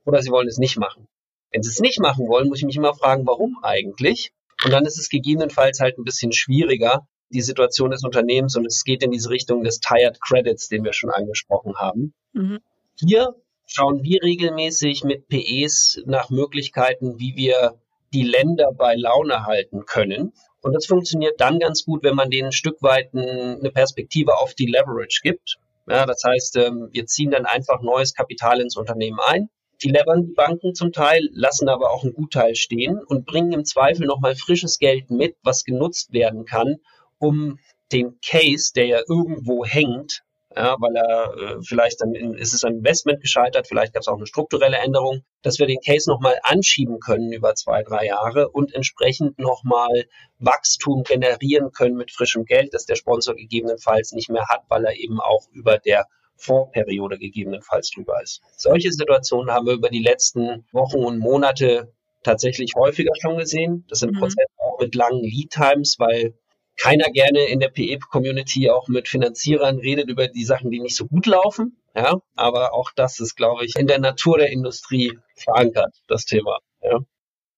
oder 0.04 0.20
sie 0.22 0.30
wollen 0.30 0.48
es 0.48 0.58
nicht 0.58 0.78
machen. 0.78 1.06
Wenn 1.52 1.62
sie 1.62 1.70
es 1.70 1.80
nicht 1.80 2.00
machen 2.00 2.28
wollen, 2.28 2.48
muss 2.48 2.58
ich 2.58 2.64
mich 2.64 2.76
immer 2.76 2.94
fragen, 2.94 3.26
warum 3.26 3.58
eigentlich? 3.62 4.32
Und 4.64 4.72
dann 4.72 4.84
ist 4.84 4.98
es 4.98 5.08
gegebenenfalls 5.08 5.80
halt 5.80 5.98
ein 5.98 6.04
bisschen 6.04 6.32
schwieriger, 6.32 7.06
die 7.30 7.42
Situation 7.42 7.90
des 7.90 8.04
Unternehmens 8.04 8.56
und 8.56 8.66
es 8.66 8.84
geht 8.84 9.02
in 9.02 9.10
diese 9.10 9.30
Richtung 9.30 9.62
des 9.62 9.80
Tired 9.80 10.20
Credits, 10.20 10.68
den 10.68 10.84
wir 10.84 10.92
schon 10.92 11.10
angesprochen 11.10 11.76
haben. 11.76 12.14
Mhm. 12.32 12.58
Hier 12.98 13.34
schauen 13.66 14.02
wir 14.02 14.22
regelmäßig 14.22 15.04
mit 15.04 15.28
PEs 15.28 16.02
nach 16.06 16.30
Möglichkeiten, 16.30 17.18
wie 17.18 17.36
wir 17.36 17.78
die 18.12 18.24
Länder 18.24 18.72
bei 18.72 18.94
Laune 18.94 19.44
halten 19.44 19.84
können. 19.84 20.32
Und 20.60 20.72
das 20.72 20.86
funktioniert 20.86 21.40
dann 21.40 21.58
ganz 21.58 21.84
gut, 21.84 22.02
wenn 22.02 22.16
man 22.16 22.30
denen 22.30 22.48
ein 22.48 22.52
Stück 22.52 22.82
weit 22.82 23.14
eine 23.14 23.70
Perspektive 23.72 24.38
auf 24.38 24.54
die 24.54 24.66
Leverage 24.66 25.20
gibt. 25.22 25.58
Ja, 25.88 26.04
das 26.04 26.22
heißt, 26.24 26.56
ähm, 26.56 26.88
wir 26.92 27.06
ziehen 27.06 27.30
dann 27.30 27.46
einfach 27.46 27.80
neues 27.80 28.12
Kapital 28.12 28.60
ins 28.60 28.76
Unternehmen 28.76 29.20
ein. 29.24 29.48
Die 29.82 29.88
levern 29.88 30.26
die 30.26 30.32
Banken 30.32 30.74
zum 30.74 30.92
Teil, 30.92 31.28
lassen 31.32 31.68
aber 31.68 31.92
auch 31.92 32.02
einen 32.02 32.12
Gutteil 32.12 32.56
stehen 32.56 33.00
und 33.02 33.26
bringen 33.26 33.52
im 33.52 33.64
Zweifel 33.64 34.06
nochmal 34.06 34.34
frisches 34.34 34.78
Geld 34.78 35.10
mit, 35.10 35.36
was 35.42 35.64
genutzt 35.64 36.12
werden 36.12 36.44
kann, 36.44 36.76
um 37.18 37.58
den 37.92 38.18
Case, 38.20 38.72
der 38.74 38.86
ja 38.86 39.00
irgendwo 39.08 39.64
hängt, 39.64 40.24
ja, 40.56 40.76
weil 40.80 40.96
er 40.96 41.34
äh, 41.34 41.62
vielleicht 41.62 42.00
dann 42.00 42.14
in, 42.14 42.34
ist 42.34 42.54
es 42.54 42.64
ein 42.64 42.76
Investment 42.76 43.20
gescheitert, 43.20 43.66
vielleicht 43.66 43.92
gab 43.92 44.00
es 44.00 44.08
auch 44.08 44.16
eine 44.16 44.26
strukturelle 44.26 44.78
Änderung, 44.78 45.22
dass 45.42 45.58
wir 45.58 45.66
den 45.66 45.80
Case 45.84 46.08
nochmal 46.10 46.38
anschieben 46.42 47.00
können 47.00 47.32
über 47.32 47.54
zwei, 47.54 47.82
drei 47.82 48.06
Jahre 48.06 48.48
und 48.48 48.74
entsprechend 48.74 49.38
nochmal 49.38 50.06
Wachstum 50.38 51.02
generieren 51.02 51.70
können 51.72 51.96
mit 51.96 52.10
frischem 52.10 52.44
Geld, 52.44 52.72
das 52.72 52.86
der 52.86 52.96
Sponsor 52.96 53.34
gegebenenfalls 53.34 54.12
nicht 54.12 54.30
mehr 54.30 54.48
hat, 54.48 54.62
weil 54.68 54.84
er 54.84 54.96
eben 54.96 55.20
auch 55.20 55.48
über 55.52 55.78
der 55.78 56.06
Fondsperiode 56.36 57.18
gegebenenfalls 57.18 57.90
drüber 57.90 58.22
ist. 58.22 58.40
Solche 58.56 58.92
Situationen 58.92 59.52
haben 59.52 59.66
wir 59.66 59.74
über 59.74 59.90
die 59.90 60.02
letzten 60.02 60.64
Wochen 60.72 61.04
und 61.04 61.18
Monate 61.18 61.92
tatsächlich 62.22 62.74
häufiger 62.76 63.12
schon 63.20 63.38
gesehen. 63.38 63.84
Das 63.88 63.98
sind 64.00 64.14
mhm. 64.14 64.20
Prozesse 64.20 64.46
auch 64.58 64.80
mit 64.80 64.94
langen 64.94 65.22
Lead 65.22 65.50
Times, 65.50 65.96
weil 65.98 66.34
keiner 66.78 67.10
gerne 67.10 67.44
in 67.44 67.60
der 67.60 67.68
PE-Community 67.68 68.70
auch 68.70 68.88
mit 68.88 69.08
Finanzierern 69.08 69.78
redet 69.78 70.08
über 70.08 70.28
die 70.28 70.44
Sachen, 70.44 70.70
die 70.70 70.80
nicht 70.80 70.96
so 70.96 71.06
gut 71.06 71.26
laufen. 71.26 71.76
Ja, 71.94 72.18
aber 72.36 72.72
auch 72.72 72.92
das 72.94 73.18
ist, 73.18 73.36
glaube 73.36 73.64
ich, 73.64 73.74
in 73.76 73.88
der 73.88 73.98
Natur 73.98 74.38
der 74.38 74.50
Industrie 74.50 75.18
verankert, 75.34 75.94
das 76.06 76.24
Thema. 76.24 76.58
Ja. 76.82 77.00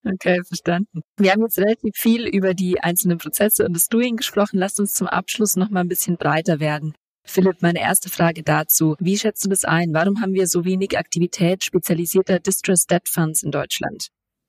Okay, 0.03 0.41
verstanden. 0.47 1.01
Wir 1.17 1.31
haben 1.31 1.43
jetzt 1.43 1.59
relativ 1.59 1.95
viel 1.95 2.25
über 2.27 2.55
die 2.55 2.79
einzelnen 2.79 3.19
Prozesse 3.19 3.65
und 3.65 3.75
das 3.75 3.87
Doing 3.87 4.17
gesprochen. 4.17 4.57
Lasst 4.57 4.79
uns 4.79 4.95
zum 4.95 5.07
Abschluss 5.07 5.55
noch 5.55 5.69
mal 5.69 5.81
ein 5.81 5.87
bisschen 5.87 6.17
breiter 6.17 6.59
werden. 6.59 6.95
Philipp, 7.23 7.61
meine 7.61 7.79
erste 7.79 8.09
Frage 8.09 8.41
dazu. 8.41 8.95
Wie 8.99 9.17
schätzt 9.17 9.45
du 9.45 9.49
das 9.49 9.63
ein? 9.63 9.93
Warum 9.93 10.21
haben 10.21 10.33
wir 10.33 10.47
so 10.47 10.65
wenig 10.65 10.97
Aktivität 10.97 11.63
spezialisierter 11.63 12.39
Distressed 12.39 12.89
Debt 12.89 13.07
Funds 13.07 13.43
in 13.43 13.51
Deutschland? 13.51 14.07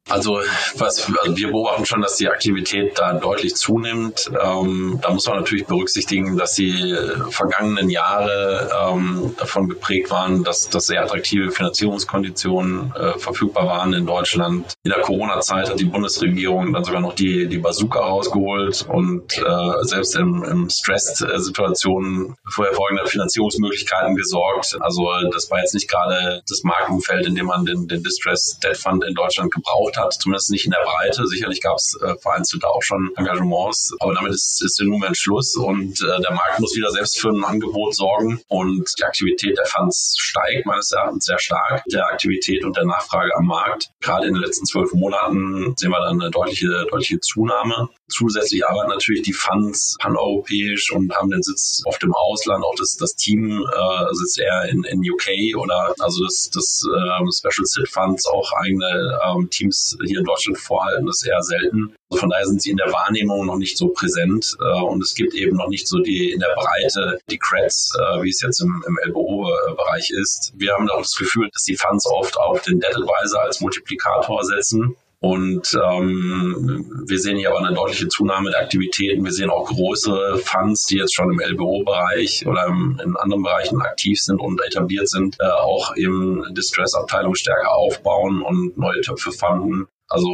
Also, 0.09 0.41
was, 0.77 1.09
also 1.23 1.37
wir 1.37 1.49
beobachten 1.49 1.87
schon, 1.87 2.03
dass 2.03 2.17
die 2.17 2.29
Aktivität 2.29 2.99
da 2.99 3.13
deutlich 3.15 3.55
zunimmt. 3.55 4.31
Ähm, 4.31 4.99
da 5.01 5.13
muss 5.13 5.27
man 5.29 5.39
natürlich 5.39 5.67
berücksichtigen, 5.67 6.37
dass 6.37 6.55
die 6.55 6.97
vergangenen 7.31 7.89
Jahre 7.89 8.69
ähm, 8.85 9.35
davon 9.39 9.69
geprägt 9.69 10.11
waren, 10.11 10.43
dass, 10.43 10.69
dass 10.69 10.87
sehr 10.87 11.05
attraktive 11.05 11.53
Finanzierungskonditionen 11.53 12.93
äh, 12.97 13.19
verfügbar 13.19 13.67
waren 13.67 13.93
in 13.93 14.05
Deutschland. 14.05 14.75
In 14.83 14.91
der 14.91 15.03
Corona-Zeit 15.03 15.71
hat 15.71 15.79
die 15.79 15.85
Bundesregierung 15.85 16.73
dann 16.73 16.83
sogar 16.83 17.01
noch 17.01 17.15
die, 17.15 17.47
die 17.47 17.59
Bazooka 17.59 18.01
rausgeholt 18.01 18.85
und 18.89 19.39
äh, 19.39 19.85
selbst 19.85 20.17
im, 20.17 20.43
im 20.43 20.69
Stress-Situationen 20.69 22.35
für 22.51 22.65
hervorragende 22.65 23.07
Finanzierungsmöglichkeiten 23.07 24.17
gesorgt. 24.17 24.77
Also 24.81 25.09
das 25.33 25.49
war 25.51 25.61
jetzt 25.61 25.75
nicht 25.75 25.89
gerade 25.89 26.43
das 26.49 26.65
Markenumfeld, 26.65 27.27
in 27.27 27.37
dem 27.37 27.47
man 27.47 27.65
den, 27.65 27.87
den 27.87 28.03
Distress 28.03 28.59
Debt 28.63 28.77
Fund 28.77 29.05
in 29.05 29.15
Deutschland 29.15 29.53
gebraucht 29.53 29.92
gebraucht 29.93 29.97
hat, 29.97 30.15
zumindest 30.15 30.51
nicht 30.51 30.65
in 30.65 30.71
der 30.71 30.85
Breite. 30.85 31.27
Sicherlich 31.27 31.61
gab 31.61 31.77
es 31.77 31.97
äh, 32.03 32.15
vereinzelt 32.17 32.65
auch 32.65 32.83
schon 32.83 33.11
Engagements, 33.17 33.95
aber 34.01 34.15
damit 34.15 34.33
ist, 34.33 34.63
ist 34.65 34.79
der 34.79 34.87
Moment 34.87 35.17
Schluss 35.17 35.55
und 35.57 36.01
äh, 36.01 36.21
der 36.21 36.33
Markt 36.33 36.61
muss 36.61 36.75
wieder 36.77 36.91
selbst 36.91 37.21
für 37.21 37.29
ein 37.29 37.45
Angebot 37.45 37.95
sorgen 37.95 38.41
und 38.49 38.89
die 38.99 39.05
Aktivität 39.05 39.57
der 39.57 39.67
Funds 39.67 40.15
steigt 40.19 40.67
meines 40.67 40.91
Erachtens 40.93 41.25
sehr 41.25 41.39
stark, 41.39 41.83
der 41.93 42.07
Aktivität 42.07 42.65
und 42.65 42.77
der 42.77 42.85
Nachfrage 42.85 43.35
am 43.37 43.47
Markt. 43.47 43.91
Gerade 44.01 44.27
in 44.27 44.35
den 44.35 44.43
letzten 44.43 44.67
zwölf 44.67 44.93
Monaten 44.93 45.75
sehen 45.77 45.91
wir 45.91 46.01
dann 46.01 46.21
eine 46.21 46.31
deutliche, 46.31 46.87
deutliche 46.91 47.21
Zunahme. 47.21 47.89
Zusätzlich 48.09 48.67
arbeiten 48.67 48.91
natürlich 48.91 49.23
die 49.23 49.33
Funds 49.33 49.97
paneuropäisch 50.01 50.93
und 50.93 51.15
haben 51.15 51.31
den 51.31 51.43
Sitz 51.43 51.83
oft 51.87 52.03
im 52.03 52.13
Ausland. 52.15 52.65
Auch 52.65 52.75
das, 52.77 52.97
das 52.99 53.15
Team 53.15 53.63
äh, 53.63 54.15
sitzt 54.15 54.39
eher 54.39 54.69
in, 54.71 54.85
in 54.85 55.01
UK 55.01 55.57
oder 55.57 55.95
also 55.99 56.25
das, 56.25 56.51
das 56.53 56.83
äh, 56.87 57.33
Special 57.33 57.65
Sit 57.65 57.89
Funds 57.89 58.27
auch 58.27 58.53
eigene 58.53 59.19
ähm, 59.25 59.49
Teams 59.51 59.82
hier 60.05 60.19
in 60.19 60.25
Deutschland 60.25 60.59
vorhalten, 60.59 61.09
ist 61.09 61.27
eher 61.27 61.43
selten. 61.43 61.95
Also 62.11 62.21
von 62.21 62.31
daher 62.31 62.47
sind 62.47 62.63
sie 62.63 62.71
in 62.71 62.77
der 62.77 62.93
Wahrnehmung 62.93 63.47
noch 63.47 63.57
nicht 63.57 63.77
so 63.77 63.89
präsent 63.89 64.57
äh, 64.61 64.83
und 64.83 65.03
es 65.03 65.15
gibt 65.15 65.35
eben 65.35 65.57
noch 65.57 65.69
nicht 65.69 65.89
so 65.89 65.99
die 65.99 66.33
in 66.33 66.41
der 66.41 66.55
Breite 66.55 67.19
die 67.31 67.39
Creds, 67.39 67.93
äh, 67.99 68.23
wie 68.23 68.31
es 68.31 68.41
jetzt 68.43 68.61
im, 68.61 68.85
im 68.87 68.99
LBO-Bereich 69.09 70.11
ist. 70.11 70.53
Wir 70.57 70.73
haben 70.75 70.89
auch 70.91 71.03
das 71.03 71.17
Gefühl, 71.17 71.49
dass 71.53 71.65
die 71.65 71.77
Funds 71.77 72.07
oft 72.07 72.37
auf 72.37 72.63
den 72.63 72.81
Debt 72.81 72.97
Advisor 72.97 73.43
als 73.43 73.61
Multiplikator 73.61 74.45
setzen 74.45 74.97
und 75.23 75.73
ähm, 75.75 77.05
wir 77.07 77.19
sehen 77.21 77.37
hier 77.37 77.51
aber 77.51 77.61
eine 77.61 77.77
deutliche 77.77 78.09
Zunahme 78.09 78.51
der 78.51 78.59
Aktivitäten. 78.59 79.25
Wir 79.25 79.31
sehen 79.31 79.51
auch 79.51 79.69
größere 79.69 80.39
Funds, 80.39 80.87
die 80.87 80.97
jetzt 80.97 81.15
schon 81.15 81.31
im 81.31 81.39
LBO-Bereich 81.39 82.45
oder 82.45 82.67
im, 82.67 83.01
in 83.01 83.17
anderen 83.17 83.45
Bereichen 83.45 83.81
aktiv 83.83 84.21
sind 84.21 84.41
und 84.41 84.61
etabliert 84.67 85.09
sind, 85.09 85.37
äh, 85.39 85.45
auch 85.45 85.97
eben 85.97 86.43
Distress-Abteilung 86.55 87.37
stärker 87.37 87.71
aufbauen 87.71 88.43
und 88.43 88.77
neue 88.77 89.01
Töpfe 89.03 89.31
fanden. 89.31 89.87
Also 90.09 90.29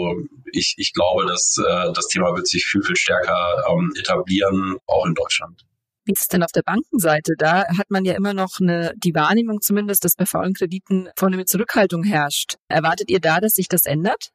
ich, 0.52 0.74
ich 0.78 0.94
glaube, 0.94 1.26
dass 1.26 1.58
äh, 1.58 1.92
das 1.92 2.08
Thema 2.08 2.34
wird 2.34 2.48
sich 2.48 2.64
viel, 2.64 2.82
viel 2.82 2.96
stärker 2.96 3.64
ähm, 3.70 3.92
etablieren, 4.00 4.78
auch 4.86 5.04
in 5.04 5.12
Deutschland. 5.12 5.66
Wie 6.06 6.12
ist 6.12 6.22
es 6.22 6.28
denn 6.28 6.42
auf 6.42 6.52
der 6.52 6.62
Bankenseite? 6.62 7.34
Da 7.36 7.66
hat 7.76 7.90
man 7.90 8.06
ja 8.06 8.14
immer 8.14 8.32
noch 8.32 8.58
eine, 8.58 8.94
die 8.96 9.14
Wahrnehmung 9.14 9.60
zumindest, 9.60 10.06
dass 10.06 10.14
bei 10.14 10.24
faulen 10.24 10.54
Krediten 10.54 11.10
vorne 11.14 11.36
mit 11.36 11.50
Zurückhaltung 11.50 12.04
herrscht. 12.04 12.54
Erwartet 12.68 13.10
ihr 13.10 13.20
da, 13.20 13.40
dass 13.40 13.52
sich 13.52 13.68
das 13.68 13.84
ändert? 13.84 14.30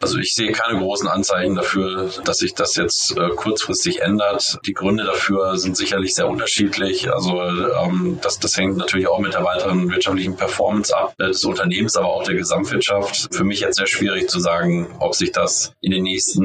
Also 0.00 0.18
ich 0.18 0.34
sehe 0.34 0.52
keine 0.52 0.78
großen 0.78 1.08
Anzeichen 1.08 1.54
dafür, 1.54 2.10
dass 2.24 2.38
sich 2.38 2.54
das 2.54 2.76
jetzt 2.76 3.16
äh, 3.16 3.30
kurzfristig 3.30 4.02
ändert. 4.02 4.58
Die 4.66 4.74
Gründe 4.74 5.04
dafür 5.04 5.56
sind 5.56 5.76
sicherlich 5.76 6.14
sehr 6.14 6.28
unterschiedlich. 6.28 7.10
Also 7.10 7.40
ähm, 7.40 8.18
das, 8.20 8.38
das 8.38 8.56
hängt 8.56 8.76
natürlich 8.76 9.08
auch 9.08 9.20
mit 9.20 9.32
der 9.32 9.42
weiteren 9.42 9.90
wirtschaftlichen 9.90 10.36
Performance 10.36 10.94
ab 10.94 11.14
äh, 11.18 11.28
des 11.28 11.44
Unternehmens, 11.44 11.96
aber 11.96 12.08
auch 12.08 12.24
der 12.24 12.34
Gesamtwirtschaft. 12.34 13.34
Für 13.34 13.44
mich 13.44 13.60
jetzt 13.60 13.76
sehr 13.76 13.86
schwierig 13.86 14.28
zu 14.28 14.38
sagen, 14.38 14.86
ob 14.98 15.14
sich 15.14 15.32
das 15.32 15.72
in 15.80 15.92
den 15.92 16.02
nächsten 16.02 16.44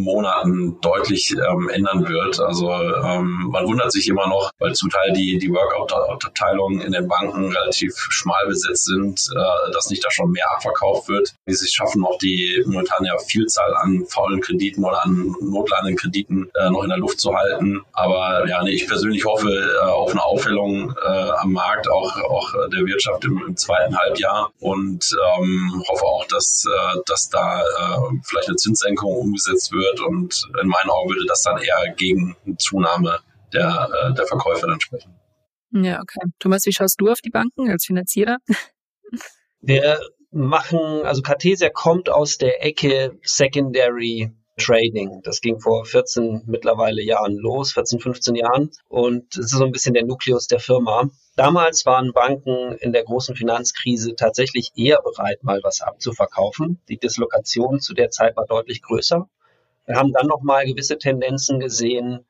Monaten 0.00 0.80
deutlich 0.80 1.32
ähm, 1.32 1.68
ändern 1.68 2.08
wird. 2.08 2.40
Also 2.40 2.72
ähm, 2.72 3.50
man 3.50 3.66
wundert 3.66 3.92
sich 3.92 4.08
immer 4.08 4.26
noch, 4.26 4.50
weil 4.58 4.74
zum 4.74 4.90
Teil 4.90 5.12
die, 5.12 5.38
die 5.38 5.50
Workout-Abteilungen 5.50 6.80
in 6.80 6.92
den 6.92 7.06
Banken 7.06 7.52
relativ 7.52 7.94
schmal 8.10 8.46
besetzt 8.48 8.84
sind, 8.84 9.20
äh, 9.32 9.70
dass 9.72 9.90
nicht 9.90 10.04
da 10.04 10.10
schon 10.10 10.32
mehr 10.32 10.50
abverkauft 10.50 11.08
wird. 11.08 11.34
Wie 11.46 11.54
sie 11.54 11.66
es 11.66 11.72
schaffen, 11.72 12.04
auch 12.04 12.18
die 12.18 12.64
momentan 12.80 13.04
ja 13.04 13.18
Vielzahl 13.18 13.74
an 13.76 14.04
faulen 14.06 14.40
Krediten 14.40 14.84
oder 14.84 15.04
an 15.04 15.34
notleidenden 15.40 15.96
Krediten 15.96 16.50
äh, 16.54 16.70
noch 16.70 16.82
in 16.82 16.88
der 16.88 16.98
Luft 16.98 17.20
zu 17.20 17.34
halten. 17.34 17.80
Aber 17.92 18.46
ja, 18.48 18.62
nee, 18.62 18.70
ich 18.70 18.86
persönlich 18.86 19.24
hoffe 19.24 19.48
äh, 19.48 19.78
auf 19.84 20.10
eine 20.10 20.22
Aufhellung 20.22 20.94
äh, 21.02 21.30
am 21.38 21.52
Markt, 21.52 21.88
auch, 21.90 22.16
auch 22.22 22.52
der 22.68 22.86
Wirtschaft 22.86 23.24
im, 23.24 23.42
im 23.46 23.56
zweiten 23.56 23.96
Halbjahr 23.96 24.50
und 24.60 25.04
ähm, 25.38 25.82
hoffe 25.88 26.04
auch, 26.04 26.26
dass, 26.26 26.64
äh, 26.66 26.98
dass 27.06 27.28
da 27.28 27.60
äh, 27.60 28.18
vielleicht 28.24 28.48
eine 28.48 28.56
Zinssenkung 28.56 29.14
umgesetzt 29.14 29.72
wird 29.72 30.00
und 30.00 30.48
in 30.60 30.68
meinen 30.68 30.90
Augen 30.90 31.10
würde 31.10 31.26
das 31.26 31.42
dann 31.42 31.58
eher 31.58 31.94
gegen 31.96 32.36
eine 32.46 32.56
Zunahme 32.56 33.18
der, 33.52 33.88
äh, 34.04 34.14
der 34.14 34.26
Verkäufe 34.26 34.66
dann 34.66 34.80
sprechen. 34.80 35.14
Ja, 35.72 36.00
okay. 36.00 36.20
Thomas, 36.40 36.66
wie 36.66 36.72
schaust 36.72 37.00
du 37.00 37.08
auf 37.08 37.20
die 37.20 37.30
Banken 37.30 37.70
als 37.70 37.84
Finanzierer? 37.84 38.38
Wir 39.60 40.00
machen, 40.30 41.04
also 41.04 41.22
Cartesia 41.22 41.70
kommt 41.70 42.08
aus 42.08 42.38
der 42.38 42.64
Ecke 42.64 43.18
Secondary 43.22 44.32
Trading. 44.56 45.22
Das 45.22 45.40
ging 45.40 45.58
vor 45.58 45.84
14 45.84 46.42
mittlerweile 46.46 47.02
Jahren 47.02 47.36
los, 47.36 47.72
14, 47.72 48.00
15 48.00 48.34
Jahren. 48.34 48.70
Und 48.88 49.36
es 49.36 49.46
ist 49.46 49.58
so 49.58 49.64
ein 49.64 49.72
bisschen 49.72 49.94
der 49.94 50.04
Nukleus 50.04 50.46
der 50.46 50.60
Firma. 50.60 51.08
Damals 51.36 51.86
waren 51.86 52.12
Banken 52.12 52.76
in 52.78 52.92
der 52.92 53.04
großen 53.04 53.34
Finanzkrise 53.34 54.14
tatsächlich 54.14 54.72
eher 54.76 55.00
bereit, 55.02 55.42
mal 55.42 55.60
was 55.62 55.80
abzuverkaufen. 55.80 56.80
Die 56.88 56.98
Dislokation 56.98 57.80
zu 57.80 57.94
der 57.94 58.10
Zeit 58.10 58.36
war 58.36 58.46
deutlich 58.46 58.82
größer. 58.82 59.28
Wir 59.86 59.96
haben 59.96 60.12
dann 60.12 60.26
nochmal 60.26 60.66
gewisse 60.66 60.98
Tendenzen 60.98 61.58
gesehen 61.58 62.26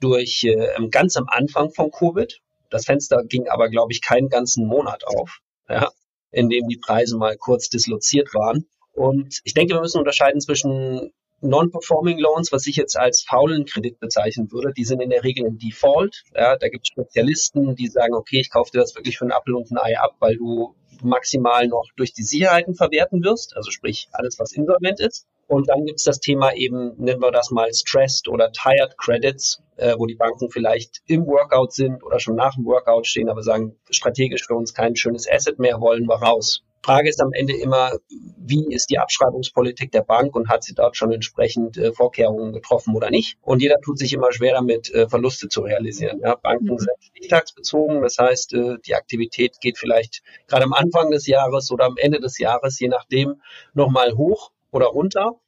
durch 0.00 0.44
äh, 0.44 0.88
ganz 0.90 1.16
am 1.16 1.26
Anfang 1.28 1.70
von 1.70 1.90
Covid. 1.90 2.40
Das 2.70 2.86
Fenster 2.86 3.22
ging 3.24 3.48
aber, 3.48 3.68
glaube 3.68 3.92
ich, 3.92 4.00
keinen 4.00 4.28
ganzen 4.28 4.66
Monat 4.66 5.06
auf. 5.06 5.40
Ja 5.68 5.90
in 6.34 6.48
dem 6.48 6.68
die 6.68 6.78
Preise 6.78 7.16
mal 7.16 7.36
kurz 7.36 7.68
disloziert 7.68 8.34
waren. 8.34 8.66
Und 8.92 9.40
ich 9.44 9.54
denke, 9.54 9.74
wir 9.74 9.80
müssen 9.80 9.98
unterscheiden 9.98 10.40
zwischen 10.40 11.12
Non-Performing 11.40 12.18
Loans, 12.18 12.52
was 12.52 12.66
ich 12.66 12.76
jetzt 12.76 12.96
als 12.96 13.22
faulen 13.22 13.66
Kredit 13.66 13.98
bezeichnen 14.00 14.50
würde, 14.50 14.72
die 14.72 14.84
sind 14.84 15.00
in 15.00 15.10
der 15.10 15.24
Regel 15.24 15.46
im 15.46 15.58
Default. 15.58 16.22
Ja, 16.34 16.56
da 16.56 16.68
gibt 16.68 16.86
es 16.86 16.88
Spezialisten, 16.88 17.76
die 17.76 17.88
sagen, 17.88 18.14
okay, 18.14 18.40
ich 18.40 18.50
kaufe 18.50 18.70
dir 18.72 18.80
das 18.80 18.94
wirklich 18.94 19.18
für 19.18 19.24
einen 19.24 19.32
Apfel 19.32 19.54
und 19.54 19.70
ein 19.70 19.78
Ei 19.78 19.98
ab, 19.98 20.16
weil 20.20 20.36
du 20.36 20.74
maximal 21.02 21.66
noch 21.68 21.90
durch 21.96 22.14
die 22.14 22.22
Sicherheiten 22.22 22.74
verwerten 22.74 23.22
wirst, 23.22 23.56
also 23.56 23.70
sprich 23.70 24.08
alles, 24.12 24.38
was 24.38 24.52
insolvent 24.52 25.00
ist. 25.00 25.26
Und 25.46 25.68
dann 25.68 25.84
gibt 25.84 25.98
es 25.98 26.04
das 26.04 26.20
Thema 26.20 26.54
eben, 26.54 26.94
nennen 26.96 27.20
wir 27.20 27.30
das 27.30 27.50
mal 27.50 27.72
Stressed 27.72 28.28
oder 28.28 28.52
Tired 28.52 28.96
Credits, 28.98 29.62
äh, 29.76 29.94
wo 29.98 30.06
die 30.06 30.14
Banken 30.14 30.50
vielleicht 30.50 31.02
im 31.06 31.26
Workout 31.26 31.72
sind 31.72 32.02
oder 32.02 32.20
schon 32.20 32.36
nach 32.36 32.54
dem 32.54 32.64
Workout 32.64 33.06
stehen, 33.06 33.28
aber 33.28 33.42
sagen, 33.42 33.76
strategisch 33.90 34.46
für 34.46 34.54
uns 34.54 34.74
kein 34.74 34.96
schönes 34.96 35.30
Asset 35.30 35.58
mehr, 35.58 35.80
wollen 35.80 36.06
wir 36.06 36.16
raus. 36.16 36.62
Frage 36.84 37.08
ist 37.08 37.22
am 37.22 37.32
Ende 37.32 37.56
immer, 37.56 37.92
wie 38.36 38.66
ist 38.70 38.90
die 38.90 38.98
Abschreibungspolitik 38.98 39.90
der 39.90 40.02
Bank 40.02 40.36
und 40.36 40.50
hat 40.50 40.64
sie 40.64 40.74
dort 40.74 40.98
schon 40.98 41.12
entsprechend 41.12 41.78
äh, 41.78 41.92
Vorkehrungen 41.92 42.52
getroffen 42.52 42.94
oder 42.94 43.08
nicht? 43.08 43.38
Und 43.40 43.62
jeder 43.62 43.80
tut 43.80 43.98
sich 43.98 44.12
immer 44.12 44.32
schwer 44.32 44.52
damit, 44.52 44.92
äh, 44.92 45.08
Verluste 45.08 45.48
zu 45.48 45.62
realisieren. 45.62 46.20
Ja, 46.20 46.34
Banken 46.34 46.74
mhm. 46.74 46.78
sind 46.78 46.90
stichtagsbezogen, 47.00 48.02
das 48.02 48.18
heißt, 48.18 48.52
äh, 48.52 48.76
die 48.86 48.94
Aktivität 48.94 49.60
geht 49.62 49.78
vielleicht 49.78 50.22
gerade 50.46 50.64
am 50.64 50.74
Anfang 50.74 51.10
des 51.10 51.26
Jahres 51.26 51.70
oder 51.70 51.86
am 51.86 51.96
Ende 51.96 52.20
des 52.20 52.38
Jahres, 52.38 52.78
je 52.78 52.88
nachdem, 52.88 53.40
nochmal 53.72 54.12
hoch 54.12 54.50
oder 54.74 54.86
runter. 54.86 55.40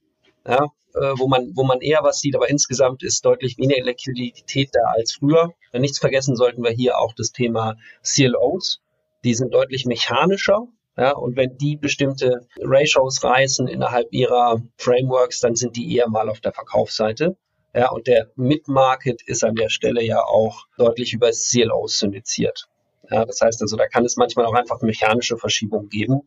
Ja, 0.46 0.66
äh, 0.94 1.12
wo 1.18 1.26
man, 1.26 1.52
wo 1.54 1.64
man 1.64 1.80
eher 1.80 2.02
was 2.02 2.20
sieht, 2.20 2.36
aber 2.36 2.48
insgesamt 2.48 3.02
ist 3.02 3.24
deutlich 3.24 3.58
weniger 3.58 3.82
Liquidität 3.82 4.70
da 4.72 4.80
als 4.94 5.14
früher. 5.14 5.52
Nichts 5.72 5.98
vergessen 5.98 6.36
sollten 6.36 6.62
wir 6.62 6.70
hier 6.70 6.98
auch 6.98 7.12
das 7.14 7.32
Thema 7.32 7.76
CLOs. 8.02 8.80
Die 9.24 9.34
sind 9.34 9.52
deutlich 9.52 9.86
mechanischer, 9.86 10.68
ja, 10.96 11.12
und 11.12 11.36
wenn 11.36 11.58
die 11.58 11.76
bestimmte 11.76 12.46
Ratios 12.58 13.22
reißen 13.22 13.68
innerhalb 13.68 14.10
ihrer 14.12 14.62
Frameworks, 14.78 15.40
dann 15.40 15.54
sind 15.54 15.76
die 15.76 15.94
eher 15.94 16.08
mal 16.08 16.30
auf 16.30 16.40
der 16.40 16.52
Verkaufsseite. 16.52 17.36
Ja, 17.74 17.90
und 17.90 18.06
der 18.06 18.30
Mid-Market 18.36 19.20
ist 19.26 19.44
an 19.44 19.54
der 19.54 19.68
Stelle 19.68 20.02
ja 20.02 20.24
auch 20.24 20.64
deutlich 20.78 21.12
über 21.12 21.30
CLOs 21.30 21.98
syndiziert. 21.98 22.68
Ja, 23.10 23.26
das 23.26 23.40
heißt 23.42 23.60
also, 23.60 23.76
da 23.76 23.86
kann 23.86 24.06
es 24.06 24.16
manchmal 24.16 24.46
auch 24.46 24.54
einfach 24.54 24.80
mechanische 24.80 25.36
Verschiebungen 25.36 25.90
geben. 25.90 26.22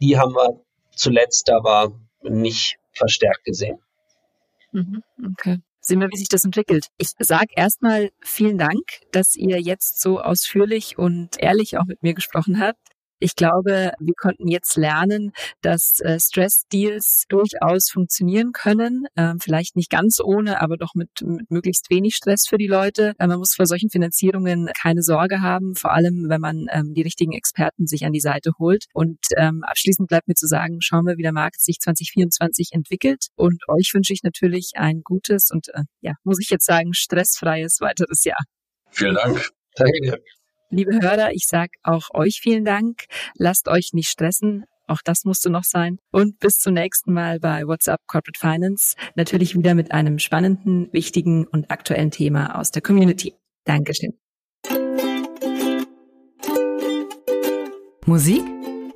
Die 0.00 0.18
haben 0.18 0.34
wir 0.34 0.60
zuletzt 0.96 1.50
aber 1.50 1.92
nicht 2.24 2.76
verstärkt 2.92 3.44
gesehen. 3.44 3.78
Mhm, 4.72 5.02
okay 5.32 5.60
sehen 5.84 6.00
wir, 6.00 6.08
wie 6.10 6.16
sich 6.16 6.28
das 6.28 6.44
entwickelt. 6.44 6.88
Ich 6.96 7.10
sage 7.18 7.48
erstmal 7.54 8.10
vielen 8.20 8.58
Dank, 8.58 8.82
dass 9.12 9.36
ihr 9.36 9.60
jetzt 9.60 10.00
so 10.00 10.20
ausführlich 10.20 10.98
und 10.98 11.40
ehrlich 11.40 11.78
auch 11.78 11.84
mit 11.84 12.02
mir 12.02 12.14
gesprochen 12.14 12.58
habt. 12.58 12.80
Ich 13.18 13.36
glaube, 13.36 13.92
wir 13.98 14.14
konnten 14.16 14.48
jetzt 14.48 14.76
lernen, 14.76 15.32
dass 15.60 16.00
äh, 16.00 16.18
Stress-Deals 16.18 17.24
durchaus 17.28 17.90
funktionieren 17.90 18.52
können. 18.52 19.06
Ähm, 19.16 19.40
vielleicht 19.40 19.76
nicht 19.76 19.90
ganz 19.90 20.20
ohne, 20.22 20.60
aber 20.60 20.76
doch 20.76 20.94
mit, 20.94 21.08
mit 21.22 21.50
möglichst 21.50 21.90
wenig 21.90 22.16
Stress 22.16 22.46
für 22.48 22.58
die 22.58 22.66
Leute. 22.66 23.14
Äh, 23.18 23.26
man 23.26 23.38
muss 23.38 23.54
vor 23.54 23.66
solchen 23.66 23.90
Finanzierungen 23.90 24.70
keine 24.80 25.02
Sorge 25.02 25.40
haben, 25.40 25.74
vor 25.74 25.92
allem 25.92 26.28
wenn 26.28 26.40
man 26.40 26.66
ähm, 26.70 26.94
die 26.94 27.02
richtigen 27.02 27.32
Experten 27.32 27.86
sich 27.86 28.04
an 28.04 28.12
die 28.12 28.20
Seite 28.20 28.52
holt. 28.58 28.86
Und 28.92 29.18
ähm, 29.36 29.62
abschließend 29.64 30.08
bleibt 30.08 30.28
mir 30.28 30.34
zu 30.34 30.46
sagen, 30.46 30.80
schauen 30.80 31.06
wir, 31.06 31.16
wie 31.16 31.22
der 31.22 31.32
Markt 31.32 31.60
sich 31.60 31.78
2024 31.80 32.70
entwickelt. 32.72 33.28
Und 33.36 33.62
euch 33.68 33.92
wünsche 33.94 34.12
ich 34.12 34.22
natürlich 34.22 34.72
ein 34.74 35.02
gutes 35.02 35.50
und, 35.50 35.68
äh, 35.68 35.82
ja, 36.00 36.12
muss 36.24 36.40
ich 36.40 36.50
jetzt 36.50 36.66
sagen, 36.66 36.94
stressfreies 36.94 37.80
weiteres 37.80 38.24
Jahr. 38.24 38.42
Vielen 38.90 39.14
Dank. 39.14 39.50
Danke. 39.76 40.22
Liebe 40.74 41.00
Hörer, 41.00 41.30
ich 41.32 41.46
sage 41.46 41.70
auch 41.84 42.10
euch 42.12 42.40
vielen 42.42 42.64
Dank. 42.64 43.04
Lasst 43.36 43.68
euch 43.68 43.92
nicht 43.92 44.08
stressen. 44.08 44.64
Auch 44.88 45.02
das 45.04 45.24
musste 45.24 45.50
noch 45.50 45.62
sein. 45.62 45.98
Und 46.10 46.40
bis 46.40 46.58
zum 46.58 46.74
nächsten 46.74 47.12
Mal 47.12 47.38
bei 47.38 47.64
WhatsApp 47.64 48.00
Corporate 48.08 48.36
Finance. 48.38 48.96
Natürlich 49.14 49.56
wieder 49.56 49.74
mit 49.74 49.92
einem 49.92 50.18
spannenden, 50.18 50.92
wichtigen 50.92 51.46
und 51.46 51.70
aktuellen 51.70 52.10
Thema 52.10 52.58
aus 52.58 52.72
der 52.72 52.82
Community. 52.82 53.34
Dankeschön. 53.64 54.14
Musik? 58.04 58.42